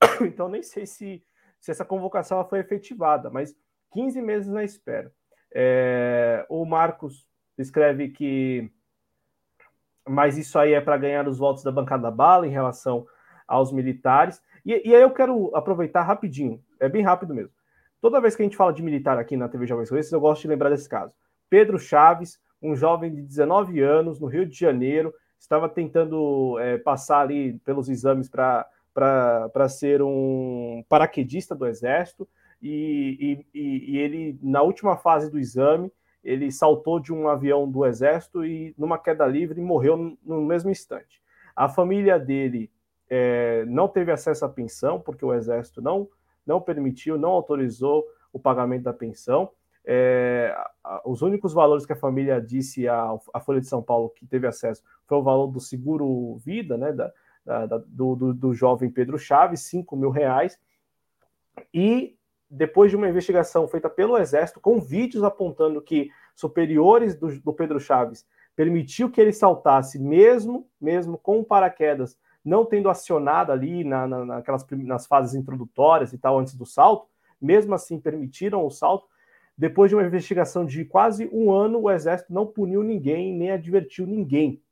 [0.20, 1.22] Então, nem sei se,
[1.58, 3.56] se essa convocação foi efetivada, mas
[3.92, 5.12] 15 meses na espera.
[5.52, 7.27] É, o Marcos
[7.58, 8.70] escreve que
[10.08, 13.06] mas isso aí é para ganhar os votos da bancada bala em relação
[13.46, 14.42] aos militares.
[14.64, 17.52] E, e, aí eu quero aproveitar rapidinho, é bem rápido mesmo.
[18.00, 20.42] Toda vez que a gente fala de militar aqui na TV Jovens Cronistas, eu gosto
[20.42, 21.14] de lembrar desse caso.
[21.50, 27.20] Pedro Chaves, um jovem de 19 anos, no Rio de Janeiro, estava tentando é, passar
[27.20, 32.28] ali pelos exames para ser um paraquedista do Exército,
[32.60, 35.92] e, e, e ele, na última fase do exame,
[36.22, 41.22] ele saltou de um avião do exército e, numa queda livre, morreu no mesmo instante.
[41.54, 42.70] A família dele
[43.08, 46.08] é, não teve acesso à pensão, porque o exército não,
[46.46, 49.50] não permitiu, não autorizou o pagamento da pensão.
[49.84, 50.54] É,
[51.04, 54.46] os únicos valores que a família disse à, à, Folha de São Paulo que teve
[54.46, 57.10] acesso foi o valor do seguro vida, né, da,
[57.46, 60.60] da, do, do, do, jovem Pedro Chaves, 5 mil reais,
[61.72, 62.17] e
[62.50, 67.78] depois de uma investigação feita pelo Exército, com vídeos apontando que superiores do, do Pedro
[67.78, 68.26] Chaves
[68.56, 72.16] permitiu que ele saltasse, mesmo, mesmo com paraquedas
[72.48, 77.06] não tendo acionado ali na, na, naquelas nas fases introdutórias e tal, antes do salto,
[77.40, 79.06] mesmo assim permitiram o salto.
[79.56, 84.06] Depois de uma investigação de quase um ano, o Exército não puniu ninguém, nem advertiu
[84.06, 84.62] ninguém.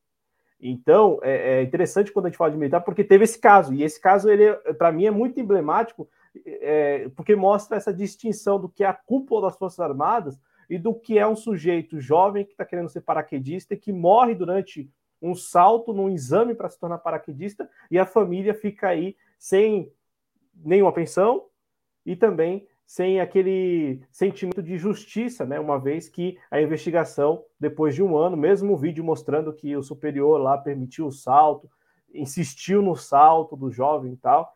[0.60, 3.82] Então, é, é interessante quando a gente fala de militar, porque teve esse caso, e
[3.82, 6.08] esse caso, ele, para mim, é muito emblemático,
[6.44, 10.38] é, porque mostra essa distinção do que é a cúpula das Forças Armadas
[10.68, 14.34] e do que é um sujeito jovem que está querendo ser paraquedista e que morre
[14.34, 14.90] durante
[15.20, 19.90] um salto num exame para se tornar paraquedista e a família fica aí sem
[20.54, 21.46] nenhuma pensão
[22.04, 25.58] e também sem aquele sentimento de justiça, né?
[25.58, 29.82] Uma vez que a investigação, depois de um ano, mesmo o vídeo mostrando que o
[29.82, 31.68] superior lá permitiu o salto,
[32.14, 34.52] insistiu no salto do jovem e tal,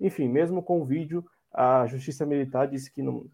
[0.00, 3.26] enfim, mesmo com o vídeo, a Justiça Militar disse que não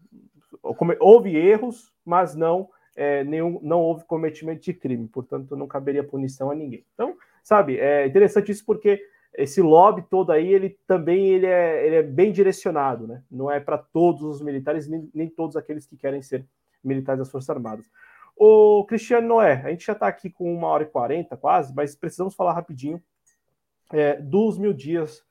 [0.99, 6.49] houve erros, mas não é, nenhum, não houve cometimento de crime, portanto não caberia punição
[6.49, 6.83] a ninguém.
[6.93, 9.01] Então, sabe, é interessante isso porque
[9.35, 13.21] esse lobby todo aí, ele também ele é, ele é bem direcionado, né?
[13.29, 16.43] Não é para todos os militares, nem, nem todos aqueles que querem ser
[16.83, 17.85] militares das Forças Armadas.
[18.35, 21.95] O Cristiano Noé, a gente já está aqui com uma hora e quarenta quase, mas
[21.95, 23.01] precisamos falar rapidinho
[23.91, 25.23] é, dos mil dias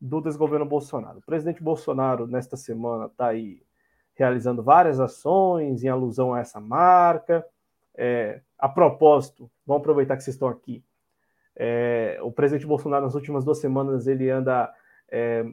[0.00, 1.18] do desgoverno Bolsonaro.
[1.18, 3.62] O presidente Bolsonaro, nesta semana, está aí
[4.14, 7.44] realizando várias ações em alusão a essa marca.
[7.96, 10.82] É, a propósito, vamos aproveitar que vocês estão aqui.
[11.56, 14.72] É, o presidente Bolsonaro, nas últimas duas semanas, ele anda
[15.10, 15.44] é,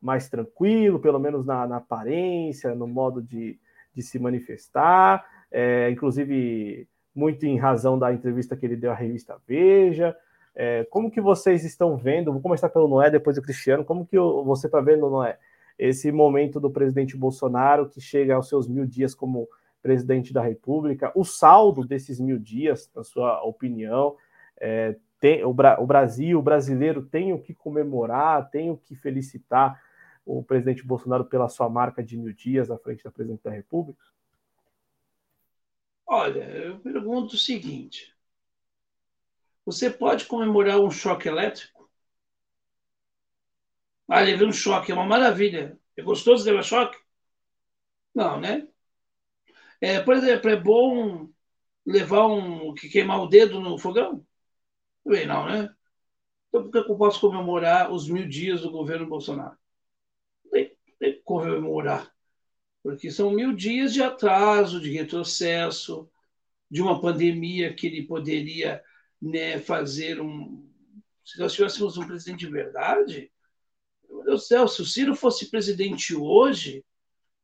[0.00, 3.58] mais tranquilo, pelo menos na, na, aparência, no modo de,
[3.92, 9.36] de se manifestar, é, inclusive muito em razão da entrevista que ele deu à revista
[9.46, 10.16] Veja.
[10.54, 12.32] É, como que vocês estão vendo?
[12.32, 13.84] Vou começar pelo Noé, depois o Cristiano.
[13.84, 15.38] Como que você está vendo, Noé,
[15.78, 19.48] esse momento do presidente Bolsonaro que chega aos seus mil dias como
[19.82, 21.12] presidente da República?
[21.14, 24.16] O saldo desses mil dias, na sua opinião,
[24.58, 29.80] é, tem, o, o Brasil, o brasileiro tem o que comemorar, tem o que felicitar
[30.24, 34.02] o presidente Bolsonaro pela sua marca de mil dias à frente da presidente da República?
[36.06, 38.14] Olha, eu pergunto o seguinte:
[39.70, 41.90] você pode comemorar um choque elétrico?
[44.08, 45.78] Ah, levei um choque, é uma maravilha.
[45.96, 46.98] É gostoso levar choque?
[48.14, 48.68] Não, né?
[49.80, 51.28] É, por exemplo, é bom
[51.86, 54.24] levar um que queimar o dedo no fogão?
[55.04, 55.74] Também não, né?
[56.48, 59.56] Então, por que eu posso comemorar os mil dias do governo Bolsonaro?
[60.50, 62.12] Tem, que comemorar.
[62.82, 66.10] Porque são mil dias de atraso, de retrocesso,
[66.70, 68.82] de uma pandemia que ele poderia
[69.20, 70.68] né, fazer um.
[71.24, 73.30] Se nós tivéssemos um presidente de verdade,
[74.08, 76.84] meu Deus do céu, se o Ciro fosse presidente hoje,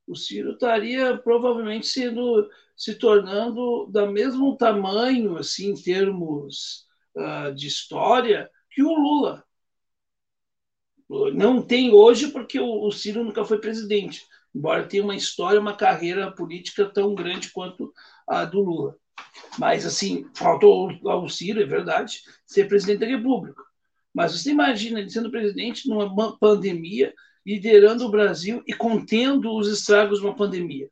[0.07, 6.87] o Ciro estaria provavelmente sendo se tornando da mesmo tamanho, assim, em termos
[7.17, 9.45] uh, de história, que o Lula.
[11.35, 15.77] Não tem hoje porque o, o Ciro nunca foi presidente, embora tenha uma história, uma
[15.77, 17.93] carreira política tão grande quanto
[18.29, 18.99] a do Lula.
[19.59, 23.63] Mas, assim, faltou ao Ciro, é verdade, ser presidente da República.
[24.13, 27.13] Mas você imagina ele sendo presidente numa pandemia,
[27.45, 30.91] liderando o Brasil e contendo os estragos de uma pandemia.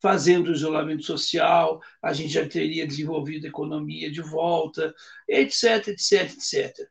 [0.00, 4.94] Fazendo o isolamento social, a gente já teria desenvolvido a economia de volta,
[5.28, 6.88] etc, etc, etc.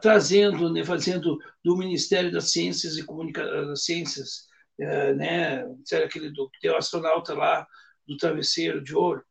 [0.00, 4.48] Trazendo, né, fazendo do Ministério das Ciências e Comunicações, das Ciências,
[4.78, 5.64] eh, né,
[6.04, 7.66] aquele do, que tem o astronauta lá
[8.06, 9.24] do travesseiro de ouro,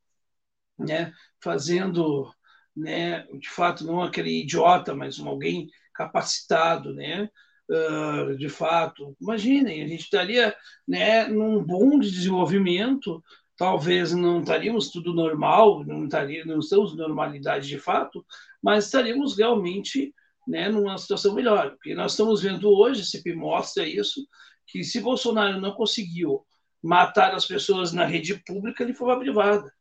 [0.79, 2.31] né, fazendo,
[2.75, 7.29] né, de fato, não aquele idiota, mas um alguém capacitado, né,
[7.69, 9.15] uh, de fato.
[9.21, 10.55] Imaginem, a gente estaria
[10.87, 13.23] né, num bom de desenvolvimento,
[13.57, 18.25] talvez não estaríamos tudo normal, não, estaria, não estamos normalidade de fato,
[18.61, 20.13] mas estaríamos realmente
[20.47, 21.71] né, numa situação melhor.
[21.71, 24.25] Porque nós estamos vendo hoje, CP mostra isso,
[24.65, 26.45] que se Bolsonaro não conseguiu
[26.81, 29.73] matar as pessoas na rede pública, ele foi para privada.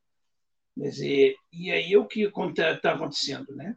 [0.78, 3.76] Quer dizer, e aí o que está acontecendo, né?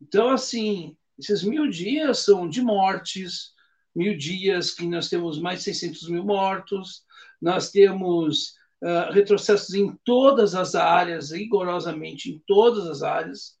[0.00, 3.52] Então, assim, esses mil dias são de mortes,
[3.94, 7.04] mil dias que nós temos mais de 600 mil mortos,
[7.40, 8.50] nós temos
[8.82, 13.56] uh, retrocessos em todas as áreas, rigorosamente em todas as áreas,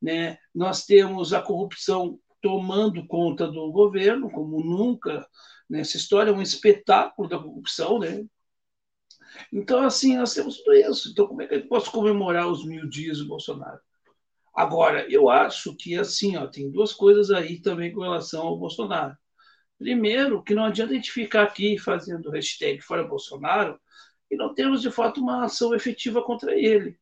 [0.00, 0.38] né?
[0.54, 5.26] Nós temos a corrupção tomando conta do governo, como nunca
[5.68, 8.24] nessa história, é um espetáculo da corrupção, né?
[9.52, 11.10] Então, assim, nós temos tudo isso.
[11.10, 13.80] Então, como é que eu posso comemorar os mil dias do Bolsonaro?
[14.54, 19.16] Agora, eu acho que, assim, ó, tem duas coisas aí também com relação ao Bolsonaro.
[19.78, 23.78] Primeiro, que não adianta a gente ficar aqui fazendo hashtag fora Bolsonaro
[24.30, 26.98] e não temos, de fato, uma ação efetiva contra ele.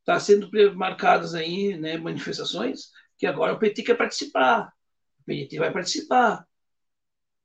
[0.00, 4.72] Está sendo marcadas aí né, manifestações que agora o PT quer participar.
[5.20, 6.46] O PDT vai participar.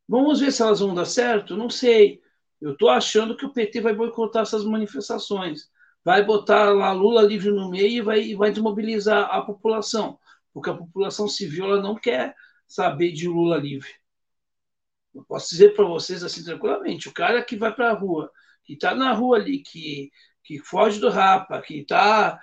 [0.08, 1.58] Vamos ver se elas vão dar certo?
[1.58, 2.22] Não sei.
[2.62, 5.70] Eu estou achando que o PT vai boicotar essas manifestações.
[6.04, 10.20] Vai botar lá Lula livre no meio e vai, vai desmobilizar a população.
[10.54, 12.36] Porque a população civil ela não quer
[12.68, 13.90] saber de Lula livre.
[15.14, 18.32] Eu posso dizer para vocês assim tranquilamente: o cara que vai para a rua,
[18.64, 20.12] que está na rua ali, que,
[20.44, 22.40] que foge do rapa, que está,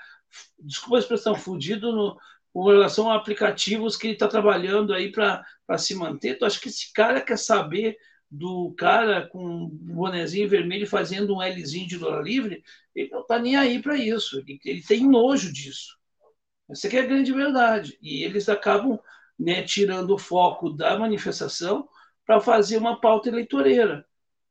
[0.58, 2.18] desculpa a expressão, fudido no,
[2.52, 5.44] com relação a aplicativos que ele está trabalhando aí para
[5.76, 7.96] se manter, tu acha que esse cara quer saber
[8.30, 12.62] do cara com um bonezinho vermelho fazendo um Lzinho de Lula livre?
[12.94, 15.96] Ele não está nem aí para isso, ele, ele tem nojo disso.
[16.70, 17.98] Essa é a grande verdade.
[18.00, 18.98] E eles acabam
[19.38, 21.88] né, tirando o foco da manifestação
[22.24, 24.04] para fazer uma pauta eleitoreira.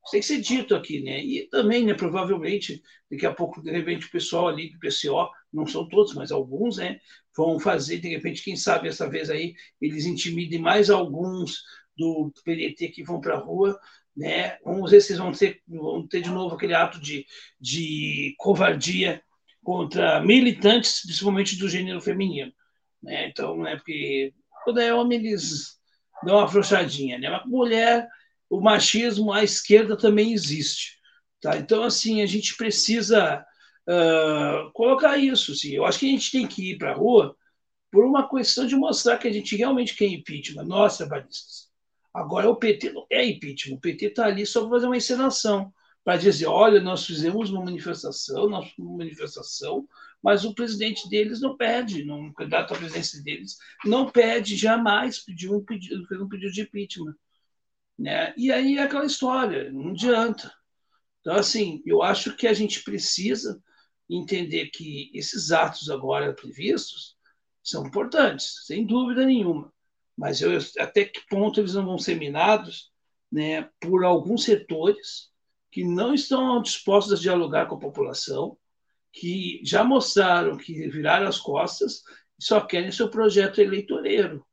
[0.03, 1.23] Isso tem que ser dito aqui, né?
[1.23, 5.65] E também, né, provavelmente, daqui a pouco, de repente, o pessoal ali do PCO, não
[5.65, 6.99] são todos, mas alguns, né,
[7.35, 11.63] vão fazer, de repente, quem sabe essa vez aí, eles intimidem mais alguns
[11.97, 13.79] do PDT que vão para a rua,
[14.15, 14.57] né?
[14.63, 17.25] Vamos ver se vão ter, vão ter de novo aquele ato de,
[17.59, 19.23] de covardia
[19.63, 22.51] contra militantes, principalmente do gênero feminino,
[23.01, 23.27] né?
[23.27, 24.33] Então, né, porque
[24.63, 25.77] quando é homem, eles
[26.23, 27.29] dá uma afrouxadinha, né?
[27.29, 28.07] Mas mulher,
[28.49, 30.97] o machismo à esquerda também existe,
[31.41, 31.57] tá?
[31.57, 33.43] Então, assim, a gente precisa
[33.87, 35.71] uh, colocar isso, assim.
[35.71, 37.35] Eu acho que a gente tem que ir para a rua
[37.91, 41.62] por uma questão de mostrar que a gente realmente quer impeachment, nós trabalhistas.
[42.13, 45.73] Agora, o PT não é impeachment, o PT está ali só para fazer uma encenação,
[46.03, 49.87] para dizer, olha, nós fizemos uma manifestação, uma manifestação,
[50.21, 55.19] mas o presidente deles não pede, não, o candidato à presidência deles não pede, jamais
[55.19, 57.15] pediu um pedido, fez um pedido de impeachment.
[57.97, 58.33] Né?
[58.37, 60.53] E aí é aquela história, não adianta.
[61.21, 63.61] Então, assim, eu acho que a gente precisa
[64.09, 67.17] entender que esses atos agora previstos
[67.63, 69.72] são importantes, sem dúvida nenhuma.
[70.17, 72.91] Mas eu, até que ponto eles não vão ser minados
[73.31, 75.31] né, por alguns setores
[75.71, 78.57] que não estão dispostos a dialogar com a população,
[79.11, 82.03] que já mostraram que viraram as costas
[82.39, 84.45] e só querem seu projeto eleitoreiro.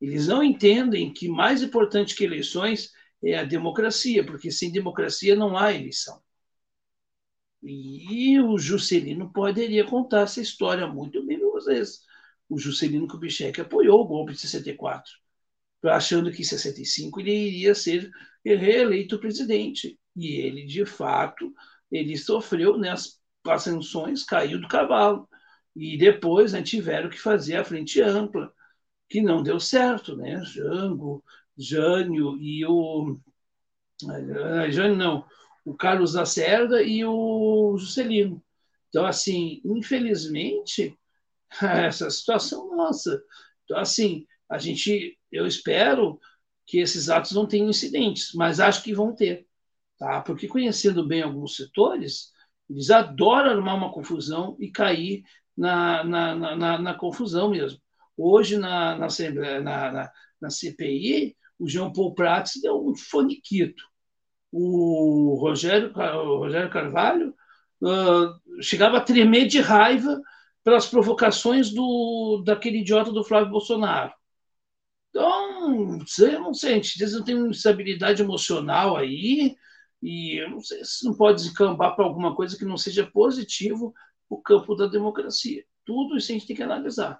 [0.00, 5.56] Eles não entendem que mais importante que eleições é a democracia, porque sem democracia não
[5.56, 6.20] há eleição.
[7.62, 12.00] E o Juscelino poderia contar essa história muito bem para vocês.
[12.48, 15.10] O Juscelino Kubitschek apoiou o golpe de 64,
[15.84, 18.10] achando que em 65 ele iria ser
[18.44, 19.98] reeleito presidente.
[20.16, 21.52] E ele, de fato,
[21.90, 25.28] ele sofreu né, as sanções, caiu do cavalo.
[25.76, 28.52] E depois né, tiveram que fazer a frente ampla,
[29.08, 30.42] que não deu certo, né?
[30.44, 31.24] Jango,
[31.56, 33.18] Jânio e o.
[34.08, 35.24] Ah, Jânio não,
[35.64, 38.42] o Carlos Lacerda e o Juscelino.
[38.88, 40.98] Então, assim, infelizmente,
[41.62, 43.22] essa situação nossa.
[43.64, 46.18] Então, assim, a gente, eu espero
[46.66, 49.46] que esses atos não tenham incidentes, mas acho que vão ter,
[49.98, 50.20] tá?
[50.20, 52.32] Porque conhecendo bem alguns setores,
[52.68, 55.22] eles adoram armar uma confusão e cair
[55.56, 57.80] na, na, na, na confusão mesmo.
[58.16, 63.82] Hoje, na, na, na, na, na CPI, o João Paul Prats deu um foniquito.
[64.52, 67.34] O Rogério, o Rogério Carvalho
[67.82, 70.20] uh, chegava a tremer de raiva
[70.68, 74.12] pelas provocações do, daquele idiota do Flávio Bolsonaro.
[75.08, 79.56] Então, eu não gente diz que tem uma instabilidade emocional aí,
[80.02, 83.94] e eu não sei se não pode descambar para alguma coisa que não seja positivo
[84.28, 85.64] o campo da democracia.
[85.86, 87.18] Tudo isso a gente tem que analisar.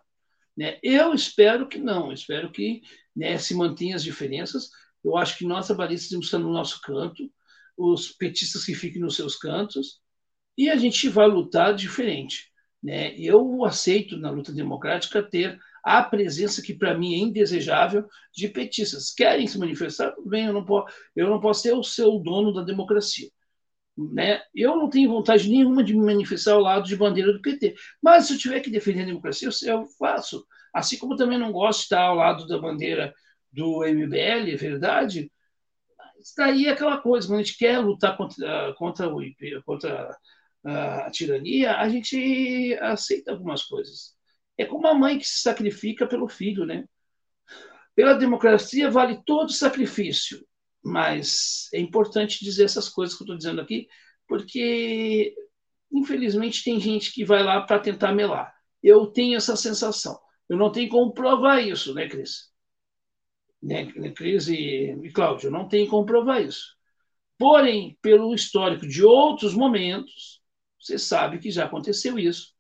[0.55, 0.79] Né?
[0.83, 2.83] Eu espero que não, espero que
[3.17, 4.69] né, se mantenham as diferenças.
[5.03, 7.33] Eu acho que nós trabalhistas temos no nosso canto,
[7.79, 10.03] os petistas que fiquem nos seus cantos,
[10.55, 12.48] e a gente vai lutar diferente.
[12.83, 13.15] Né?
[13.19, 19.13] Eu aceito na luta democrática ter a presença que para mim é indesejável de petistas.
[19.13, 20.15] Querem se manifestar?
[20.27, 23.29] Bem, eu não, posso, eu não posso ser o seu dono da democracia.
[23.97, 24.41] Né?
[24.55, 27.75] Eu não tenho vontade nenhuma de me manifestar ao lado de bandeira do PT.
[28.03, 30.47] Mas se eu tiver que defender a democracia, eu faço.
[30.73, 33.13] Assim como também não gosto de estar ao lado da bandeira
[33.53, 35.33] do MBL, é verdade.
[36.21, 39.21] Está aí aquela coisa, quando a gente quer lutar contra, contra, o,
[39.65, 40.17] contra
[40.65, 44.17] a tirania, a gente aceita algumas coisas.
[44.57, 46.85] É como a mãe que se sacrifica pelo filho, né?
[47.95, 50.45] Pela democracia vale todo sacrifício,
[50.85, 53.89] mas é importante dizer essas coisas que eu estou dizendo aqui,
[54.27, 55.35] porque
[55.93, 58.53] infelizmente tem gente que vai lá para tentar melar.
[58.83, 60.19] Eu tenho essa sensação.
[60.49, 62.53] Eu não tenho como provar isso, né, Cris?
[63.63, 66.77] Né, né Cris e, e Cláudio, não tenho como provar isso.
[67.39, 70.38] Porém, pelo histórico de outros momentos,
[70.81, 72.55] você sabe que já aconteceu isso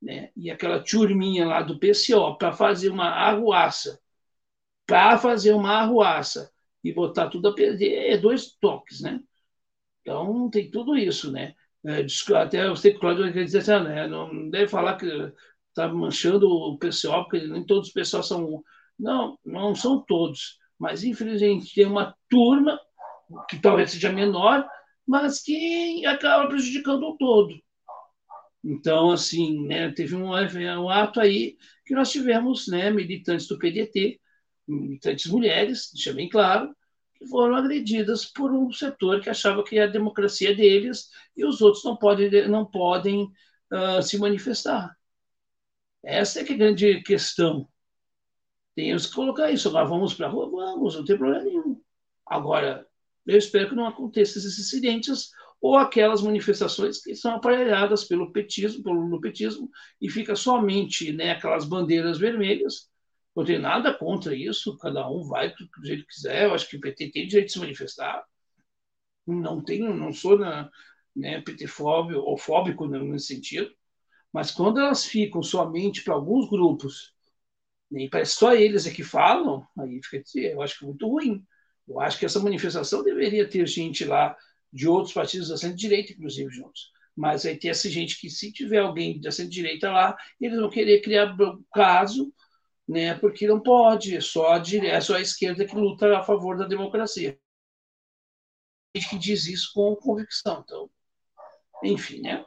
[0.00, 0.30] né?
[0.36, 3.98] e aquela turminha lá do PCO para fazer uma arruaça
[4.86, 6.50] para fazer uma arruaça
[6.82, 9.20] e botar tudo a perder, é dois toques, né?
[10.02, 11.54] Então, tem tudo isso, né?
[11.86, 12.06] É,
[12.36, 14.06] até o Cláudio dizer assim, né?
[14.06, 15.06] não deve falar que
[15.68, 18.62] está manchando o pessoal, porque nem todos os pessoal são.
[18.98, 20.58] Não, não são todos.
[20.78, 22.78] Mas, infelizmente, tem uma turma
[23.48, 24.66] que talvez seja menor,
[25.06, 27.54] mas que acaba prejudicando o todo.
[28.62, 34.18] Então, assim, né, teve um, um, ato aí que nós tivemos né, militantes do PDT,
[34.66, 36.74] militantes mulheres, deixa bem claro,
[37.14, 41.60] que foram agredidas por um setor que achava que a democracia é deles e os
[41.60, 43.24] outros não podem, não podem
[43.70, 44.96] uh, se manifestar.
[46.02, 47.68] Essa é que é a grande questão.
[48.74, 49.68] Temos que colocar isso.
[49.68, 50.50] Agora, vamos para a rua?
[50.50, 51.80] Vamos, não tem problema nenhum.
[52.26, 52.86] Agora,
[53.26, 55.30] eu espero que não aconteçam esses incidentes
[55.60, 59.70] ou aquelas manifestações que são aparelhadas pelo petismo, pelo lupetismo,
[60.00, 62.90] e fica somente né, aquelas bandeiras vermelhas.
[63.34, 66.44] Não tenho nada contra isso, cada um vai do jeito que quiser.
[66.44, 68.22] Eu acho que o PT tem direito de se manifestar.
[69.26, 70.70] Não tenho, não sou na,
[71.16, 73.70] né, PT-fóbico ou fóbico nesse sentido.
[74.32, 77.14] Mas quando elas ficam somente para alguns grupos,
[77.90, 81.44] nem parece só eles é que falam, aí fica, eu acho que é muito ruim.
[81.86, 84.36] Eu acho que essa manifestação deveria ter gente lá
[84.72, 86.92] de outros partidos da centro-direita, inclusive, juntos.
[87.16, 91.00] Mas aí tem essa gente que, se tiver alguém da centro-direita lá, eles vão querer
[91.00, 91.36] criar
[91.72, 92.32] caso,
[92.88, 96.56] né, porque não pode, é só a, é só a esquerda que luta a favor
[96.58, 97.38] da democracia.
[98.94, 100.62] A gente que diz isso com convicção.
[100.64, 100.90] Então,
[101.82, 102.44] enfim, né?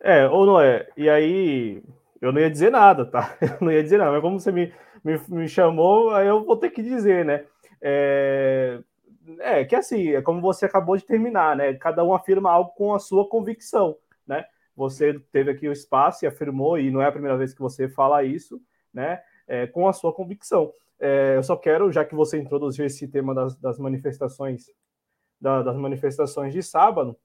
[0.00, 0.88] É, ou não é?
[0.96, 1.82] E aí,
[2.22, 3.36] eu não ia dizer nada, tá?
[3.42, 4.72] Eu não ia dizer nada, mas como você me,
[5.02, 7.44] me, me chamou, aí eu vou ter que dizer, né?
[7.80, 8.80] É,
[9.40, 11.74] é que assim, é como você acabou de terminar, né?
[11.74, 14.44] Cada um afirma algo com a sua convicção, né?
[14.76, 17.88] Você teve aqui o espaço e afirmou, e não é a primeira vez que você
[17.88, 18.62] fala isso,
[18.94, 19.20] né?
[19.48, 20.72] É, com a sua convicção.
[21.00, 24.66] É, eu só quero, já que você introduziu esse tema das, das manifestações,
[25.40, 27.16] da, das manifestações de sábado,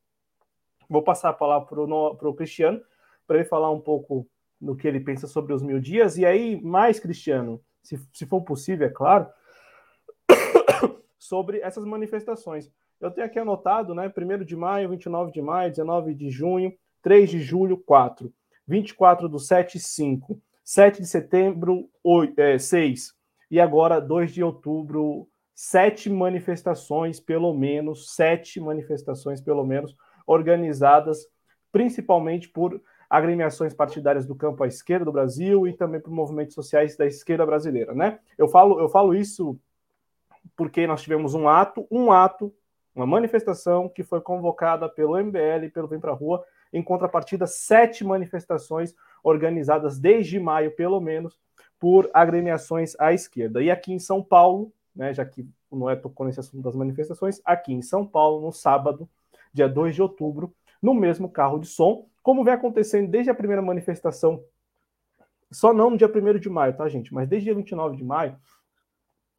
[0.89, 2.81] vou passar a palavra para o Cristiano,
[3.27, 4.27] para ele falar um pouco
[4.59, 6.17] no que ele pensa sobre os mil dias.
[6.17, 9.27] E aí, mais, Cristiano, se, se for possível, é claro,
[11.17, 12.71] sobre essas manifestações.
[12.99, 14.11] Eu tenho aqui anotado, né?
[14.15, 18.33] 1 de maio, 29 de maio, 19 de junho, 3 de julho, 4.
[18.67, 20.41] 24 do 7, 5.
[20.63, 23.13] 7 de setembro, 8, é, 6.
[23.49, 29.95] E agora, 2 de outubro, sete manifestações, pelo menos, sete manifestações, pelo menos,
[30.27, 31.25] organizadas
[31.71, 36.97] principalmente por agremiações partidárias do campo à esquerda do Brasil e também por movimentos sociais
[36.97, 38.19] da esquerda brasileira, né?
[38.37, 39.57] Eu falo, eu falo isso
[40.55, 42.53] porque nós tivemos um ato, um ato,
[42.95, 46.43] uma manifestação que foi convocada pelo MBL e pelo Vem Pra Rua,
[46.73, 48.93] em contrapartida, sete manifestações
[49.23, 51.39] organizadas desde maio, pelo menos,
[51.79, 53.61] por agremiações à esquerda.
[53.61, 57.39] E aqui em São Paulo, né, já que não é tocou nesse assunto das manifestações,
[57.45, 59.07] aqui em São Paulo, no sábado,
[59.53, 63.61] dia 2 de outubro, no mesmo carro de som, como vem acontecendo desde a primeira
[63.61, 64.43] manifestação,
[65.49, 67.13] só não no dia 1 de maio, tá, gente?
[67.13, 68.35] Mas desde dia 29 de maio,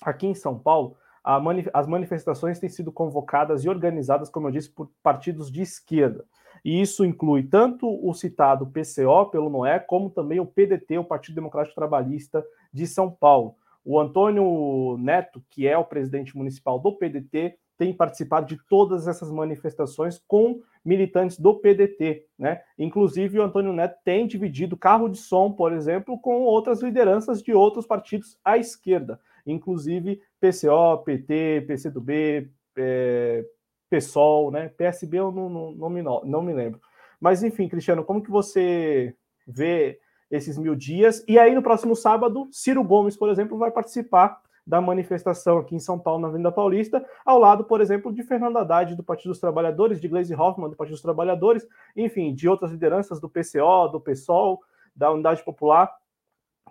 [0.00, 0.96] aqui em São Paulo,
[1.42, 6.24] mani as manifestações têm sido convocadas e organizadas, como eu disse, por partidos de esquerda.
[6.64, 11.34] E isso inclui tanto o citado PCO pelo Noé, como também o PDT, o Partido
[11.34, 12.42] Democrático Trabalhista
[12.72, 13.54] de São Paulo.
[13.84, 19.30] O Antônio Neto, que é o presidente municipal do PDT, tem participado de todas essas
[19.30, 22.60] manifestações com militantes do PDT, né?
[22.76, 27.54] Inclusive o Antônio Neto tem dividido carro de som, por exemplo, com outras lideranças de
[27.54, 33.44] outros partidos à esquerda, inclusive PCO, PT, PCdoB, é,
[33.88, 34.68] PSOL, né?
[34.68, 36.80] PSB eu não, não, não, me, não me lembro.
[37.20, 39.14] Mas enfim, Cristiano, como que você
[39.46, 40.00] vê
[40.30, 41.24] esses mil dias?
[41.28, 45.80] E aí no próximo sábado, Ciro Gomes, por exemplo, vai participar da manifestação aqui em
[45.80, 49.40] São Paulo, na Avenida Paulista, ao lado, por exemplo, de Fernando Haddad, do Partido dos
[49.40, 51.66] Trabalhadores, de Gleisi Hoffmann, do Partido dos Trabalhadores,
[51.96, 54.60] enfim, de outras lideranças do PCO, do PSOL,
[54.94, 55.90] da Unidade Popular,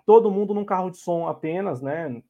[0.06, 2.22] todo mundo num carro de som apenas, né,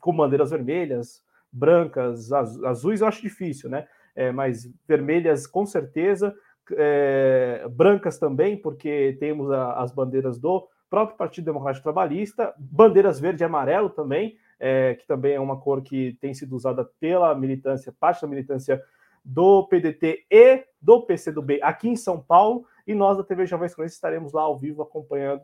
[0.00, 3.86] com bandeiras vermelhas, brancas, azuis eu acho difícil, né,
[4.16, 6.34] é, mas vermelhas com certeza,
[6.72, 13.42] é, brancas também, porque temos a, as bandeiras do próprio Partido Democrático Trabalhista, bandeiras verde
[13.42, 17.94] e amarelo também, é, que também é uma cor que tem sido usada pela militância,
[17.98, 18.82] parte da militância
[19.24, 23.96] do PDT e do PCdoB aqui em São Paulo, e nós da TV Jovens Cronistas
[23.96, 25.42] estaremos lá ao vivo acompanhando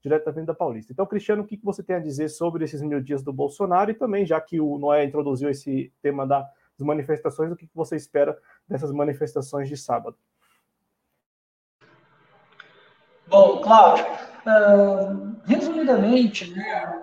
[0.00, 0.92] direto da Paulista.
[0.92, 3.94] Então, Cristiano, o que você tem a dizer sobre esses mil dias do Bolsonaro e
[3.94, 6.46] também, já que o Noé introduziu esse tema das
[6.78, 8.38] manifestações, o que você espera
[8.68, 10.16] dessas manifestações de sábado?
[13.26, 17.02] Bom, Cláudio, uh, resumidamente, né,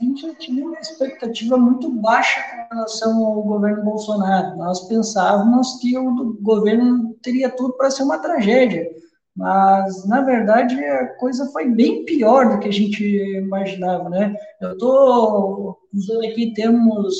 [0.00, 4.56] a gente tinha uma expectativa muito baixa com relação ao governo Bolsonaro.
[4.56, 8.88] Nós pensávamos que o governo teria tudo para ser uma tragédia,
[9.36, 14.34] mas na verdade a coisa foi bem pior do que a gente imaginava, né?
[14.60, 17.14] Eu estou usando aqui termos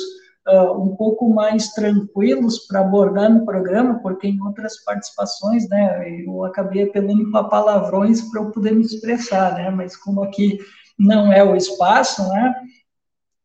[0.49, 6.45] uh, um pouco mais tranquilos para abordar no programa, porque em outras participações, né, eu
[6.45, 9.71] acabei apelando para palavrões para eu poder me expressar, né?
[9.71, 10.59] Mas como aqui
[10.99, 12.55] não é o espaço, né?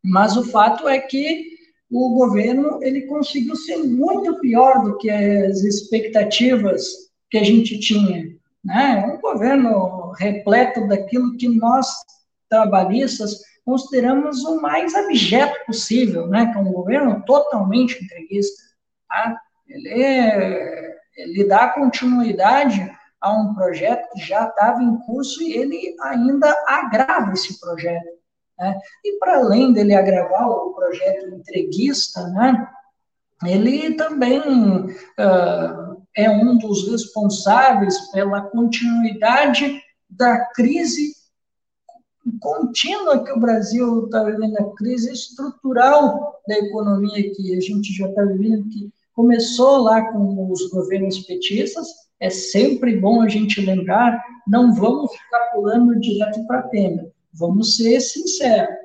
[0.04, 1.58] Mas o fato é que
[1.90, 6.84] o governo ele conseguiu ser muito pior do que as expectativas
[7.30, 9.06] que a gente tinha, né?
[9.06, 11.88] Um governo repleto daquilo que nós
[12.50, 16.52] trabalhistas consideramos o mais abjeto possível, né?
[16.52, 18.64] Que é um governo totalmente entreguista,
[19.10, 19.38] tá?
[19.68, 22.90] Ele, é, ele dá continuidade
[23.22, 28.18] a um projeto que já estava em curso e ele ainda agrava esse projeto.
[28.60, 28.80] Né?
[29.04, 32.68] E para além dele agravar o projeto entreguista, né,
[33.46, 41.16] ele também uh, é um dos responsáveis pela continuidade da crise
[42.42, 48.08] contínua que o Brasil está vivendo, a crise estrutural da economia que a gente já
[48.10, 51.88] está vivendo, que começou lá com os governos petistas,
[52.20, 58.00] é sempre bom a gente lembrar, não vamos ficar pulando direto para Temer, vamos ser
[58.02, 58.76] sinceros,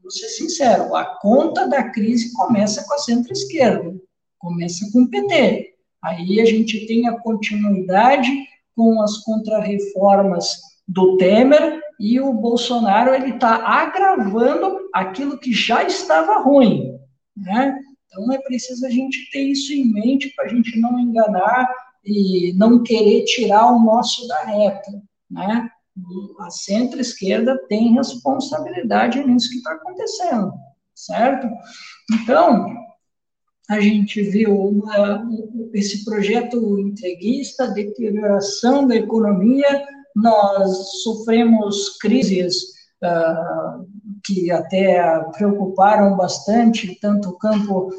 [0.00, 3.94] vamos ser sinceros, a conta da crise começa com a centro-esquerda,
[4.38, 8.30] começa com o PT, aí a gente tem a continuidade
[8.74, 16.38] com as contrarreformas do Temer, e o Bolsonaro ele está agravando aquilo que já estava
[16.38, 16.98] ruim,
[17.36, 17.78] né?
[18.06, 21.68] Então é preciso a gente ter isso em mente para a gente não enganar
[22.04, 24.90] e não querer tirar o nosso da reta,
[25.30, 25.70] né?
[26.40, 30.52] A centro-esquerda tem responsabilidade nisso que está acontecendo,
[30.94, 31.46] certo?
[32.12, 32.66] Então,
[33.68, 35.28] a gente viu uma,
[35.74, 39.86] esse projeto entreguista, deterioração da economia,
[40.16, 42.56] nós sofremos crises
[43.02, 43.86] uh,
[44.24, 45.02] que até
[45.36, 47.90] preocuparam bastante, tanto o campo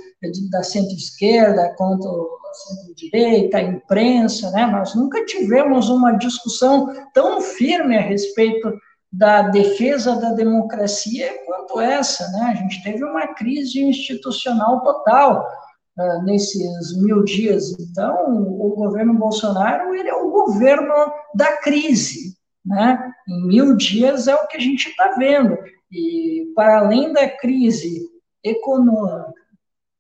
[0.49, 4.65] da centro-esquerda quanto a centro-direita, a imprensa, né?
[4.65, 8.73] Nós nunca tivemos uma discussão tão firme a respeito
[9.11, 12.52] da defesa da democracia quanto essa, né?
[12.52, 15.45] A gente teve uma crise institucional total
[15.98, 17.73] uh, nesses mil dias.
[17.80, 20.93] Então, o governo Bolsonaro ele é o governo
[21.35, 23.11] da crise, né?
[23.27, 25.57] Em mil dias é o que a gente está vendo.
[25.92, 28.10] E para além da crise
[28.44, 29.34] econômica,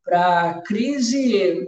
[0.03, 1.67] para a crise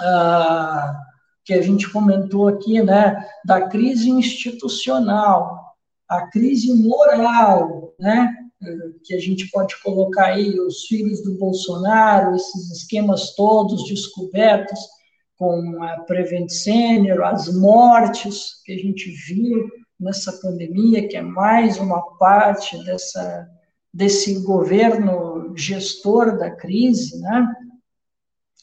[0.00, 0.98] ah,
[1.44, 5.76] que a gente comentou aqui, né, da crise institucional,
[6.08, 8.34] a crise moral, né,
[9.04, 14.78] que a gente pode colocar aí os filhos do Bolsonaro, esses esquemas todos descobertos
[15.36, 19.68] com a Prevent Senior, as mortes que a gente viu
[19.98, 23.48] nessa pandemia, que é mais uma parte dessa,
[23.92, 27.54] desse governo gestor da crise, né?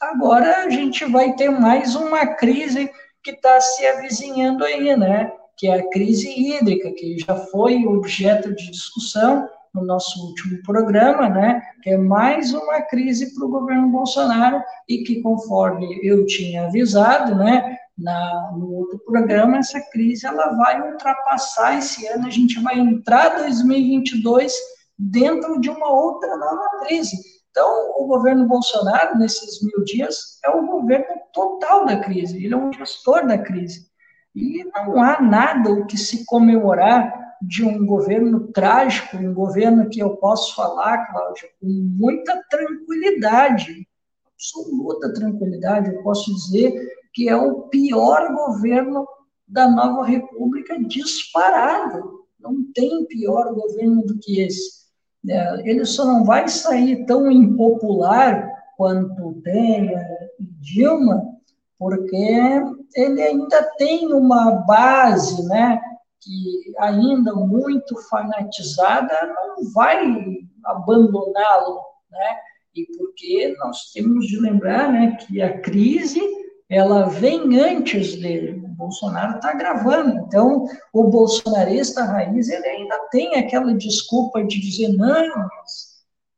[0.00, 2.90] Agora a gente vai ter mais uma crise
[3.22, 5.32] que está se avizinhando aí, né?
[5.56, 11.28] Que é a crise hídrica, que já foi objeto de discussão no nosso último programa,
[11.28, 11.62] né?
[11.82, 17.34] Que é mais uma crise para o governo Bolsonaro e que, conforme eu tinha avisado,
[17.36, 17.78] né?
[18.02, 23.36] Na, no outro programa, essa crise ela vai ultrapassar esse ano, a gente vai entrar
[23.36, 24.52] 2022
[24.98, 27.16] dentro de uma outra nova crise.
[27.50, 32.56] Então, o governo Bolsonaro, nesses mil dias, é o governo total da crise, ele é
[32.56, 33.90] um gestor da crise.
[34.34, 37.12] E não há nada o que se comemorar
[37.42, 43.86] de um governo trágico, um governo que eu posso falar, Cláudio, com muita tranquilidade,
[44.32, 46.72] absoluta tranquilidade, eu posso dizer
[47.12, 49.06] que é o pior governo
[49.46, 52.22] da nova república disparado.
[52.40, 54.82] Não tem pior governo do que esse.
[55.28, 59.92] É, ele só não vai sair tão impopular quanto tem
[60.40, 61.22] Dilma,
[61.78, 62.60] porque
[62.96, 65.80] ele ainda tem uma base, né,
[66.20, 70.14] que ainda muito fanatizada não vai
[70.64, 71.80] abandoná-lo,
[72.10, 72.36] né,
[72.74, 76.20] e porque nós temos de lembrar, né, que a crise
[76.72, 78.62] ela vem antes dele.
[78.64, 80.16] O Bolsonaro está gravando.
[80.26, 85.50] Então, o bolsonarista raiz ele ainda tem aquela desculpa de dizer não,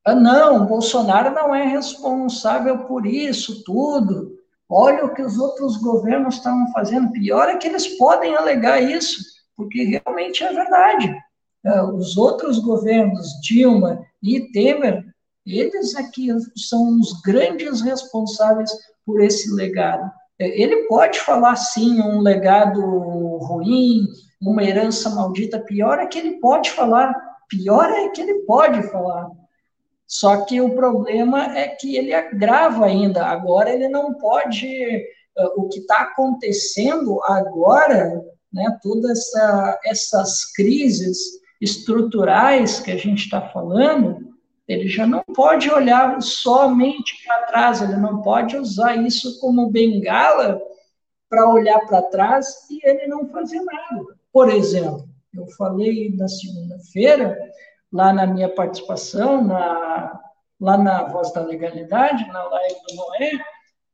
[0.05, 4.37] ah, não, Bolsonaro não é responsável por isso tudo.
[4.69, 7.13] Olha o que os outros governos estavam fazendo.
[7.13, 9.23] Pior é que eles podem alegar isso,
[9.57, 11.17] porque realmente é verdade.
[11.65, 15.05] uh, os outros governos, Dilma e Temer,
[15.47, 18.73] eles aqui são os grandes responsáveis
[19.07, 20.11] por esse legado.
[20.39, 22.81] É, ele pode falar, sim, um legado
[23.39, 24.07] ruim,
[24.41, 25.61] uma herança maldita.
[25.61, 27.15] Pior é que ele pode falar.
[27.49, 29.31] Pior é que ele pode falar.
[30.07, 33.25] Só que o problema é que ele agrava ainda.
[33.27, 34.67] Agora ele não pode.
[34.67, 41.19] Eh, o que está acontecendo agora, né, todas essa, essas crises
[41.61, 44.34] estruturais que a gente está falando,
[44.67, 50.61] ele já não pode olhar somente para trás, ele não pode usar isso como bengala
[51.29, 54.05] para olhar para trás e ele não fazer nada.
[54.33, 57.37] Por exemplo, eu falei na segunda-feira,
[57.93, 60.21] lá na minha participação, na,
[60.61, 63.31] lá na Voz da Legalidade, na live do Noé,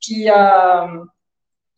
[0.00, 1.02] que a,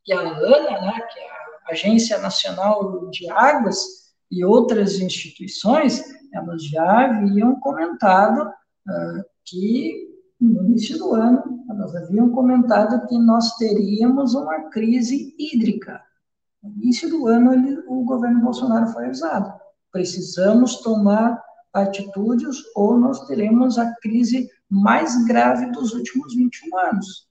[0.04, 6.02] que a ANA, né, que é a Agência Nacional de Águas, e outras instituições,
[6.32, 8.50] elas já haviam comentado
[9.44, 10.08] que,
[10.40, 16.00] no início do ano, elas haviam comentado que nós teríamos uma crise hídrica.
[16.62, 19.52] No início do ano, ele, o governo Bolsonaro foi avisado.
[19.90, 21.42] Precisamos tomar
[21.72, 27.26] atitudes ou nós teremos a crise mais grave dos últimos 21 anos.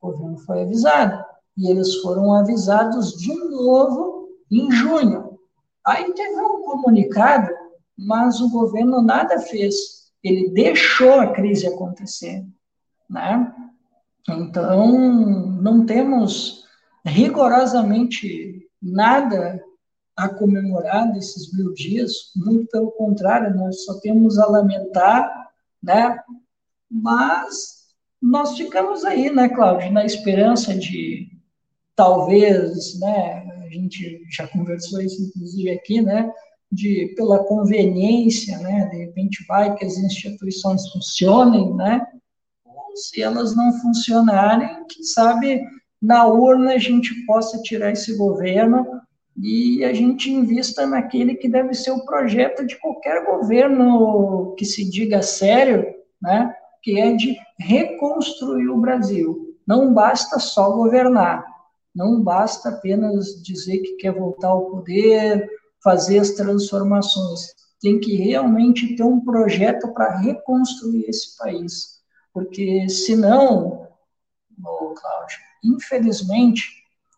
[0.00, 1.24] O governo foi avisado.
[1.56, 5.38] E eles foram avisados de novo em junho.
[5.84, 7.52] Aí teve um comunicado,
[7.96, 9.97] mas o governo nada fez.
[10.22, 12.44] Ele deixou a crise acontecer.
[13.08, 13.54] Né?
[14.28, 14.92] Então,
[15.62, 16.64] não temos
[17.04, 19.62] rigorosamente nada
[20.16, 25.48] a comemorar desses mil dias, muito pelo contrário, nós só temos a lamentar,
[25.80, 26.18] né?
[26.90, 27.86] Mas
[28.20, 31.30] nós ficamos aí, né, Cláudio, na esperança de
[31.94, 36.32] talvez, né, a gente já conversou isso inclusive aqui, né,
[36.70, 42.06] de pela conveniência, né, de repente vai que as instituições funcionem, né,
[42.64, 45.62] ou se elas não funcionarem, quem sabe
[46.00, 48.86] na urna a gente possa tirar esse governo
[49.36, 54.88] e a gente invista naquele que deve ser o projeto de qualquer governo que se
[54.88, 55.86] diga sério,
[56.20, 56.52] né?
[56.82, 59.56] que é de reconstruir o Brasil.
[59.66, 61.44] Não basta só governar,
[61.94, 65.48] não basta apenas dizer que quer voltar ao poder,
[65.82, 67.40] fazer as transformações.
[67.80, 71.98] Tem que realmente ter um projeto para reconstruir esse país.
[72.32, 73.86] Porque, senão,
[74.64, 76.64] oh, Cláudio, infelizmente,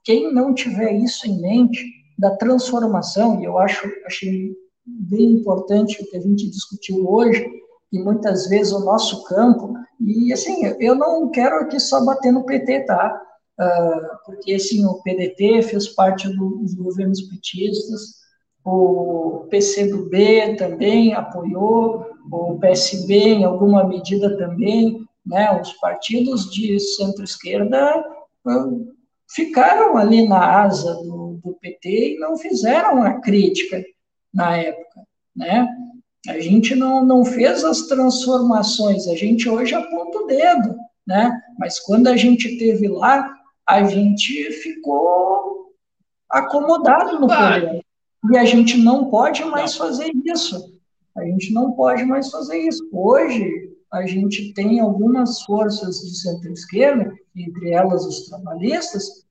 [0.04, 4.54] quem não tiver isso em mente, da transformação, e eu acho achei
[4.84, 7.46] bem importante o que a gente discutiu hoje,
[7.90, 12.44] e muitas vezes o nosso campo, e assim, eu não quero aqui só bater no
[12.44, 13.22] PT, tá?
[13.58, 18.19] Uh, porque assim, o PDT fez parte dos governos petistas,
[18.64, 25.60] o PCdoB também apoiou, o PSB em alguma medida também, né?
[25.60, 28.04] Os partidos de centro-esquerda
[28.46, 28.94] uh,
[29.28, 33.82] ficaram ali na asa do do PT e não fizeram a crítica
[34.32, 35.02] na época,
[35.34, 35.66] né?
[36.28, 40.76] A gente não, não fez as transformações, a gente hoje aponta o dedo,
[41.06, 41.40] né?
[41.58, 43.34] Mas quando a gente teve lá,
[43.66, 45.72] a gente ficou
[46.28, 47.84] acomodado no poder.
[48.32, 50.74] E a gente não pode mais fazer isso.
[51.16, 52.86] A gente não pode mais fazer isso.
[52.92, 59.24] Hoje, a gente tem algumas forças de centro-esquerda, entre elas os trabalhistas,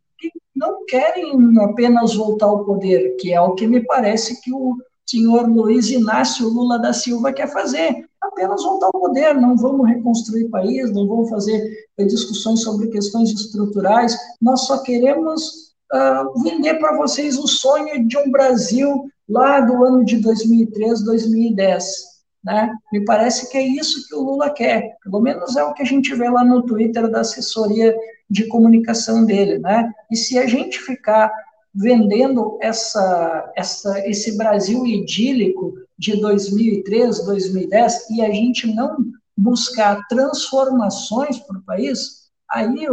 [0.56, 4.76] não querem apenas voltar ao poder, que é o que me parece que o
[5.06, 8.10] senhor Luiz Inácio Lula da Silva quer fazer.
[8.22, 13.30] Apenas voltar ao poder, não vamos reconstruir o país, não vamos fazer discussões sobre questões
[13.32, 19.84] estruturais, nós só queremos uh, vender para vocês o sonho de um Brasil lá do
[19.84, 22.10] ano de 2003, 2010.
[22.44, 22.74] Né?
[22.92, 25.86] Me parece que é isso que o Lula quer, pelo menos é o que a
[25.86, 27.96] gente vê lá no Twitter da assessoria
[28.30, 29.60] de comunicação dele.
[29.60, 29.92] Né?
[30.10, 31.32] E se a gente ficar
[31.74, 38.98] vendendo essa, essa, esse Brasil idílico de 2003, 2010 e a gente não
[39.38, 42.88] buscar transformações para o país, aí,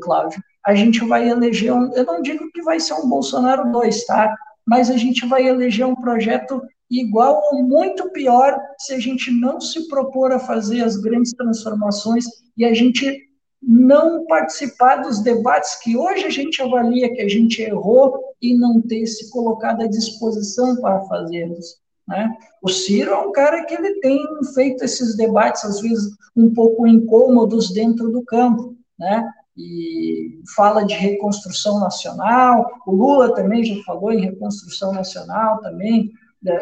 [0.00, 1.92] Cláudio, a gente vai eleger um.
[1.94, 4.34] Eu não digo que vai ser um Bolsonaro 2, tá?
[4.66, 9.60] Mas a gente vai eleger um projeto igual ou muito pior se a gente não
[9.60, 12.24] se propor a fazer as grandes transformações
[12.56, 13.30] e a gente
[13.62, 18.80] não participar dos debates que hoje a gente avalia que a gente errou e não
[18.80, 21.76] ter se colocado à disposição para fazê-los.
[22.08, 22.28] Né?
[22.62, 24.18] O Ciro é um cara que ele tem
[24.54, 29.28] feito esses debates, às vezes, um pouco incômodos dentro do campo, né?
[29.56, 36.12] E fala de reconstrução nacional, o Lula também já falou em reconstrução nacional também,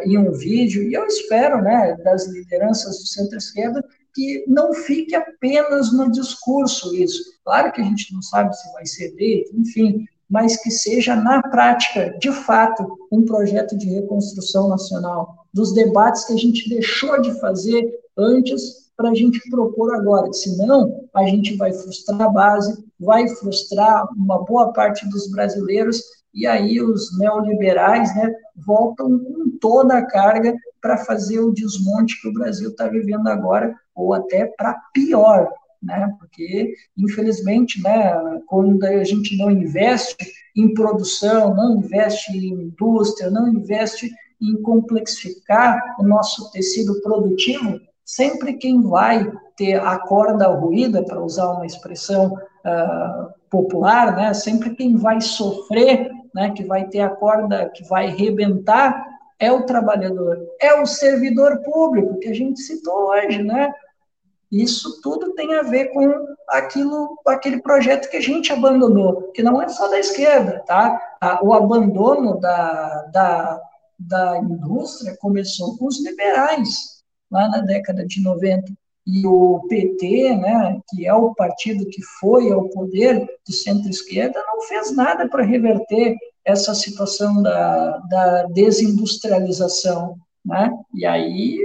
[0.04, 5.92] em um vídeo, e eu espero, né, das lideranças de centro-esquerda, que não fique apenas
[5.92, 7.22] no discurso isso.
[7.44, 11.40] Claro que a gente não sabe se vai ser dele, enfim, mas que seja na
[11.40, 17.38] prática, de fato, um projeto de reconstrução nacional, dos debates que a gente deixou de
[17.40, 20.32] fazer antes para a gente propor agora.
[20.32, 26.02] Senão, a gente vai frustrar a base, vai frustrar uma boa parte dos brasileiros,
[26.34, 32.28] e aí os neoliberais né, voltam com toda a carga para fazer o desmonte que
[32.28, 35.48] o Brasil está vivendo agora, ou até para pior,
[35.80, 36.12] né?
[36.18, 38.12] Porque, infelizmente, né,
[38.46, 40.16] quando a gente não investe
[40.56, 44.10] em produção, não investe em indústria, não investe
[44.40, 51.50] em complexificar o nosso tecido produtivo, sempre quem vai ter a corda ruída, para usar
[51.52, 57.68] uma expressão uh, popular, né, sempre quem vai sofrer, né, que vai ter a corda
[57.68, 59.04] que vai rebentar,
[59.38, 63.72] é o trabalhador, é o servidor público que a gente citou hoje, né?
[64.50, 66.10] Isso tudo tem a ver com
[66.48, 70.98] aquilo, aquele projeto que a gente abandonou, que não é só da esquerda, tá?
[71.42, 73.60] O abandono da, da,
[73.98, 76.97] da indústria começou com os liberais,
[77.30, 78.72] lá na década de 90.
[79.06, 84.62] E o PT, né, que é o partido que foi ao poder de centro-esquerda, não
[84.62, 86.14] fez nada para reverter
[86.44, 90.16] essa situação da, da desindustrialização.
[90.44, 90.70] Né?
[90.94, 91.58] E aí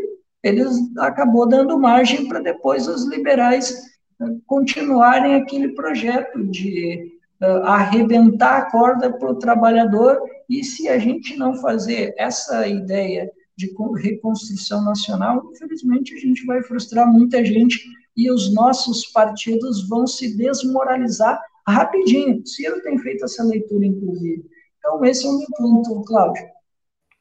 [0.44, 0.70] eles
[1.00, 3.74] acabou dando margem para depois os liberais
[4.22, 10.20] eh, continuarem aquele projeto de uh, arrebentar a corda para o trabalhador
[10.50, 16.62] e se a gente não fazer essa ideia de reconstrução nacional, infelizmente a gente vai
[16.64, 17.84] frustrar muita gente
[18.16, 22.46] e os nossos partidos vão se desmoralizar rapidinho.
[22.46, 24.44] Ciro tem feito essa leitura, inclusive.
[24.78, 26.44] Então, esse é o meu ponto, Cláudio.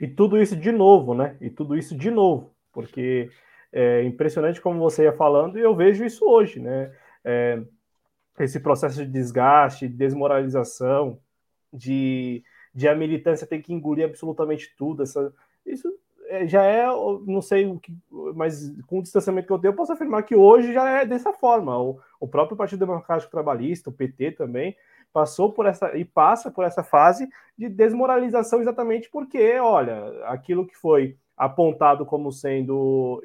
[0.00, 1.36] E tudo isso de novo, né?
[1.40, 3.30] E tudo isso de novo porque
[3.70, 6.92] é impressionante como você ia falando, e eu vejo isso hoje, né?
[7.22, 7.62] É,
[8.40, 11.20] esse processo de desgaste, de desmoralização,
[11.72, 12.42] de,
[12.74, 15.32] de a militância ter que engolir absolutamente tudo, essa,
[15.64, 15.92] isso
[16.46, 16.86] já é,
[17.26, 17.94] não sei o que,
[18.34, 21.32] mas com o distanciamento que eu tenho, eu posso afirmar que hoje já é dessa
[21.32, 21.78] forma.
[21.78, 24.76] O, o próprio Partido Democrático Trabalhista, o PT também,
[25.12, 30.76] passou por essa e passa por essa fase de desmoralização exatamente porque, olha, aquilo que
[30.76, 33.22] foi apontado como sendo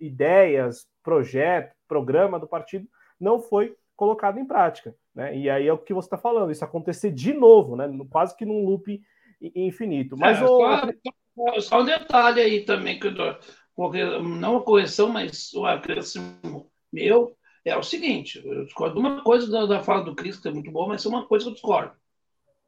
[0.00, 2.86] ideias, projeto, programa do partido,
[3.20, 4.94] não foi colocado em prática.
[5.14, 5.36] Né?
[5.36, 7.88] E aí é o que você está falando, isso acontecer de novo, né?
[8.10, 9.00] quase que num loop
[9.54, 10.16] infinito.
[10.18, 10.46] Mas é, o...
[10.46, 10.86] só,
[11.60, 17.76] só, um detalhe aí também, que eu, não uma correção, mas o acréscimo meu, é
[17.76, 20.88] o seguinte, eu discordo uma coisa da, da fala do Cristo, que é muito boa,
[20.88, 21.92] mas é uma coisa que eu discordo.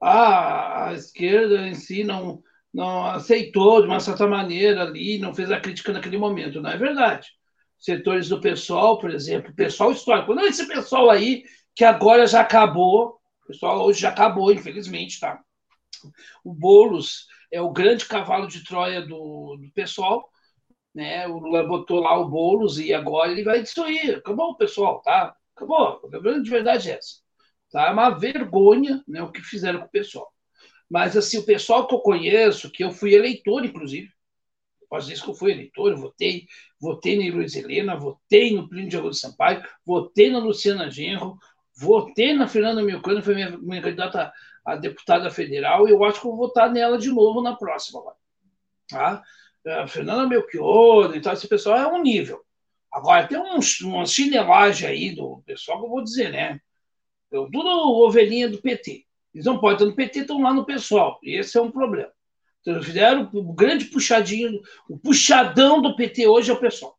[0.00, 2.42] Ah, a esquerda em si não,
[2.72, 6.60] não aceitou de uma certa maneira ali, não fez a crítica naquele momento.
[6.60, 7.28] Não é verdade.
[7.78, 13.20] Setores do pessoal, por exemplo, pessoal histórico, não esse pessoal aí que agora já acabou,
[13.44, 15.40] o pessoal hoje já acabou, infelizmente, tá?
[16.44, 20.30] O Boulos é o grande cavalo de Troia do, do pessoal,
[20.94, 21.26] né?
[21.28, 24.16] O Lula botou lá o Boulos e agora ele vai destruir.
[24.16, 25.34] Acabou o pessoal, tá?
[25.54, 26.00] Acabou.
[26.12, 27.16] A grande verdade é essa.
[27.70, 27.88] Tá?
[27.88, 30.32] É uma vergonha né, o que fizeram com o pessoal.
[30.88, 34.10] Mas, assim, o pessoal que eu conheço, que eu fui eleitor, inclusive,
[34.88, 36.46] posso dizer que eu fui eleitor, eu votei,
[36.80, 41.38] votei na Luiz Helena, votei no Plínio de Augusto Sampaio, votei na Luciana Genro,
[41.76, 44.32] votei na Fernanda Milcano, foi minha, minha candidata
[44.68, 48.02] a deputada federal, e eu acho que vou votar nela de novo na próxima.
[48.86, 49.22] Tá?
[49.66, 52.44] A Fernanda Melchior e tal, esse pessoal é um nível.
[52.92, 56.60] Agora, tem uns, uma chinelagem aí do pessoal que eu vou dizer, né?
[57.30, 59.06] Eu, tudo ovelhinha do PT.
[59.34, 61.18] Eles não podem estar no PT, estão lá no pessoal.
[61.22, 62.12] E esse é um problema.
[62.60, 66.98] Então, fizeram o grande puxadinho, o puxadão do PT hoje é o pessoal.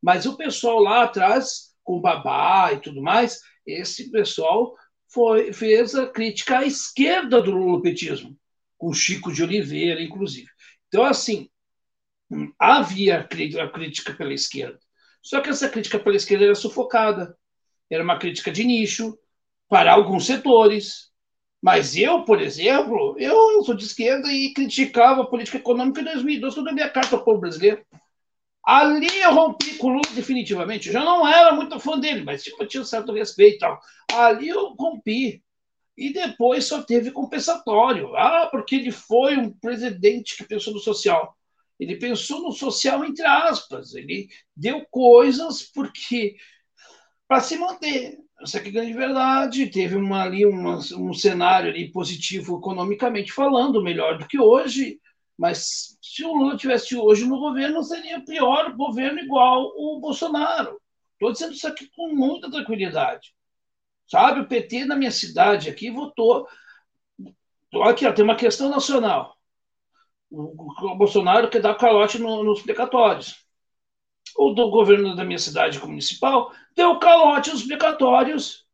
[0.00, 4.76] Mas o pessoal lá atrás, com babá e tudo mais, esse pessoal
[5.08, 8.36] foi, fez a crítica à esquerda do lulopetismo,
[8.76, 10.48] com Chico de Oliveira, inclusive.
[10.88, 11.48] Então, assim,
[12.58, 14.78] havia a crítica pela esquerda.
[15.22, 17.36] Só que essa crítica pela esquerda era sufocada.
[17.90, 19.18] Era uma crítica de nicho
[19.68, 21.10] para alguns setores,
[21.60, 26.56] mas eu, por exemplo, eu sou de esquerda e criticava a política econômica em 2012,
[26.56, 27.84] quando a carta ao povo brasileiro.
[28.68, 30.88] Ali eu rompi com o Lula definitivamente.
[30.88, 33.64] Eu já não era muito fã dele, mas tipo, tinha um certo respeito.
[34.12, 35.42] Ali eu rompi.
[35.96, 38.14] E depois só teve compensatório.
[38.14, 41.34] Ah, porque ele foi um presidente que pensou no social.
[41.80, 43.94] Ele pensou no social entre aspas.
[43.94, 46.36] Ele deu coisas porque
[47.26, 48.18] para se manter.
[48.42, 49.70] Essa que é grande verdade.
[49.70, 55.00] Teve uma, ali uma, um cenário ali positivo economicamente falando, melhor do que hoje.
[55.38, 60.80] Mas se o Lula tivesse hoje no governo, seria pior governo igual o Bolsonaro.
[61.12, 63.32] Estou dizendo isso aqui com muita tranquilidade.
[64.08, 66.48] Sabe, o PT na minha cidade aqui votou.
[67.84, 69.36] Aqui, ó, tem uma questão nacional.
[70.30, 73.46] O, Bolsonaro quer dar calote no, nos precatórios.
[74.36, 78.66] O do governo da minha cidade municipal deu calote nos precatórios.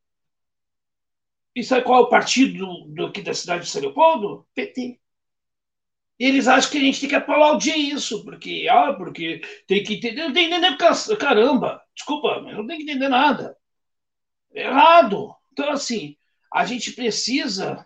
[1.54, 4.46] E sabe qual é o partido do, do, da cidade de São Leopoldo?
[4.54, 4.98] PT.
[6.18, 10.22] Eles acham que a gente tem que aplaudir isso, porque, ah, porque tem que entender.
[10.22, 10.76] Não tem entender,
[11.18, 13.56] caramba, desculpa, mas não tem que entender nada.
[14.54, 15.34] É errado.
[15.52, 16.16] Então, assim,
[16.52, 17.84] a gente precisa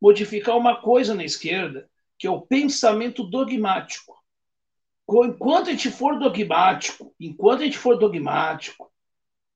[0.00, 1.88] modificar uma coisa na esquerda,
[2.18, 4.14] que é o pensamento dogmático.
[5.06, 8.90] Enquanto a gente for dogmático, enquanto a gente for dogmático,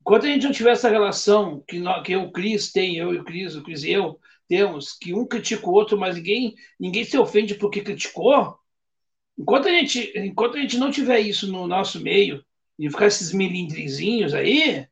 [0.00, 3.14] enquanto a gente não tiver essa relação que, nós, que eu, o Cris tem, eu
[3.14, 4.18] e o Cris, o Cris e eu,
[4.48, 8.58] temos, que um critica o outro, mas ninguém, ninguém se ofende porque criticou,
[9.38, 12.44] enquanto a, gente, enquanto a gente não tiver isso no nosso meio,
[12.78, 14.86] e ficar esses milindrizinhos aí,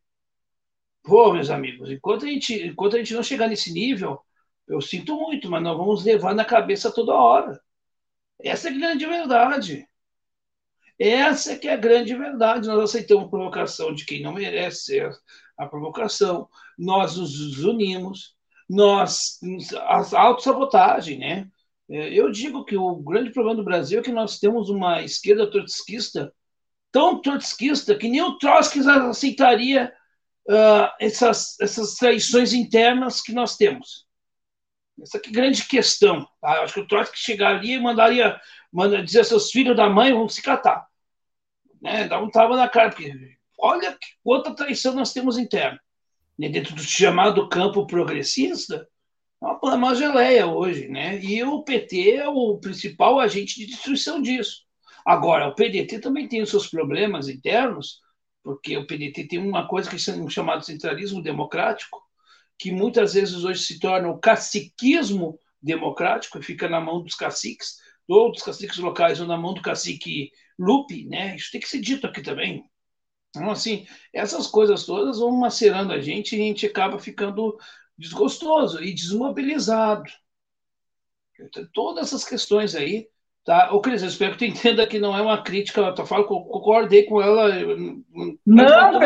[1.02, 4.20] pô, meus amigos, enquanto a gente, enquanto a gente não chegar nesse nível,
[4.68, 7.60] eu sinto muito, mas nós vamos levar na cabeça toda hora.
[8.40, 9.86] Essa é a grande verdade.
[10.98, 12.68] Essa é que é a grande verdade.
[12.68, 15.00] Nós aceitamos provocação de quem não merece
[15.56, 16.48] a provocação.
[16.78, 18.36] Nós nos unimos,
[18.72, 19.38] nós
[19.76, 21.48] a autossabotagem, né?
[21.90, 25.50] É, eu digo que o grande problema do Brasil é que nós temos uma esquerda
[25.50, 26.32] trotskista
[26.90, 29.92] tão trotskista que nem o Trotsky aceitaria
[30.48, 34.06] uh, essas, essas traições internas que nós temos.
[35.00, 36.26] Essa que é grande questão.
[36.40, 36.62] Tá?
[36.62, 38.40] Acho que o Trotsky chegaria e mandaria
[38.70, 40.86] manda, dizer seus filhos da mãe vão se catar.
[41.80, 42.08] Né?
[42.08, 43.12] Dá um tava na cara, porque
[43.58, 45.80] olha quanta traição nós temos interna
[46.42, 48.88] né, dentro do chamado campo progressista,
[49.40, 51.22] é uma, uma geleia hoje, né?
[51.22, 54.64] E o PT é o principal agente de destruição disso.
[55.06, 58.00] Agora, o PDT também tem os seus problemas internos,
[58.42, 62.02] porque o PDT tem uma coisa que é chamado centralismo democrático,
[62.58, 67.76] que muitas vezes hoje se torna o caciquismo democrático e fica na mão dos caciques,
[68.08, 71.36] ou dos caciques locais, ou na mão do cacique Lupe, né?
[71.36, 72.64] Isso tem que ser dito aqui também.
[73.34, 77.58] Então, assim, essas coisas todas vão macerando a gente e a gente acaba ficando
[77.96, 80.10] desgostoso e desmobilizado.
[81.40, 83.08] Então, todas essas questões aí,
[83.44, 83.72] tá?
[83.72, 87.04] Ô, Cris, eu espero que tu entenda que não é uma crítica, eu falo, concordei
[87.04, 87.48] com ela.
[88.46, 89.00] Não,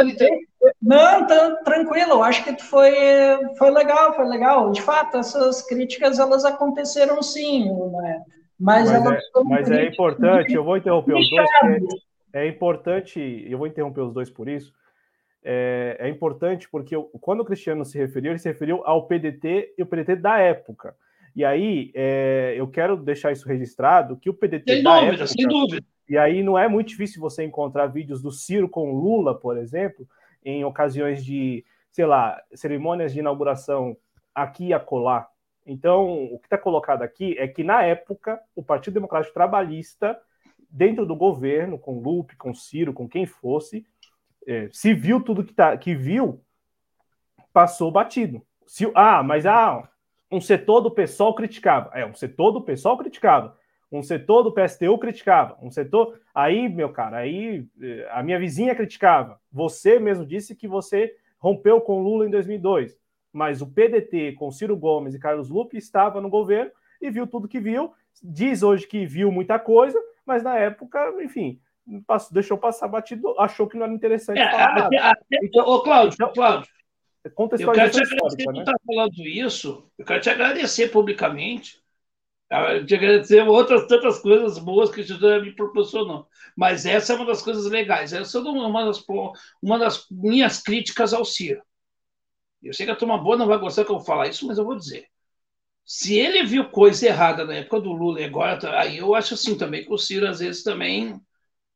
[0.82, 2.92] não, tá, tranquilo, eu acho que foi,
[3.56, 4.72] foi legal, foi legal.
[4.72, 8.24] De fato, essas críticas, elas aconteceram sim, né?
[8.58, 12.05] Mas, mas, é, mas é importante, eu vou interromper os dois, porque
[12.36, 13.18] é importante,
[13.48, 14.72] eu vou interromper os dois por isso,
[15.42, 19.82] é, é, importante porque quando o Cristiano se referiu, ele se referiu ao PDT e
[19.82, 20.94] o PDT da época.
[21.34, 25.26] E aí, é, eu quero deixar isso registrado, que o PDT sem da dúvida, época...
[25.28, 29.38] Sem dúvida, E aí não é muito difícil você encontrar vídeos do Ciro com Lula,
[29.38, 30.06] por exemplo,
[30.44, 33.96] em ocasiões de, sei lá, cerimônias de inauguração
[34.34, 35.28] aqui e acolá.
[35.64, 40.18] Então, o que está colocado aqui é que, na época, o Partido Democrático Trabalhista
[40.76, 43.86] dentro do governo, com Lupe, com Ciro, com quem fosse,
[44.46, 46.42] é, se viu tudo que, tá, que viu,
[47.50, 48.42] passou batido.
[48.66, 49.88] Se, ah, mas ah,
[50.30, 51.90] um setor do PSOL criticava.
[51.94, 53.56] É, um setor do PSOL criticava.
[53.90, 55.56] Um setor do PSTU criticava.
[55.62, 56.20] Um setor.
[56.34, 59.40] Aí, meu cara, aí é, a minha vizinha criticava.
[59.50, 62.98] Você mesmo disse que você rompeu com Lula em 2002.
[63.32, 66.70] Mas o PDT, com Ciro Gomes e Carlos Lupe, estava no governo
[67.00, 67.92] e viu tudo que viu.
[68.22, 71.60] Diz hoje que viu muita coisa, mas na época, enfim,
[72.06, 75.10] passou, deixou passar batido, achou que não era interessante é, falar até, nada.
[75.10, 76.70] Até, então, ô, Cláudio, então, Cláudio,
[77.24, 78.60] eu quero te agradecer por né?
[78.60, 81.82] estar falando isso, eu quero te agradecer publicamente,
[82.86, 86.28] te agradecer outras tantas coisas boas que você me proporcionou.
[86.56, 88.12] Mas essa é uma das coisas legais.
[88.12, 89.04] Essa é uma das,
[89.60, 91.60] uma das minhas críticas ao Ciro.
[92.62, 94.64] Eu sei que a turma boa não vai gostar que eu falar isso, mas eu
[94.64, 95.06] vou dizer.
[95.86, 99.34] Se ele viu coisa errada na época do Lula e agora, tá, aí eu acho
[99.34, 101.20] assim também que o Ciro às vezes também.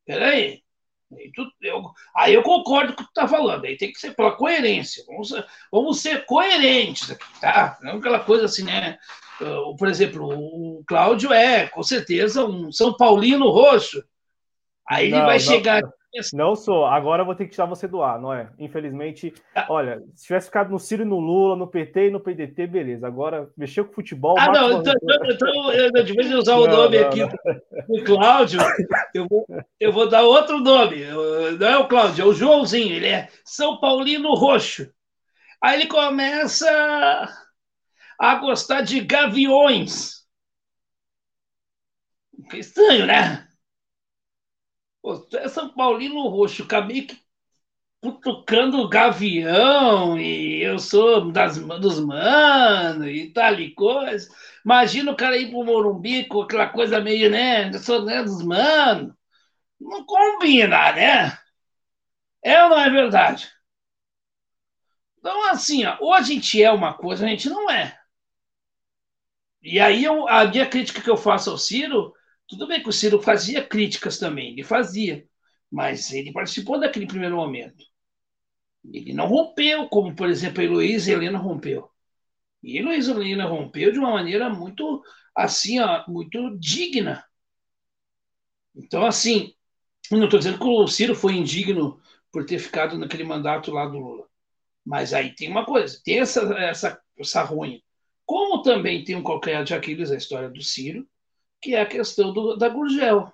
[0.04, 0.64] Peraí.
[1.12, 1.82] Aí, tu, eu,
[2.14, 3.64] aí eu concordo com o que tu tá falando.
[3.64, 5.04] Aí tem que ser pela coerência.
[5.06, 5.32] Vamos,
[5.70, 7.78] vamos ser coerentes aqui, tá?
[7.82, 8.98] Não aquela coisa assim, né?
[9.40, 14.04] Uh, por exemplo, o Cláudio é, com certeza, um São Paulino roxo.
[14.88, 15.82] Aí ele não, vai não, chegar.
[15.82, 15.99] Não
[16.56, 16.84] sou.
[16.86, 18.50] Agora eu vou ter que tirar você do ar, não é?
[18.58, 19.66] Infelizmente, ah.
[19.68, 23.06] olha, se tivesse ficado no Ciro e no Lula, no PT e no PDT, beleza.
[23.06, 24.36] Agora, mexeu com futebol.
[24.38, 24.92] Ah, não, então,
[25.24, 27.20] então, eu, de vez de usar o não, nome não, aqui
[27.88, 28.60] do Cláudio,
[29.14, 29.46] eu vou,
[29.78, 31.04] eu vou dar outro nome.
[31.58, 32.94] Não é o Cláudio, é o Joãozinho.
[32.94, 34.92] Ele é São Paulino Roxo.
[35.62, 36.66] Aí ele começa
[38.18, 40.24] a gostar de gaviões.
[42.52, 43.46] estranho, né?
[45.02, 47.18] Pô, tu é São Paulino roxo, acabei que
[48.02, 54.28] cutucando gavião e eu sou das, dos manos e tal e coisa.
[54.64, 57.70] Imagina o cara ir pro Morumbi com aquela coisa meio, né?
[57.74, 59.14] Eu sou né, dos manos.
[59.80, 61.38] Não combina, né?
[62.42, 63.50] É ou não é verdade?
[65.18, 67.96] Então, assim, ó, ou a gente é uma coisa, a gente não é.
[69.62, 72.12] E aí eu, a minha crítica que eu faço ao Ciro,
[72.50, 75.24] tudo bem que o Ciro fazia críticas também, ele fazia,
[75.70, 77.84] mas ele participou daquele primeiro momento.
[78.92, 81.88] Ele não rompeu, como, por exemplo, a Heloísa Helena rompeu.
[82.60, 85.00] E a Heloísa Helena rompeu de uma maneira muito,
[85.34, 87.24] assim, ó, muito digna.
[88.74, 89.54] Então, assim,
[90.10, 92.00] não estou dizendo que o Ciro foi indigno
[92.32, 94.26] por ter ficado naquele mandato lá do Lula.
[94.84, 97.80] Mas aí tem uma coisa, tem essa, essa, essa ruim.
[98.26, 101.06] Como também tem um qualquer de Aquiles, a história do Ciro,
[101.60, 103.32] que é a questão do, da Gurgel.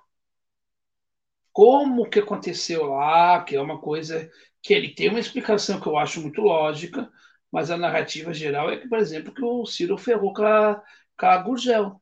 [1.51, 4.29] Como que aconteceu lá, que é uma coisa
[4.61, 7.11] que ele tem uma explicação que eu acho muito lógica,
[7.51, 10.83] mas a narrativa geral é que, por exemplo, que o Ciro ferrou com a,
[11.17, 12.01] com a Gurgel.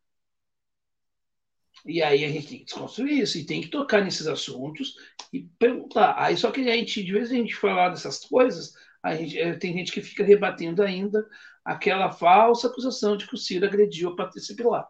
[1.86, 4.96] E aí a gente tem que desconstruir isso e tem que tocar nesses assuntos
[5.32, 6.16] e perguntar.
[6.18, 8.74] Aí só que a gente, de vez em a gente falar dessas coisas,
[9.04, 11.28] a gente, eh, tem gente que fica rebatendo ainda
[11.64, 14.88] aquela falsa acusação de que o Ciro agrediu a Patrícia Pilar.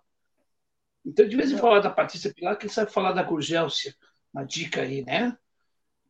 [1.05, 3.95] Então, de vez em falar da Patrícia Pilar, quem sabe falar da Gurgélcia?
[4.33, 5.37] Uma dica aí, né?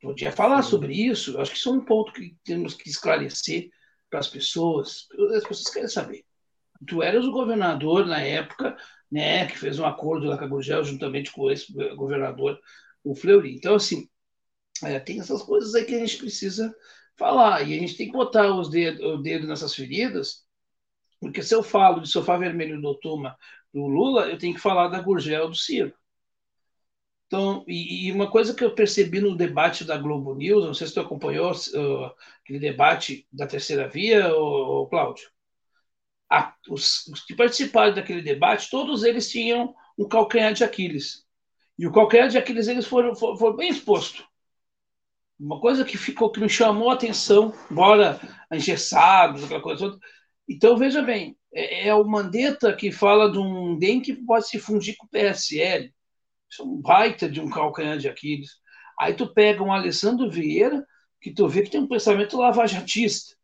[0.01, 1.33] Podia falar sobre isso.
[1.33, 3.69] Eu acho que isso é um ponto que temos que esclarecer
[4.09, 5.07] para as pessoas.
[5.35, 6.25] As pessoas querem saber.
[6.87, 8.75] Tu eras o governador na época,
[9.11, 12.59] né, que fez um acordo lá com a Gurgel, juntamente com esse governador,
[13.03, 13.55] o Fleury.
[13.55, 14.09] Então, assim,
[14.83, 16.73] é, tem essas coisas aí que a gente precisa
[17.15, 17.61] falar.
[17.67, 20.45] E a gente tem que botar os dedos, o dedo nessas feridas,
[21.19, 23.35] porque se eu falo de sofá vermelho do Tuma
[23.75, 25.93] do Lula, eu tenho que falar da Gurgel do Ciro.
[27.27, 30.87] Então, e, e, uma coisa que eu percebi no debate da Globo News, não sei
[30.87, 32.11] se tu acompanhou uh,
[32.41, 35.29] aquele debate da terceira via, ou, Cláudio.
[36.31, 41.25] A, os, os, que participaram daquele debate, todos eles tinham um calcanhar de Aquiles.
[41.77, 44.25] E o calcanhar de Aquiles eles foram, foram, foram bem exposto.
[45.37, 49.99] Uma coisa que ficou, que me chamou a atenção, embora engessados, aquela coisa toda.
[50.47, 54.59] Então, veja bem, é, é o Mandetta que fala de um DEM que pode se
[54.59, 55.93] fundir com o PSL.
[56.49, 58.51] Isso é um baita de um calcanhar de Aquiles.
[58.99, 60.85] Aí tu pega um Alessandro Vieira,
[61.19, 63.35] que tu vê que tem um pensamento lavajatista.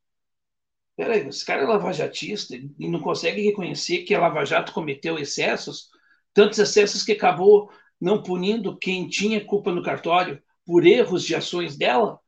[0.96, 5.90] Peraí, esse cara é lavajatista e não consegue reconhecer que a Lava Jato cometeu excessos,
[6.34, 11.76] tantos excessos que acabou não punindo quem tinha culpa no cartório por erros de ações
[11.76, 12.20] dela.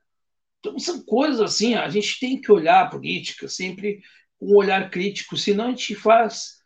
[0.59, 4.01] Então, são coisas assim, a gente tem que olhar a política sempre
[4.43, 6.59] um olhar crítico, senão a gente faz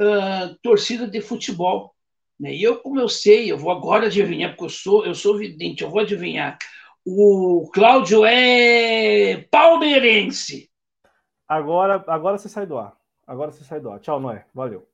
[0.00, 1.94] uh, torcida de futebol.
[2.38, 2.54] Né?
[2.54, 5.82] E eu, como eu sei, eu vou agora adivinhar, porque eu sou, eu sou vidente,
[5.82, 6.58] eu vou adivinhar.
[7.04, 10.70] O Cláudio é palmeirense.
[11.46, 12.96] Agora, agora você sai do ar.
[13.26, 14.00] Agora você sai do ar.
[14.00, 14.46] Tchau, Noé.
[14.54, 14.93] Valeu.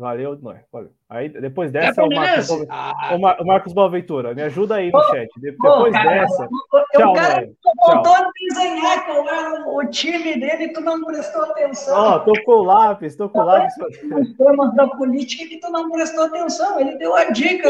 [0.00, 0.64] Valeu, Noé.
[0.72, 0.90] Valeu.
[1.10, 3.36] Aí, depois dessa, é o, Marcos, ah.
[3.38, 5.28] o Marcos Boaventura, me ajuda aí no chat.
[5.36, 6.48] Depois cara, dessa.
[6.96, 7.52] tchau, cara Noé.
[7.86, 11.94] voltou a desenhar qual era o, time dele e tu não prestou atenção.
[11.94, 13.74] Ó, oh, tô com o lápis, tô com o lápis.
[13.76, 16.80] Os temas da política que tu não prestou atenção.
[16.80, 17.68] Ele deu a dica.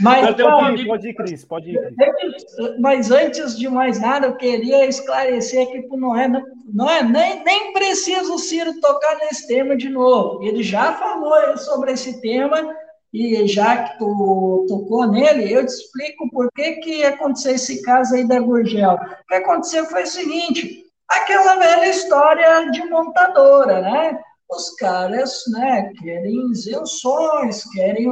[0.00, 1.94] Mas, pode, ir, pode ir, Cris, pode ir.
[1.94, 2.78] Cris.
[2.78, 6.28] Mas antes de mais nada, eu queria esclarecer aqui para o Noé,
[6.72, 10.42] não é nem, nem precisa o Ciro tocar nesse tema de novo.
[10.42, 12.74] Ele já falou sobre esse tema,
[13.12, 18.14] e já que tu tocou nele, eu te explico por que, que aconteceu esse caso
[18.14, 18.94] aí da Gurgel.
[18.94, 24.20] O que aconteceu foi o seguinte, aquela velha história de montadora, né?
[24.50, 28.08] Os caras né, querem isenções, querem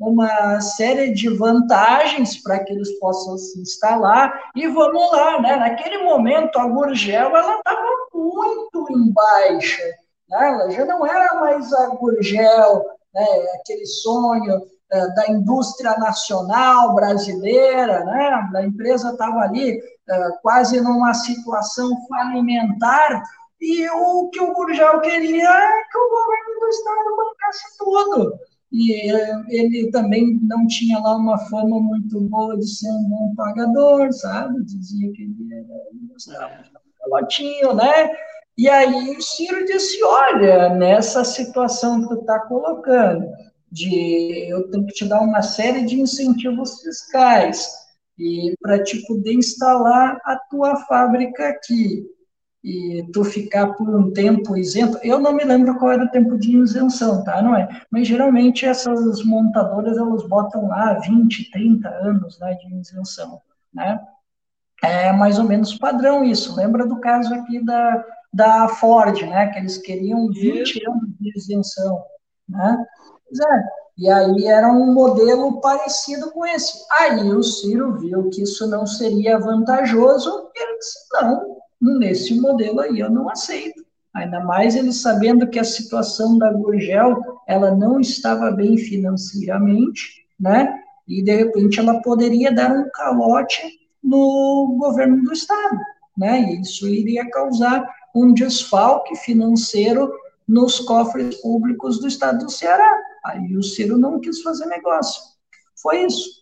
[0.00, 5.56] uma série de vantagens para que eles possam se instalar e vamos lá, né?
[5.56, 9.84] Naquele momento a Gurgel estava muito em baixa,
[10.28, 10.48] né?
[10.48, 13.26] Ela já não era mais a Gurgel, né?
[13.60, 18.50] Aquele sonho é, da indústria nacional brasileira, né?
[18.56, 19.78] A empresa estava ali
[20.08, 23.22] é, quase numa situação falimentar
[23.60, 29.10] e o que o Gurgel queria é que o governo do estado bancasse tudo e
[29.10, 34.12] eh, ele também não tinha lá uma fama muito boa de ser um bom pagador,
[34.12, 34.64] sabe?
[34.64, 36.06] Dizia que ele era um
[37.74, 38.10] né?
[38.56, 43.26] E aí o Ciro disse, olha, nessa situação que tu está colocando,
[43.72, 47.68] de eu tenho que te dar uma série de incentivos fiscais
[48.18, 52.04] e para te poder instalar a tua fábrica aqui.
[52.62, 56.36] E tu ficar por um tempo isento, eu não me lembro qual era o tempo
[56.38, 57.40] de isenção, tá?
[57.40, 57.68] Não é?
[57.90, 63.40] Mas geralmente essas montadoras elas botam lá 20, 30 anos né, de isenção,
[63.72, 63.98] né?
[64.82, 66.56] É mais ou menos padrão isso.
[66.56, 69.48] Lembra do caso aqui da, da Ford, né?
[69.48, 72.02] Que eles queriam 20 anos de isenção,
[72.48, 72.84] né?
[73.26, 73.80] Pois é.
[73.98, 76.72] E aí era um modelo parecido com esse.
[76.98, 81.49] Aí o Ciro viu que isso não seria vantajoso e ele disse, não,
[81.80, 83.84] nesse modelo aí eu não aceito.
[84.12, 87.16] Ainda mais ele sabendo que a situação da Gurgel,
[87.46, 90.82] ela não estava bem financeiramente, né?
[91.06, 93.62] E de repente ela poderia dar um calote
[94.02, 95.78] no governo do estado,
[96.16, 96.40] né?
[96.40, 100.12] E isso iria causar um desfalque financeiro
[100.46, 103.00] nos cofres públicos do estado do Ceará.
[103.24, 105.22] Aí o Ciro não quis fazer negócio.
[105.80, 106.40] Foi isso.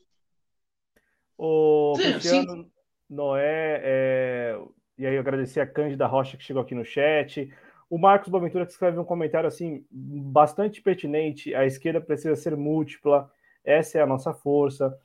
[1.36, 2.70] O Cristiano sim.
[3.10, 4.58] Noé, é,
[4.98, 7.48] e aí agradecer a Cândida Rocha que chegou aqui no chat.
[7.88, 11.54] O Marcos Boaventura que escreve um comentário assim bastante pertinente.
[11.54, 13.30] A esquerda precisa ser múltipla,
[13.64, 14.98] essa é a nossa força.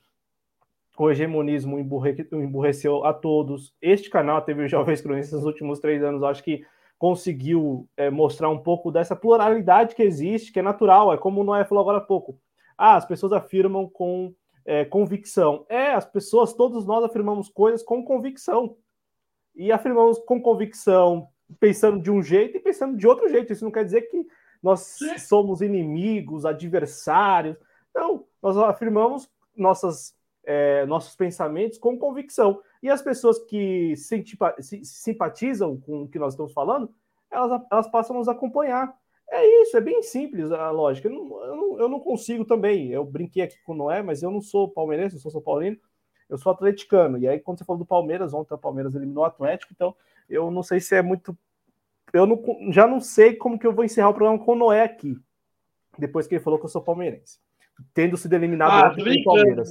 [0.98, 3.72] O hegemonismo emburreceu a todos.
[3.80, 6.24] Este canal teve jovens cronistas nos últimos três anos.
[6.24, 6.64] Acho que
[6.98, 11.12] conseguiu é, mostrar um pouco dessa pluralidade que existe, que é natural.
[11.12, 12.38] É como o Noé falou agora há pouco.
[12.76, 14.34] Ah, as pessoas afirmam com
[14.64, 15.64] é, convicção.
[15.68, 18.76] É, as pessoas, todos nós afirmamos coisas com convicção
[19.54, 21.28] e afirmamos com convicção,
[21.60, 23.52] pensando de um jeito e pensando de outro jeito.
[23.52, 24.26] Isso não quer dizer que
[24.62, 27.56] nós somos inimigos, adversários.
[27.94, 32.60] Não, nós afirmamos nossas, é, nossos pensamentos com convicção.
[32.82, 33.94] E as pessoas que
[34.82, 36.92] simpatizam com o que nós estamos falando,
[37.30, 38.94] elas, elas passam a nos acompanhar.
[39.30, 41.08] É isso, é bem simples a lógica.
[41.08, 42.90] Eu não, eu não, eu não consigo também.
[42.90, 45.78] Eu brinquei aqui com o Noé, mas eu não sou palmeirense, eu sou São Paulino
[46.34, 47.18] eu sou atleticano.
[47.18, 49.94] E aí, quando você falou do Palmeiras, ontem o Palmeiras eliminou o Atlético, então
[50.28, 51.36] eu não sei se é muito.
[52.12, 54.82] Eu não, já não sei como que eu vou encerrar o programa com o Noé
[54.82, 55.16] aqui,
[55.98, 57.38] depois que ele falou que eu sou palmeirense.
[57.92, 59.68] Tendo sido eliminado ah, ontem pelo Palmeiras.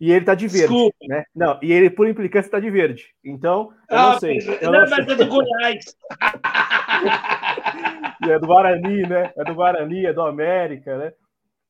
[0.00, 0.96] E ele tá de verde, Desculpa.
[1.08, 1.24] né?
[1.34, 3.14] Não, e ele, por implicância, tá de verde.
[3.24, 4.38] Então, eu ah, não sei.
[4.60, 5.96] Eu não, não mas é do Goiás.
[8.28, 9.32] é do Guarani, né?
[9.36, 11.12] É do Guarani, é do América, né?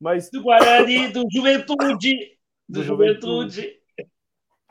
[0.01, 0.31] Mas...
[0.31, 2.35] Do Guarani, do Juventude.
[2.69, 3.57] Do, do Juventude.
[3.57, 3.84] Juventude.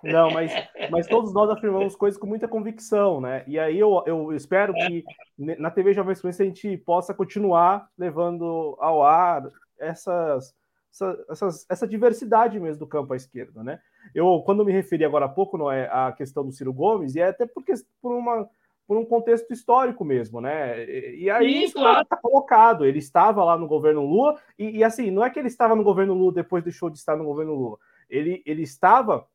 [0.04, 0.52] Não, mas,
[0.92, 3.44] mas todos nós afirmamos coisas com muita convicção, né?
[3.48, 5.04] E aí eu, eu espero que
[5.38, 9.50] na TV Jovem Experiência a gente possa continuar levando ao ar
[9.80, 10.54] essas,
[11.30, 13.80] essas, essa diversidade mesmo do campo à esquerda, né?
[14.14, 17.22] Eu, quando me referi agora há pouco não é, à questão do Ciro Gomes, e
[17.22, 18.48] é até porque, por, uma,
[18.86, 20.84] por um contexto histórico mesmo, né?
[20.84, 22.86] E, e aí Sim, isso está tá colocado.
[22.86, 25.84] Ele estava lá no governo Lula, e, e assim, não é que ele estava no
[25.84, 27.78] governo Lula depois deixou de estar no governo Lula.
[28.10, 29.26] Ele, ele estava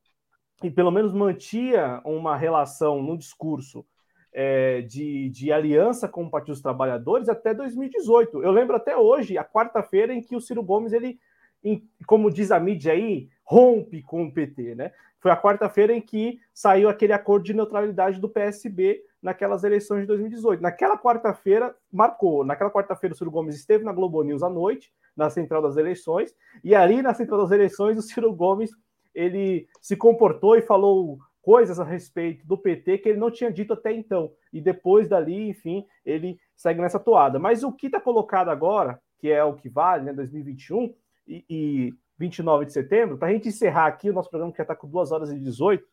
[0.63, 3.85] e pelo menos mantia uma relação no discurso
[4.33, 8.43] é, de, de, aliança com o Partido dos Trabalhadores até 2018.
[8.43, 11.19] Eu lembro até hoje, a quarta-feira, em que o Ciro Gomes, ele,
[11.65, 14.93] em, como diz a mídia aí, rompe com o PT, né?
[15.21, 20.07] Foi a quarta-feira em que saiu aquele acordo de neutralidade do PSB naquelas eleições de
[20.07, 20.63] 2018.
[20.63, 22.45] Naquela quarta-feira, marcou.
[22.45, 26.33] Naquela quarta-feira, o Ciro Gomes esteve na Globo News à noite, na central das eleições,
[26.63, 28.71] e ali na central das eleições, o Ciro Gomes
[29.15, 33.73] ele se comportou e falou coisas a respeito do PT que ele não tinha dito
[33.73, 34.33] até então.
[34.53, 37.39] E depois dali, enfim, ele segue nessa toada.
[37.39, 40.95] Mas o que está colocado agora, que é o que vale, né, 2021
[41.27, 44.65] e, e 29 de setembro, para a gente encerrar aqui o nosso programa que já
[44.65, 45.87] está com 2 horas e 18,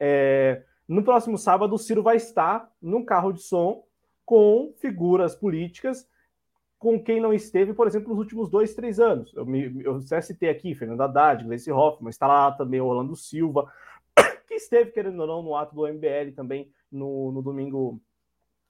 [0.00, 3.84] é, no próximo sábado o Ciro vai estar num carro de som
[4.24, 6.06] com figuras políticas
[6.78, 9.34] com quem não esteve, por exemplo, nos últimos dois, três anos.
[9.34, 13.70] Eu, me, eu citei aqui Fernando Haddad, Gleice Hoffmann, está lá também Orlando Silva,
[14.46, 18.00] que esteve, querendo ou não, no ato do MBL também no, no domingo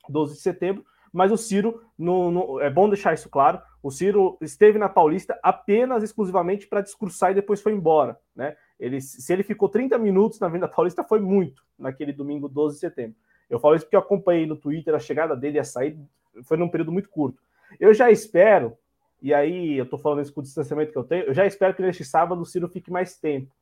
[0.09, 0.85] 12 de setembro.
[1.13, 5.39] Mas o Ciro, no, no, é bom deixar isso claro, o Ciro esteve na Paulista
[5.43, 8.19] apenas, exclusivamente para discursar e depois foi embora.
[8.35, 8.57] Né?
[8.79, 12.81] Ele, se ele ficou 30 minutos na Venda Paulista, foi muito naquele domingo 12 de
[12.81, 13.17] setembro.
[13.49, 15.99] Eu falo isso porque eu acompanhei no Twitter a chegada dele e a saída,
[16.43, 17.41] foi num período muito curto.
[17.79, 18.77] Eu já espero,
[19.21, 21.75] e aí eu estou falando isso com o distanciamento que eu tenho, eu já espero
[21.75, 23.53] que neste sábado o Ciro fique mais tempo.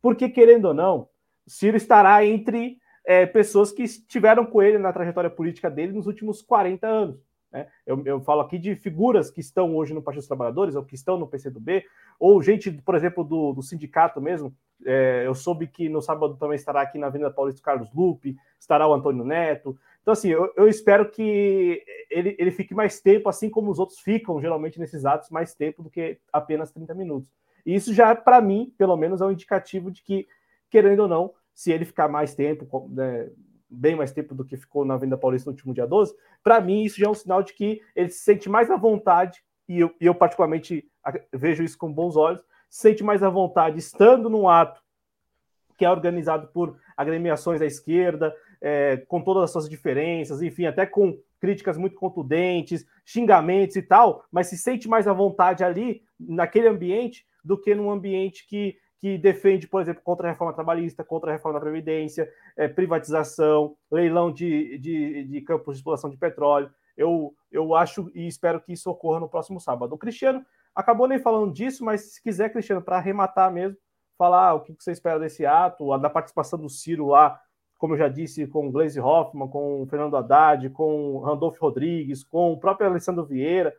[0.00, 1.08] Porque, querendo ou não,
[1.46, 6.06] o Ciro estará entre é, pessoas que estiveram com ele na trajetória política dele nos
[6.06, 7.32] últimos 40 anos.
[7.52, 7.66] Né?
[7.86, 10.94] Eu, eu, falo aqui de figuras que estão hoje no Partido dos Trabalhadores, ou que
[10.94, 11.84] estão no PCdoB,
[12.18, 14.54] ou gente, por exemplo, do, do sindicato mesmo.
[14.84, 18.88] É, eu soube que no sábado também estará aqui na Avenida Paulista Carlos Lupe, estará
[18.88, 23.48] o Antônio Neto, então, assim, eu, eu, espero que ele, ele fique mais tempo, assim
[23.48, 27.30] como os outros ficam, geralmente, nesses atos, mais tempo do que apenas 30 minutos.
[27.64, 30.26] E isso já, para mim, pelo menos, é um indicativo de que,
[30.68, 33.30] querendo ou não, se ele ficar mais tempo, né,
[33.70, 36.82] bem mais tempo do que ficou na Venda Paulista no último dia 12, para mim
[36.82, 39.94] isso já é um sinal de que ele se sente mais à vontade, e eu,
[40.00, 40.90] e eu particularmente
[41.32, 44.82] vejo isso com bons olhos, se sente mais à vontade estando num ato
[45.78, 50.86] que é organizado por agremiações da esquerda, é, com todas as suas diferenças, enfim, até
[50.86, 56.68] com críticas muito contundentes, xingamentos e tal, mas se sente mais à vontade ali, naquele
[56.68, 61.30] ambiente, do que num ambiente que que defende, por exemplo, contra a reforma trabalhista, contra
[61.30, 66.70] a reforma da Previdência, é, privatização, leilão de, de, de, campos de exploração de petróleo.
[66.96, 69.92] Eu, eu acho e espero que isso ocorra no próximo sábado.
[69.92, 73.76] O Cristiano acabou nem falando disso, mas se quiser, Cristiano, para arrematar mesmo,
[74.16, 77.40] falar o que você espera desse ato, da participação do Ciro lá,
[77.82, 81.60] como eu já disse, com o Gleisi Hoffmann, com o Fernando Haddad, com o Randolfo
[81.60, 83.74] Rodrigues, com o próprio Alessandro Vieira.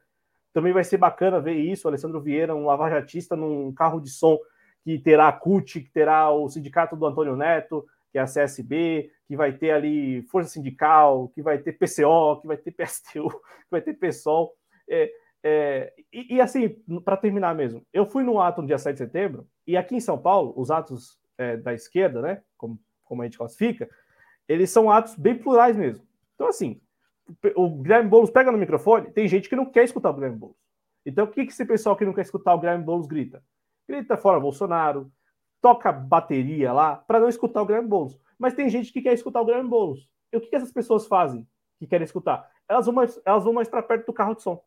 [0.51, 4.37] Também vai ser bacana ver isso, o Alessandro Vieira, um lavajatista num carro de som
[4.83, 9.09] que terá a CUT, que terá o sindicato do Antônio Neto, que é a CSB,
[9.25, 13.71] que vai ter ali Força Sindical, que vai ter PCO, que vai ter PSTU, que
[13.71, 14.53] vai ter PSOL.
[14.85, 15.09] É,
[15.41, 16.67] é, e, e, assim,
[17.05, 20.01] para terminar mesmo, eu fui no ato no dia 7 de setembro, e aqui em
[20.01, 22.41] São Paulo, os atos é, da esquerda, né,
[23.13, 23.89] como, a gente classifica,
[24.47, 26.05] eles são atos bem plurais mesmo.
[26.35, 26.81] Então, assim,
[27.55, 30.57] o Guilherme Boulos pega no microfone, tem gente que não quer escutar o Guilherme Boulos.
[31.05, 33.43] Então, o que, que esse pessoal que não quer escutar o Guilherme Boulos grita?
[33.87, 35.11] grita fora Bolsonaro,
[35.61, 38.19] toca bateria lá para não escutar o Guilherme Boulos.
[38.37, 40.09] Mas tem gente que quer escutar o Guilherme Boulos.
[40.31, 41.47] E o que, que essas pessoas fazem
[41.79, 42.49] que querem escutar?
[42.67, 44.63] Elas vão mais, elas vão mais para perto do carro de som.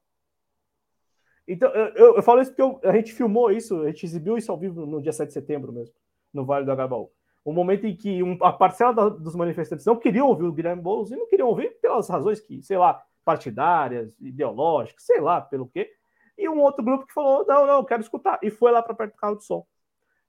[1.48, 4.50] Então, eu, eu falo isso porque eu, a gente filmou isso, a gente exibiu isso
[4.50, 5.94] ao vivo no dia 7 de setembro mesmo,
[6.32, 7.10] no Vale do Agabaú.
[7.46, 10.82] Um momento em que um, a parcela da, dos manifestantes não queriam ouvir o Guilherme
[10.82, 15.68] Boulos e não queriam ouvir pelas razões que, sei lá, partidárias, ideológicas, sei lá, pelo
[15.68, 15.90] quê
[16.38, 19.12] e um outro grupo que falou: não, não, quero escutar, e foi lá para perto
[19.12, 19.66] do carro de som.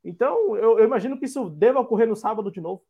[0.04, 2.84] Então, eu, eu, imagino que isso deva ocorrer no sábado de novo,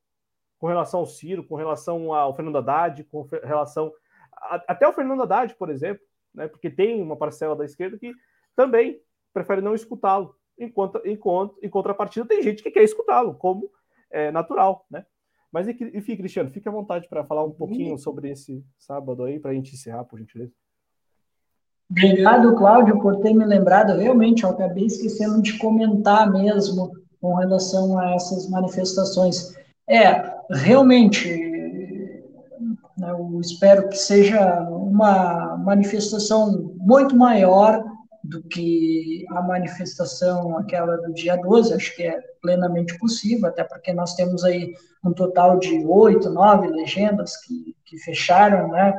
[0.60, 3.92] com relação ao Ciro, com relação ao Fernando Haddad, com relação.
[4.34, 8.14] A, até o Fernando Haddad, por exemplo, né, porque tem uma parcela da esquerda que
[8.56, 9.02] também
[9.34, 10.36] prefere não escutá-lo.
[10.60, 13.72] Enquanto, enquanto, em contrapartida, tem gente que quer escutá-lo, como
[14.12, 15.06] é natural, né?
[15.52, 19.52] Mas enfim, Cristiano, fique à vontade para falar um pouquinho sobre esse sábado aí, para
[19.52, 20.52] a gente encerrar, por gentileza.
[21.90, 23.98] Obrigado, Cláudio, por ter me lembrado.
[23.98, 29.56] Realmente, eu acabei esquecendo de comentar mesmo com relação a essas manifestações.
[29.90, 31.30] É, realmente,
[32.98, 37.84] né, eu espero que seja uma manifestação muito maior
[38.28, 43.94] do que a manifestação aquela do dia 12, acho que é plenamente possível, até porque
[43.94, 44.74] nós temos aí
[45.04, 48.94] um total de oito, nove legendas que, que fecharam, né,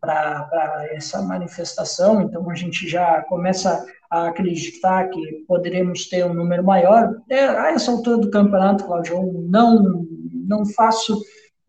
[0.00, 6.64] para essa manifestação, então a gente já começa a acreditar que poderemos ter um número
[6.64, 7.14] maior.
[7.28, 11.20] É, a essa altura do campeonato, Cláudio, eu não, não faço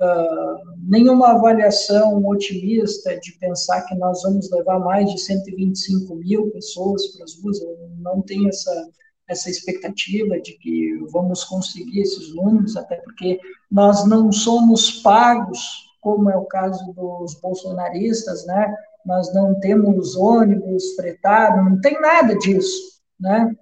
[0.01, 7.07] uh, nenhuma avaliação otimista de pensar que nós vamos levar mais de 125 mil pessoas
[7.07, 8.89] para as ruas, eu não tenho essa,
[9.27, 13.39] essa expectativa de que vamos conseguir esses números, até porque
[13.69, 18.75] nós não somos pagos como é o caso dos bolsonaristas, né?
[19.05, 23.55] Nós não temos ônibus fretado, não tem nada disso, né?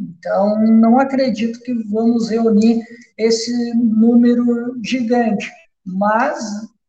[0.00, 2.84] Então, não acredito que vamos reunir
[3.16, 5.50] esse número gigante,
[5.84, 6.38] mas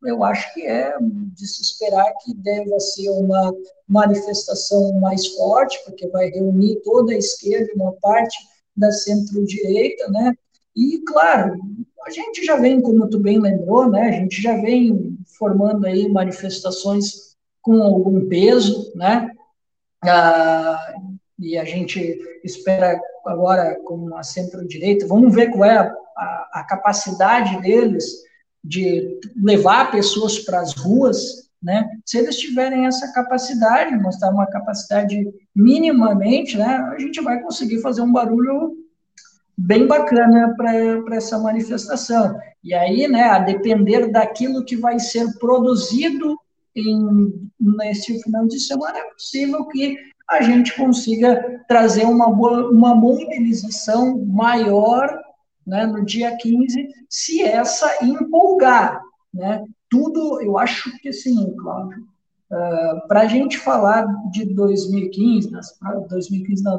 [0.04, 3.54] eu acho que é de se esperar que deva ser uma
[3.88, 8.38] manifestação mais forte, porque vai reunir toda a esquerda uma parte
[8.76, 10.34] da centro-direita, né?
[10.76, 11.60] E, claro,
[12.06, 14.10] a gente já vem, como tu bem lembrou, né?
[14.10, 19.30] A gente já vem formando aí manifestações com algum peso, né?
[20.02, 20.89] Ah,
[21.40, 26.64] e a gente espera agora com a centro-direita, vamos ver qual é a, a, a,
[26.64, 28.06] capacidade deles
[28.64, 31.90] de levar pessoas para as ruas, né?
[32.06, 36.66] Se eles tiverem essa capacidade, mostrar uma capacidade minimamente, né?
[36.94, 38.76] A gente vai conseguir fazer um barulho
[39.58, 42.38] bem bacana para essa manifestação.
[42.64, 46.38] E aí, né, a depender daquilo que vai ser produzido
[46.76, 49.98] em, neste final de semana, é possível que
[50.30, 55.10] a gente consiga trazer uma, uma mobilização maior
[55.66, 59.02] né, no dia 15, se essa empolgar.
[59.34, 59.64] Né?
[59.90, 62.08] Tudo, eu acho que sim, Cláudio,
[62.52, 65.78] Uh, ah, para a gente falar de 2015, das,
[66.10, 66.78] 2015 não,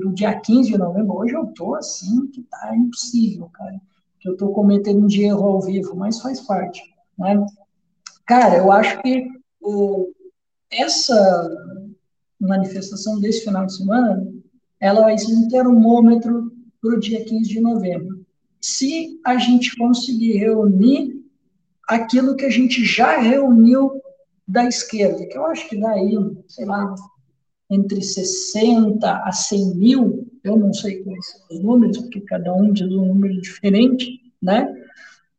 [0.00, 3.78] do dia 15 de novembro, hoje eu estou assim que tá impossível, cara.
[4.18, 6.80] Que eu estou cometendo um erro ao vivo, mas faz parte.
[7.18, 7.44] Né?
[8.24, 9.28] Cara, eu acho que
[9.62, 10.10] uh,
[10.70, 11.50] essa
[12.46, 14.26] manifestação desse final de semana,
[14.80, 18.24] ela vai ser um termômetro para o dia 15 de novembro.
[18.60, 21.22] Se a gente conseguir reunir
[21.88, 24.00] aquilo que a gente já reuniu
[24.46, 26.16] da esquerda, que eu acho que dá aí,
[26.48, 26.94] sei lá,
[27.70, 32.72] entre 60 a 100 mil, eu não sei quais são os números, porque cada um
[32.72, 34.74] diz um número diferente, né?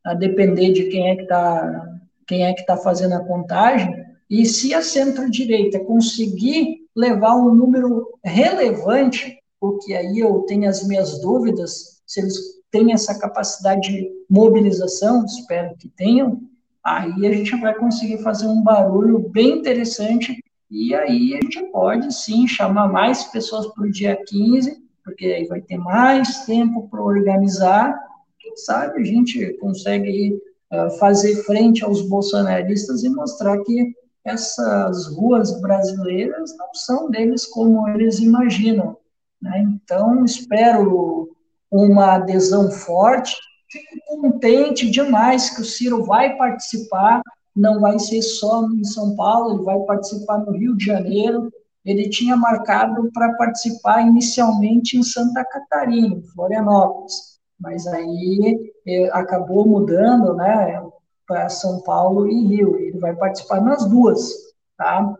[0.03, 1.89] A depender de quem é que está
[2.25, 3.93] quem é que está fazendo a contagem,
[4.29, 11.19] e se a centro-direita conseguir levar um número relevante, porque aí eu tenho as minhas
[11.21, 12.35] dúvidas, se eles
[12.71, 16.41] têm essa capacidade de mobilização, espero que tenham,
[16.83, 22.13] aí a gente vai conseguir fazer um barulho bem interessante e aí a gente pode
[22.13, 27.01] sim chamar mais pessoas para o dia 15, porque aí vai ter mais tempo para
[27.01, 27.95] organizar.
[28.39, 30.35] Quem sabe a gente consegue
[30.73, 33.93] uh, fazer frente aos bolsonaristas e mostrar que
[34.25, 38.97] essas ruas brasileiras não são deles como eles imaginam.
[39.41, 39.59] Né?
[39.59, 41.35] Então, espero
[41.71, 43.35] uma adesão forte
[43.73, 47.23] Fico contente demais que o Ciro vai participar,
[47.55, 51.51] não vai ser só em São Paulo, ele vai participar no Rio de Janeiro.
[51.83, 60.35] Ele tinha marcado para participar inicialmente em Santa Catarina, Florianópolis, mas aí eh, acabou mudando,
[60.35, 60.79] né,
[61.27, 62.77] para São Paulo e Rio.
[62.77, 64.31] Ele vai participar nas duas,
[64.77, 65.15] tá?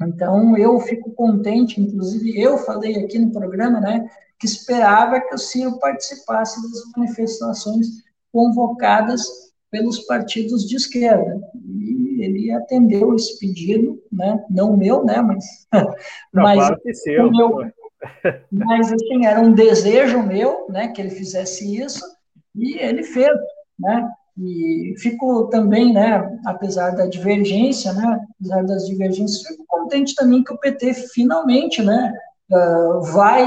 [0.00, 5.38] Então eu fico contente, inclusive eu falei aqui no programa, né, que esperava que o
[5.38, 7.86] Ciro participasse das manifestações
[8.32, 9.22] convocadas
[9.70, 11.40] pelos partidos de esquerda.
[11.64, 14.44] E ele atendeu esse pedido, né?
[14.50, 15.20] não meu, né?
[15.22, 15.94] mas, não,
[16.32, 17.30] mas claro que seu.
[17.30, 17.56] Meu,
[18.50, 20.88] mas assim, era um desejo meu né?
[20.88, 22.04] que ele fizesse isso,
[22.54, 23.32] e ele fez.
[23.78, 24.08] Né?
[24.38, 30.52] E fico também, né, apesar da divergência, né, apesar das divergências, fico contente também que
[30.52, 32.12] o PT finalmente, né,
[32.50, 33.46] uh, vai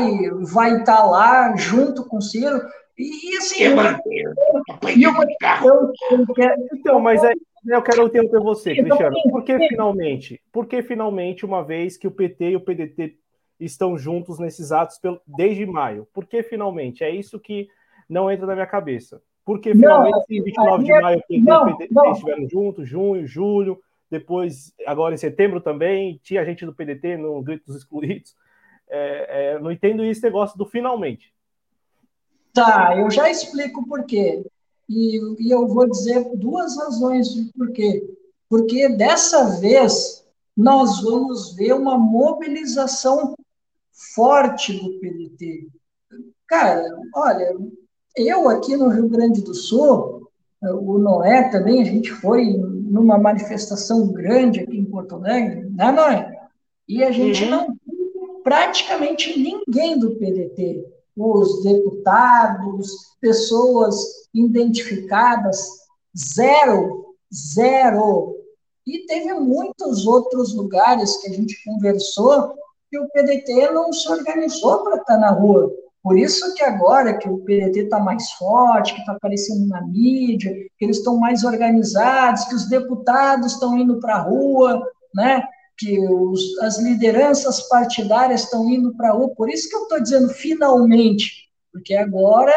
[0.53, 2.61] vai estar tá lá junto com o Ciro.
[2.97, 3.63] E, e assim.
[3.63, 5.91] E uma questão
[6.73, 7.33] Então, mas é,
[7.67, 9.15] eu quero interromper você, Cristiano.
[9.29, 10.41] Por que finalmente?
[10.51, 13.17] Por que finalmente, uma vez que o PT e o PDT
[13.59, 16.07] estão juntos nesses atos desde maio?
[16.13, 17.03] Por que finalmente?
[17.03, 17.67] É isso que
[18.07, 19.21] não entra na minha cabeça.
[19.45, 25.13] Porque finalmente, não, em 29 de maio, PT não, estiveram juntos, junho, julho, depois, agora
[25.13, 28.35] em setembro também, tinha gente do PDT no Grito dos Excluídos
[28.87, 31.33] é, é, não entendo esse negócio do finalmente.
[32.53, 34.45] Tá, eu já explico por quê.
[34.87, 38.03] E, e eu vou dizer duas razões de por quê.
[38.47, 40.25] Porque dessa vez
[40.55, 43.35] nós vamos ver uma mobilização
[44.13, 45.67] forte do PDT.
[46.47, 46.83] Cara,
[47.13, 47.57] olha,
[48.15, 50.29] eu aqui no Rio Grande do Sul,
[50.61, 56.31] o Noé também, a gente foi numa manifestação grande aqui em Porto Alegre, né, Noé?
[56.87, 57.49] E a gente uhum.
[57.49, 57.77] não
[58.43, 60.85] praticamente ninguém do PDT,
[61.17, 63.95] os deputados, pessoas
[64.33, 65.67] identificadas,
[66.15, 68.35] zero, zero.
[68.85, 72.53] E teve muitos outros lugares que a gente conversou
[72.91, 75.73] que o PDT não se organizou para estar na rua.
[76.05, 80.53] Por isso que agora que o PDT está mais forte, que está aparecendo na mídia,
[80.77, 85.43] que eles estão mais organizados, que os deputados estão indo para a rua, né?
[85.75, 89.33] que os, as lideranças partidárias estão indo para a rua.
[89.35, 92.53] Por isso que eu estou dizendo finalmente, porque agora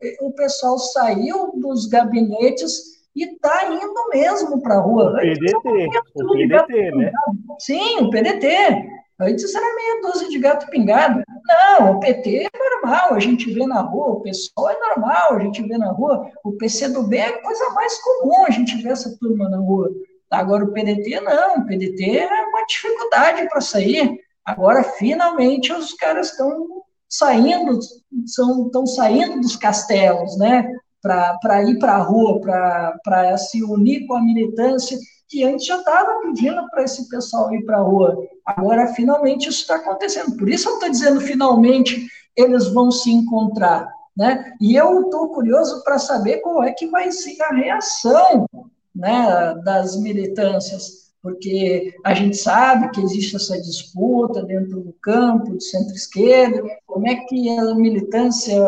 [0.00, 5.10] eh, o pessoal saiu dos gabinetes e está indo mesmo para a rua.
[5.10, 7.12] O PDT, o PDT, né?
[7.58, 9.01] Sim, o PDT.
[9.22, 11.22] Antes era meia dúzia de gato pingado.
[11.46, 15.40] Não, o PT é normal, a gente vê na rua, o pessoal é normal, a
[15.40, 19.16] gente vê na rua, o PCdoB é a coisa mais comum a gente ver essa
[19.18, 19.90] turma na rua.
[20.30, 24.18] Agora o PDT não, o PDT é uma dificuldade para sair.
[24.44, 27.78] Agora, finalmente, os caras estão saindo,
[28.24, 30.66] estão saindo dos castelos, né?
[31.02, 34.96] Para ir para a rua, para se unir com a militância,
[35.28, 38.16] que antes já estava pedindo para esse pessoal ir para a rua.
[38.44, 40.36] Agora, finalmente, isso está acontecendo.
[40.36, 42.06] Por isso eu estou dizendo, finalmente,
[42.36, 43.88] eles vão se encontrar.
[44.16, 44.52] Né?
[44.60, 48.46] E eu estou curioso para saber qual é que vai ser a reação
[48.94, 55.64] né, das militâncias, porque a gente sabe que existe essa disputa dentro do campo de
[55.64, 58.58] centro-esquerda, como é que a militância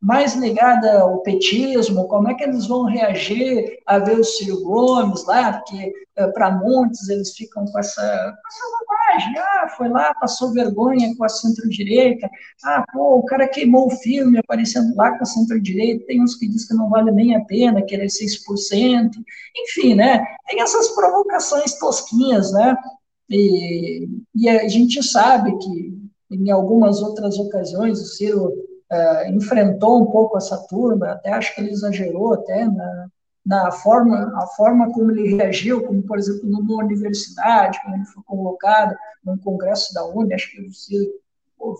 [0.00, 5.24] mais ligada ao petismo, como é que eles vão reagir a ver o Ciro Gomes
[5.24, 8.70] lá, porque eh, para muitos eles ficam com essa, com essa
[9.38, 12.28] ah, foi lá, passou vergonha com a centro-direita,
[12.64, 16.48] ah, pô, o cara queimou o filme aparecendo lá com a centro-direita, tem uns que
[16.48, 19.10] dizem que não vale nem a pena, querer 6%,
[19.56, 22.76] enfim, né, tem essas provocações tosquinhas, né,
[23.28, 25.94] e, e a gente sabe que
[26.30, 31.60] em algumas outras ocasiões o Ciro uh, enfrentou um pouco essa turma, até acho que
[31.60, 33.08] ele exagerou até na,
[33.44, 38.22] na forma, a forma como ele reagiu, como, por exemplo, numa universidade, quando ele foi
[38.24, 41.12] convocado num congresso da UNE, acho que você
[41.58, 41.78] pô,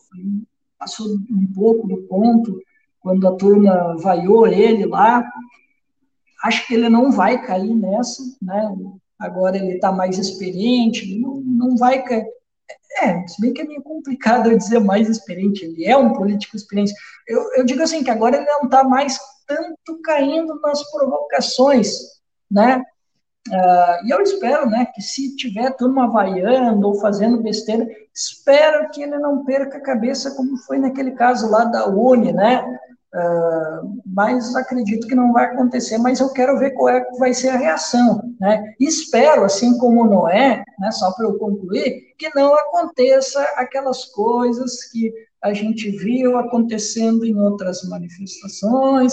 [0.78, 2.60] passou um pouco do ponto,
[3.00, 5.26] quando a turma vaiou ele lá.
[6.42, 8.76] Acho que ele não vai cair nessa, né?
[9.18, 12.26] Agora ele está mais experiente, não, não vai cair.
[13.02, 16.56] É, se bem que é meio complicado eu dizer mais experiente, ele é um político
[16.56, 16.92] experiente.
[17.26, 21.88] Eu, eu digo assim, que agora ele não está mais tanto caindo nas provocações,
[22.50, 22.82] né?
[23.48, 29.02] Uh, e eu espero, né, que se tiver turma vaiando ou fazendo besteira, espero que
[29.02, 32.64] ele não perca a cabeça como foi naquele caso lá da Uni, né?
[33.14, 37.32] Uh, mas acredito que não vai acontecer, mas eu quero ver qual é que vai
[37.34, 38.74] ser a reação, né?
[38.80, 45.12] Espero, assim como Noé, né, só para eu concluir, que não aconteça aquelas coisas que
[45.44, 49.12] a gente viu acontecendo em outras manifestações,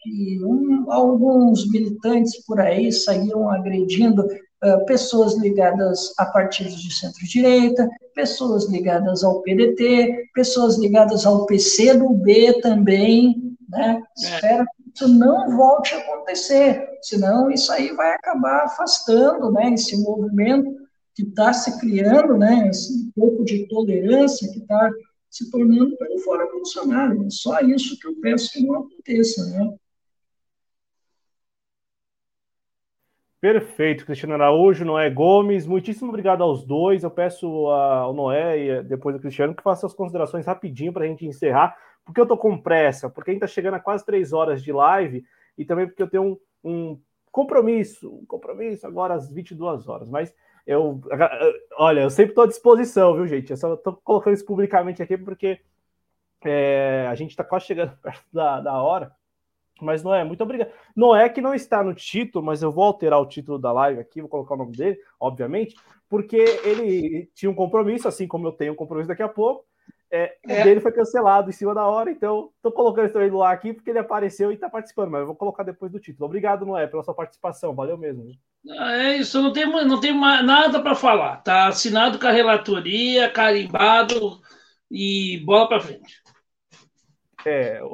[0.00, 7.88] que um, alguns militantes por aí saíam agredindo uh, pessoas ligadas a partidos de centro-direita,
[8.14, 14.00] pessoas ligadas ao PDT, pessoas ligadas ao PCdoB também, né?
[14.18, 14.34] É.
[14.34, 20.00] Espero que isso não volte a acontecer, senão isso aí vai acabar afastando, né, esse
[20.00, 20.76] movimento
[21.14, 24.90] que está se criando, né, esse pouco de tolerância que está
[25.32, 27.24] se tornando pelo fora Bolsonaro.
[27.24, 29.74] É só isso que eu peço que não aconteça, né?
[33.40, 37.02] Perfeito, Cristiano Araújo, Noé Gomes, muitíssimo obrigado aos dois.
[37.02, 41.08] Eu peço ao Noé e depois ao Cristiano que façam as considerações rapidinho para a
[41.08, 44.32] gente encerrar, porque eu estou com pressa, porque a gente está chegando a quase três
[44.32, 45.24] horas de live
[45.56, 47.00] e também porque eu tenho um, um
[47.32, 50.08] compromisso, um compromisso agora às 22 horas.
[50.08, 50.32] Mas
[50.66, 51.00] eu,
[51.76, 53.50] olha, eu sempre estou à disposição, viu, gente?
[53.50, 55.60] Eu só estou colocando isso publicamente aqui porque
[56.44, 59.12] é, a gente está quase chegando perto da, da hora.
[59.80, 60.70] Mas Noé, muito obrigado.
[60.94, 64.20] Noé que não está no título, mas eu vou alterar o título da live aqui,
[64.20, 65.74] vou colocar o nome dele, obviamente,
[66.08, 69.66] porque ele tinha um compromisso, assim como eu tenho um compromisso daqui a pouco.
[70.14, 70.60] É, é.
[70.60, 73.88] O dele foi cancelado em cima da hora, então estou colocando ele lá aqui porque
[73.88, 76.26] ele apareceu e está participando, mas eu vou colocar depois do título.
[76.26, 78.30] Obrigado, Noé, pela sua participação, valeu mesmo.
[78.68, 81.38] É isso, não tem, não tem nada para falar.
[81.38, 84.38] Tá assinado com a relatoria, carimbado
[84.90, 86.21] e bola para frente.
[87.44, 87.86] É, eu,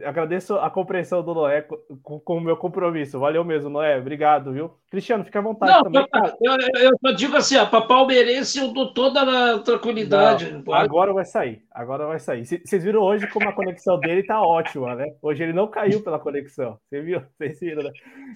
[0.00, 1.62] eu, agradeço a compreensão do Noé
[2.02, 3.18] com, o meu compromisso.
[3.18, 3.98] Valeu mesmo, Noé.
[3.98, 4.72] Obrigado, viu?
[4.90, 6.06] Cristiano, fica à vontade Não, também.
[6.40, 10.50] Eu, eu, eu digo assim, para palmeirense eu dou toda a tranquilidade.
[10.50, 12.44] Não, agora vai sair, agora vai sair.
[12.44, 15.06] Vocês viram hoje como a conexão dele tá ótima, né?
[15.22, 16.78] Hoje ele não caiu pela conexão.
[16.88, 17.22] Você viu?
[17.38, 17.90] Vocês viram, né?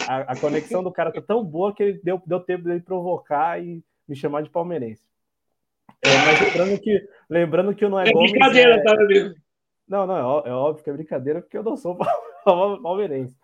[0.08, 3.60] A, a conexão do cara tá tão boa que ele deu, deu tempo dele provocar
[3.62, 5.02] e me chamar de palmeirense.
[6.04, 8.32] É, mas lembrando que, lembrando que o Noé é Gomes.
[8.32, 8.82] Brincadeira, é...
[8.82, 9.34] tá, amigo?
[9.92, 11.98] Não, não, é, é óbvio que é brincadeira, porque eu não sou
[12.82, 13.36] palmeirense.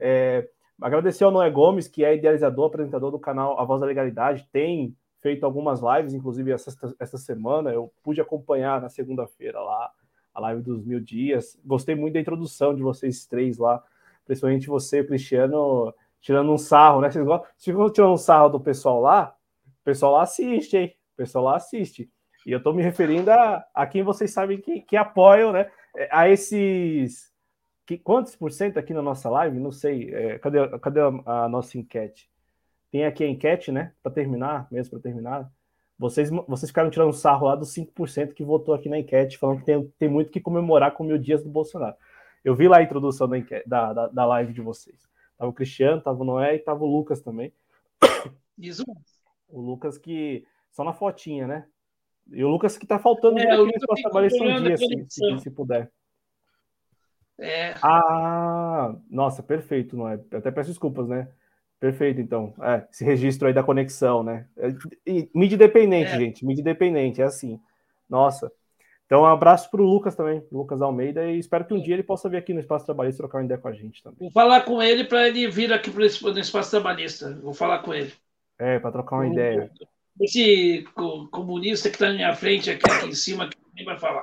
[0.00, 0.48] É,
[0.82, 4.96] agradecer ao Noé Gomes, que é idealizador, apresentador do canal A Voz da Legalidade, tem
[5.20, 9.88] feito algumas lives, inclusive essa, essa semana, eu pude acompanhar na segunda-feira lá,
[10.34, 11.56] a live dos mil dias.
[11.64, 13.80] Gostei muito da introdução de vocês três lá,
[14.26, 17.08] principalmente você, Cristiano, tirando um sarro, né?
[17.08, 17.24] Vocês
[17.60, 19.32] ficam tirando um sarro do pessoal lá,
[19.64, 20.92] o pessoal lá assiste, hein?
[21.12, 22.10] O pessoal lá assiste.
[22.44, 25.70] E eu estou me referindo a, a quem vocês sabem que, que apoiam, né?
[26.10, 27.32] A esses.
[27.86, 29.58] Que, quantos por cento aqui na nossa live?
[29.58, 30.12] Não sei.
[30.14, 32.30] É, cadê, cadê a, a, nossa enquete?
[32.90, 33.92] Tem aqui a enquete, né?
[34.02, 35.50] Para terminar, mesmo para terminar.
[35.98, 39.66] Vocês, vocês ficaram tirando sarro lá dos 5% que votou aqui na enquete, falando que
[39.66, 41.96] tem, tem muito que comemorar com mil dias do Bolsonaro.
[42.44, 45.08] Eu vi lá a introdução da, enquete, da, da, da live de vocês.
[45.36, 47.52] Tava o Cristiano, tava o Noé e tava o Lucas também.
[48.58, 48.84] Isso.
[49.48, 50.46] O Lucas que.
[50.70, 51.66] Só na fotinha, né?
[52.30, 55.50] E o Lucas que tá faltando é, aqui nesse trabalho um dia, se, se, se,
[55.50, 55.90] puder.
[57.38, 57.74] É.
[57.82, 60.18] Ah, nossa, perfeito, não é?
[60.30, 61.28] Eu até peço desculpas, né?
[61.78, 62.54] Perfeito, então.
[62.62, 64.46] É, esse registro aí da conexão, né?
[64.56, 64.68] É,
[65.34, 66.18] mídia independente, é.
[66.18, 66.44] gente.
[66.46, 67.60] Mídia independente, é assim.
[68.08, 68.50] Nossa.
[69.06, 72.02] Então, um abraço para o Lucas também, Lucas Almeida, e espero que um dia ele
[72.02, 74.18] possa vir aqui no Espaço Trabalhista trocar uma ideia com a gente também.
[74.18, 76.00] Vou falar com ele para ele vir aqui para
[76.32, 77.38] no Espaço Trabalhista.
[77.42, 78.12] Vou falar com ele.
[78.58, 79.70] É, para trocar uma ideia.
[80.20, 80.84] Esse
[81.30, 84.22] comunista que está na minha frente aqui, aqui em cima, que nem vai falar.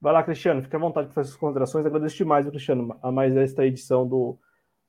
[0.00, 1.86] Vai lá, Cristiano, fica à vontade para fazer suas considerações.
[1.86, 4.38] Agradeço demais, Cristiano, a mais esta edição do.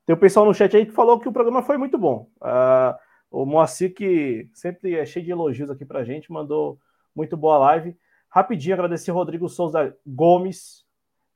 [0.04, 2.30] Tem o pessoal no chat aí que falou que o programa foi muito bom.
[2.36, 2.94] Uh,
[3.30, 6.78] o Moacir, que sempre é cheio de elogios aqui para a gente, mandou
[7.14, 7.96] muito boa live.
[8.28, 10.84] Rapidinho, agradecer Rodrigo Souza Gomes,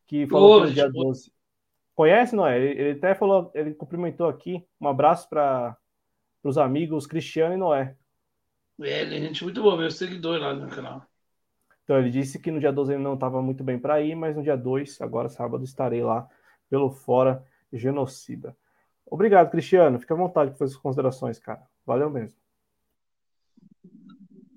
[0.07, 1.33] que falou que dia 12.
[1.95, 2.59] Conhece, não é?
[2.59, 4.65] Ele, ele, até falou, ele cumprimentou aqui.
[4.81, 5.77] Um abraço para
[6.45, 7.97] os amigos Cristiano e Noé.
[8.83, 11.05] É, ele é gente muito boa, meu seguidor lá no canal.
[11.85, 14.37] Então, ele disse que no dia 12 ele não estava muito bem para ir, mas
[14.37, 16.29] no dia 2, agora sábado, estarei lá
[16.69, 18.57] pelo Fora Genocida.
[19.07, 19.99] Obrigado, Cristiano.
[19.99, 21.63] Fica à vontade para fazer as considerações, cara.
[21.85, 22.39] Valeu mesmo.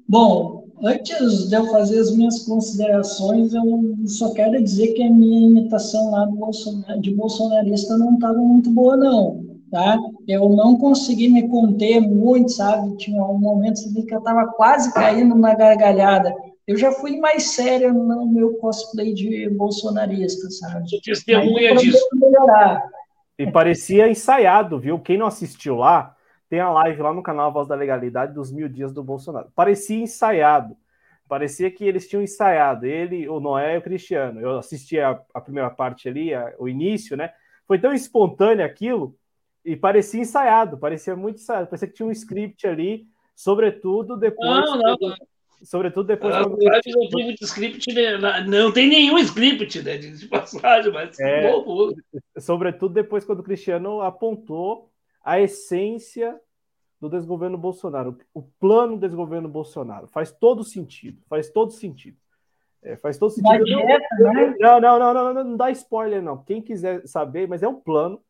[0.08, 5.48] Bom, antes de eu fazer as minhas considerações, eu só quero dizer que a minha
[5.48, 9.44] imitação lá Bolsonaro, de bolsonarista não estava muito boa, não.
[9.72, 9.98] Tá?
[10.28, 12.96] Eu não consegui me conter muito, sabe?
[12.98, 16.34] Tinha um momento assim, que eu estava quase caindo na gargalhada.
[16.66, 20.86] Eu já fui mais séria no meu cosplay de bolsonarista, sabe?
[21.04, 22.08] Testemunha disso.
[22.14, 22.84] Melhorar.
[23.38, 25.00] E parecia ensaiado, viu?
[25.00, 26.16] Quem não assistiu lá,
[26.50, 29.50] tem a live lá no canal Voz da Legalidade dos mil dias do Bolsonaro.
[29.54, 30.78] Parecia ensaiado.
[31.28, 34.40] Parecia que eles tinham ensaiado, ele, o Noé e o Cristiano.
[34.40, 37.32] Eu assisti a, a primeira parte ali, a, o início, né?
[37.68, 39.18] Foi tão espontâneo aquilo
[39.64, 41.68] e parecia ensaiado, parecia muito ensaiado.
[41.68, 44.50] Parecia que tinha um script ali, sobretudo depois.
[44.50, 45.16] Não, não, não.
[45.64, 46.36] Sobretudo depois.
[46.36, 46.58] Ah, quando...
[46.62, 48.18] não tem muito script, né?
[48.46, 51.94] não tem nenhum script né, de passagem, mas é, bom,
[52.38, 54.90] sobretudo depois quando o Cristiano apontou
[55.24, 56.38] a essência
[57.00, 60.08] do desgoverno Bolsonaro, o plano do desgoverno Bolsonaro.
[60.08, 62.18] Faz todo sentido, faz todo sentido.
[62.82, 63.64] É, faz todo sentido.
[63.64, 64.56] Dieta, né?
[64.60, 66.44] não, não, não, não, não, não dá spoiler, não.
[66.44, 68.22] Quem quiser saber, mas é um plano.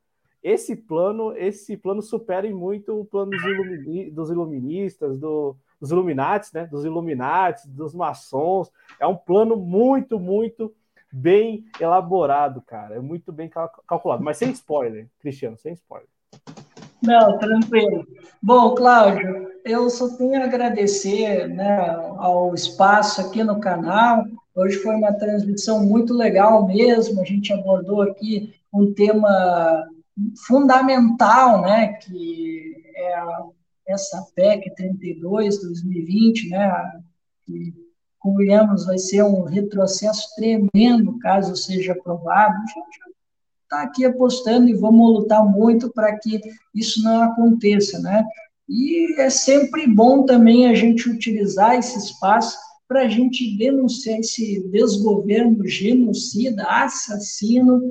[0.43, 6.49] Esse plano, esse plano supera em muito o plano dos, dos iluministas, do, dos Illuminati,
[6.53, 6.65] né?
[6.65, 8.69] Dos Illuminati, dos maçons.
[8.99, 10.73] É um plano muito, muito
[11.11, 12.95] bem elaborado, cara.
[12.95, 13.49] É muito bem
[13.88, 14.23] calculado.
[14.23, 16.07] Mas sem spoiler, Cristiano, sem spoiler.
[17.01, 18.05] Não, tranquilo.
[18.41, 24.25] Bom, Cláudio, eu só tenho a agradecer né, ao espaço aqui no canal.
[24.55, 27.22] Hoje foi uma transmissão muito legal mesmo.
[27.22, 29.85] A gente abordou aqui um tema
[30.45, 33.14] fundamental, né, que é
[33.88, 37.01] essa PEC 32 2020, né,
[37.45, 37.74] que
[38.19, 42.53] convenhamos vai ser um retrocesso tremendo caso seja aprovado.
[42.56, 43.16] A gente
[43.64, 46.40] está aqui apostando e vamos lutar muito para que
[46.74, 48.24] isso não aconteça, né?
[48.69, 54.69] E é sempre bom também a gente utilizar esse espaço para a gente denunciar esse
[54.69, 57.82] desgoverno genocida, assassino,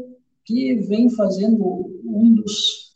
[0.44, 2.92] que vem fazendo um dos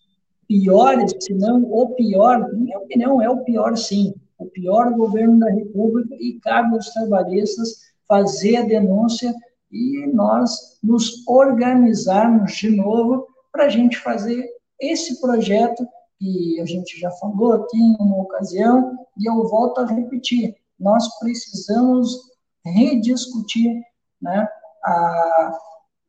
[0.49, 5.39] piores, se não o pior, na minha opinião, é o pior sim, o pior governo
[5.41, 9.35] da República, e cabe aos trabalhistas fazer a denúncia
[9.71, 14.49] e nós nos organizarmos de novo para a gente fazer
[14.81, 15.87] esse projeto
[16.19, 21.19] que a gente já falou aqui em uma ocasião, e eu volto a repetir, nós
[21.19, 22.19] precisamos
[22.65, 23.83] rediscutir
[24.21, 24.49] né,
[24.85, 25.59] a,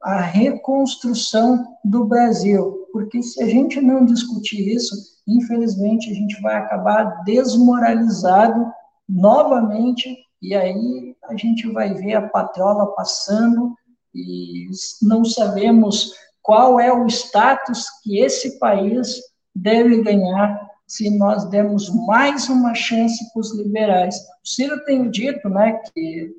[0.02, 4.96] a reconstrução do Brasil, porque se a gente não discutir isso,
[5.28, 8.66] infelizmente a gente vai acabar desmoralizado
[9.08, 13.76] novamente e aí a gente vai ver a patrola passando
[14.14, 14.68] e
[15.02, 19.20] não sabemos qual é o status que esse país
[19.54, 24.16] deve ganhar se nós dermos mais uma chance para os liberais.
[24.16, 26.34] O Ciro tem dito né, que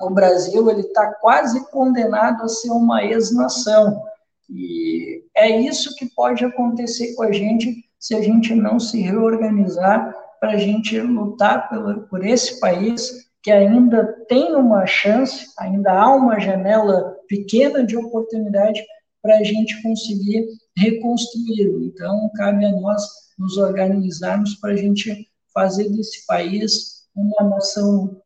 [0.00, 4.02] o Brasil ele está quase condenado a ser uma ex-nação.
[4.48, 10.14] E é isso que pode acontecer com a gente se a gente não se reorganizar
[10.40, 16.14] para a gente lutar por, por esse país que ainda tem uma chance, ainda há
[16.14, 18.82] uma janela pequena de oportunidade
[19.22, 20.46] para a gente conseguir
[20.76, 21.84] reconstruí-lo.
[21.84, 23.02] Então, cabe a nós
[23.38, 28.20] nos organizarmos para a gente fazer desse país uma nação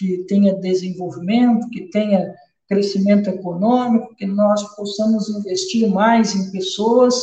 [0.00, 2.34] que tenha desenvolvimento, que tenha
[2.66, 7.20] crescimento econômico, que nós possamos investir mais em pessoas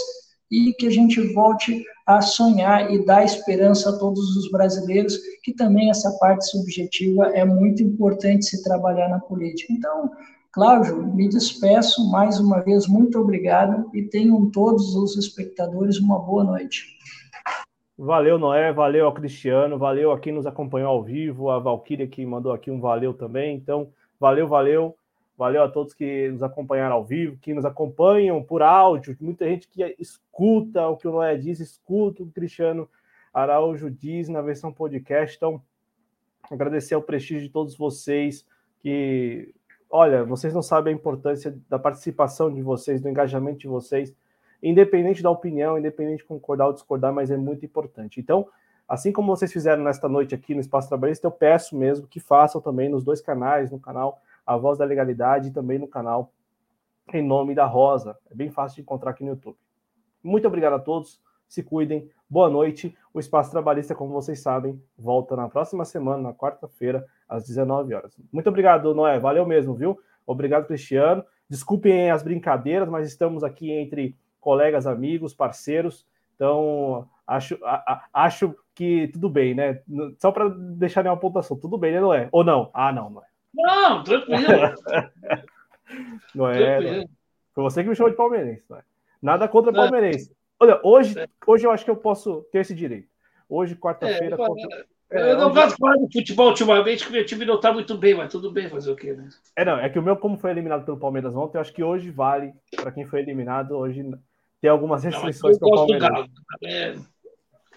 [0.52, 5.54] e que a gente volte a sonhar e dar esperança a todos os brasileiros, que
[5.54, 9.74] também essa parte subjetiva é muito importante se trabalhar na política.
[9.74, 10.12] Então,
[10.52, 16.44] Cláudio, me despeço mais uma vez, muito obrigado e tenham todos os espectadores uma boa
[16.44, 16.86] noite.
[17.98, 22.24] Valeu, Noé, valeu ao Cristiano, valeu a quem nos acompanhou ao vivo, a Valquíria que
[22.26, 23.56] mandou aqui um valeu também.
[23.56, 24.96] Então, valeu, valeu.
[25.38, 29.68] Valeu a todos que nos acompanharam ao vivo, que nos acompanham por áudio, muita gente
[29.68, 32.90] que escuta o que o Noé diz, escuta o que o Cristiano
[33.32, 35.38] Araújo diz na versão podcast.
[35.38, 35.62] Então,
[36.50, 38.48] agradecer ao prestígio de todos vocês
[38.80, 39.54] que,
[39.92, 44.12] olha, vocês não sabem a importância da participação de vocês, do engajamento de vocês,
[44.62, 48.20] independente da opinião, independente de concordar ou discordar, mas é muito importante.
[48.20, 48.48] Então,
[48.88, 52.62] assim como vocês fizeram nesta noite aqui no Espaço Trabalhista, eu peço mesmo que façam
[52.62, 56.32] também nos dois canais, no canal a Voz da Legalidade e também no canal
[57.14, 58.18] Em Nome da Rosa.
[58.32, 59.58] É bem fácil de encontrar aqui no YouTube.
[60.24, 62.96] Muito obrigado a todos, se cuidem, boa noite.
[63.14, 68.18] O Espaço Trabalhista, como vocês sabem, volta na próxima semana, na quarta-feira, às 19 horas.
[68.32, 70.00] Muito obrigado, Noé, valeu mesmo, viu?
[70.26, 71.24] Obrigado, Cristiano.
[71.50, 76.06] Desculpem as brincadeiras, mas estamos aqui entre colegas, amigos, parceiros.
[76.34, 77.76] Então, acho, a,
[78.14, 79.82] a, acho que tudo bem, né?
[80.20, 82.00] Só para deixar uma pontuação, tudo bem, né?
[82.00, 82.30] Não é?
[82.32, 82.70] Ou não?
[82.74, 83.26] Ah, não, não é.
[83.54, 84.40] Não, tranquilo.
[86.34, 87.06] não, é, não é.
[87.54, 88.84] Foi você que me chamou de palmeirense, não é?
[89.22, 89.78] Nada contra o é.
[89.78, 90.34] palmeirense.
[90.58, 91.28] Olha, hoje, é.
[91.46, 93.10] hoje eu acho que eu posso ter esse direito.
[93.50, 94.36] Hoje, quarta-feira.
[94.36, 94.86] É, contra...
[95.12, 97.98] É, eu não gosto de falar de futebol ultimamente, porque meu time não está muito
[97.98, 99.28] bem, mas tudo bem fazer o quê, né?
[99.58, 101.84] É, não, é que o meu, como foi eliminado pelo Palmeiras ontem, eu acho que
[101.84, 104.10] hoje vale, para quem foi eliminado, hoje
[104.62, 106.28] tem algumas restrições com o Palmeiras.
[106.28, 106.96] Do É...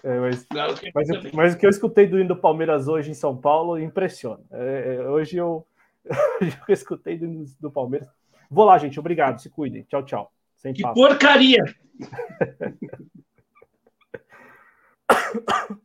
[0.03, 0.47] Mas,
[0.95, 4.43] mas, mas, o que eu escutei do hino do Palmeiras hoje em São Paulo impressiona.
[4.51, 5.63] É, é hoje eu,
[6.67, 8.09] eu escutei do, do Palmeiras.
[8.49, 8.99] Vou lá, gente.
[8.99, 9.39] Obrigado.
[9.39, 9.83] Se cuidem.
[9.83, 10.31] Tchau, tchau.
[10.57, 10.95] Sem que papo.
[10.95, 11.63] porcaria!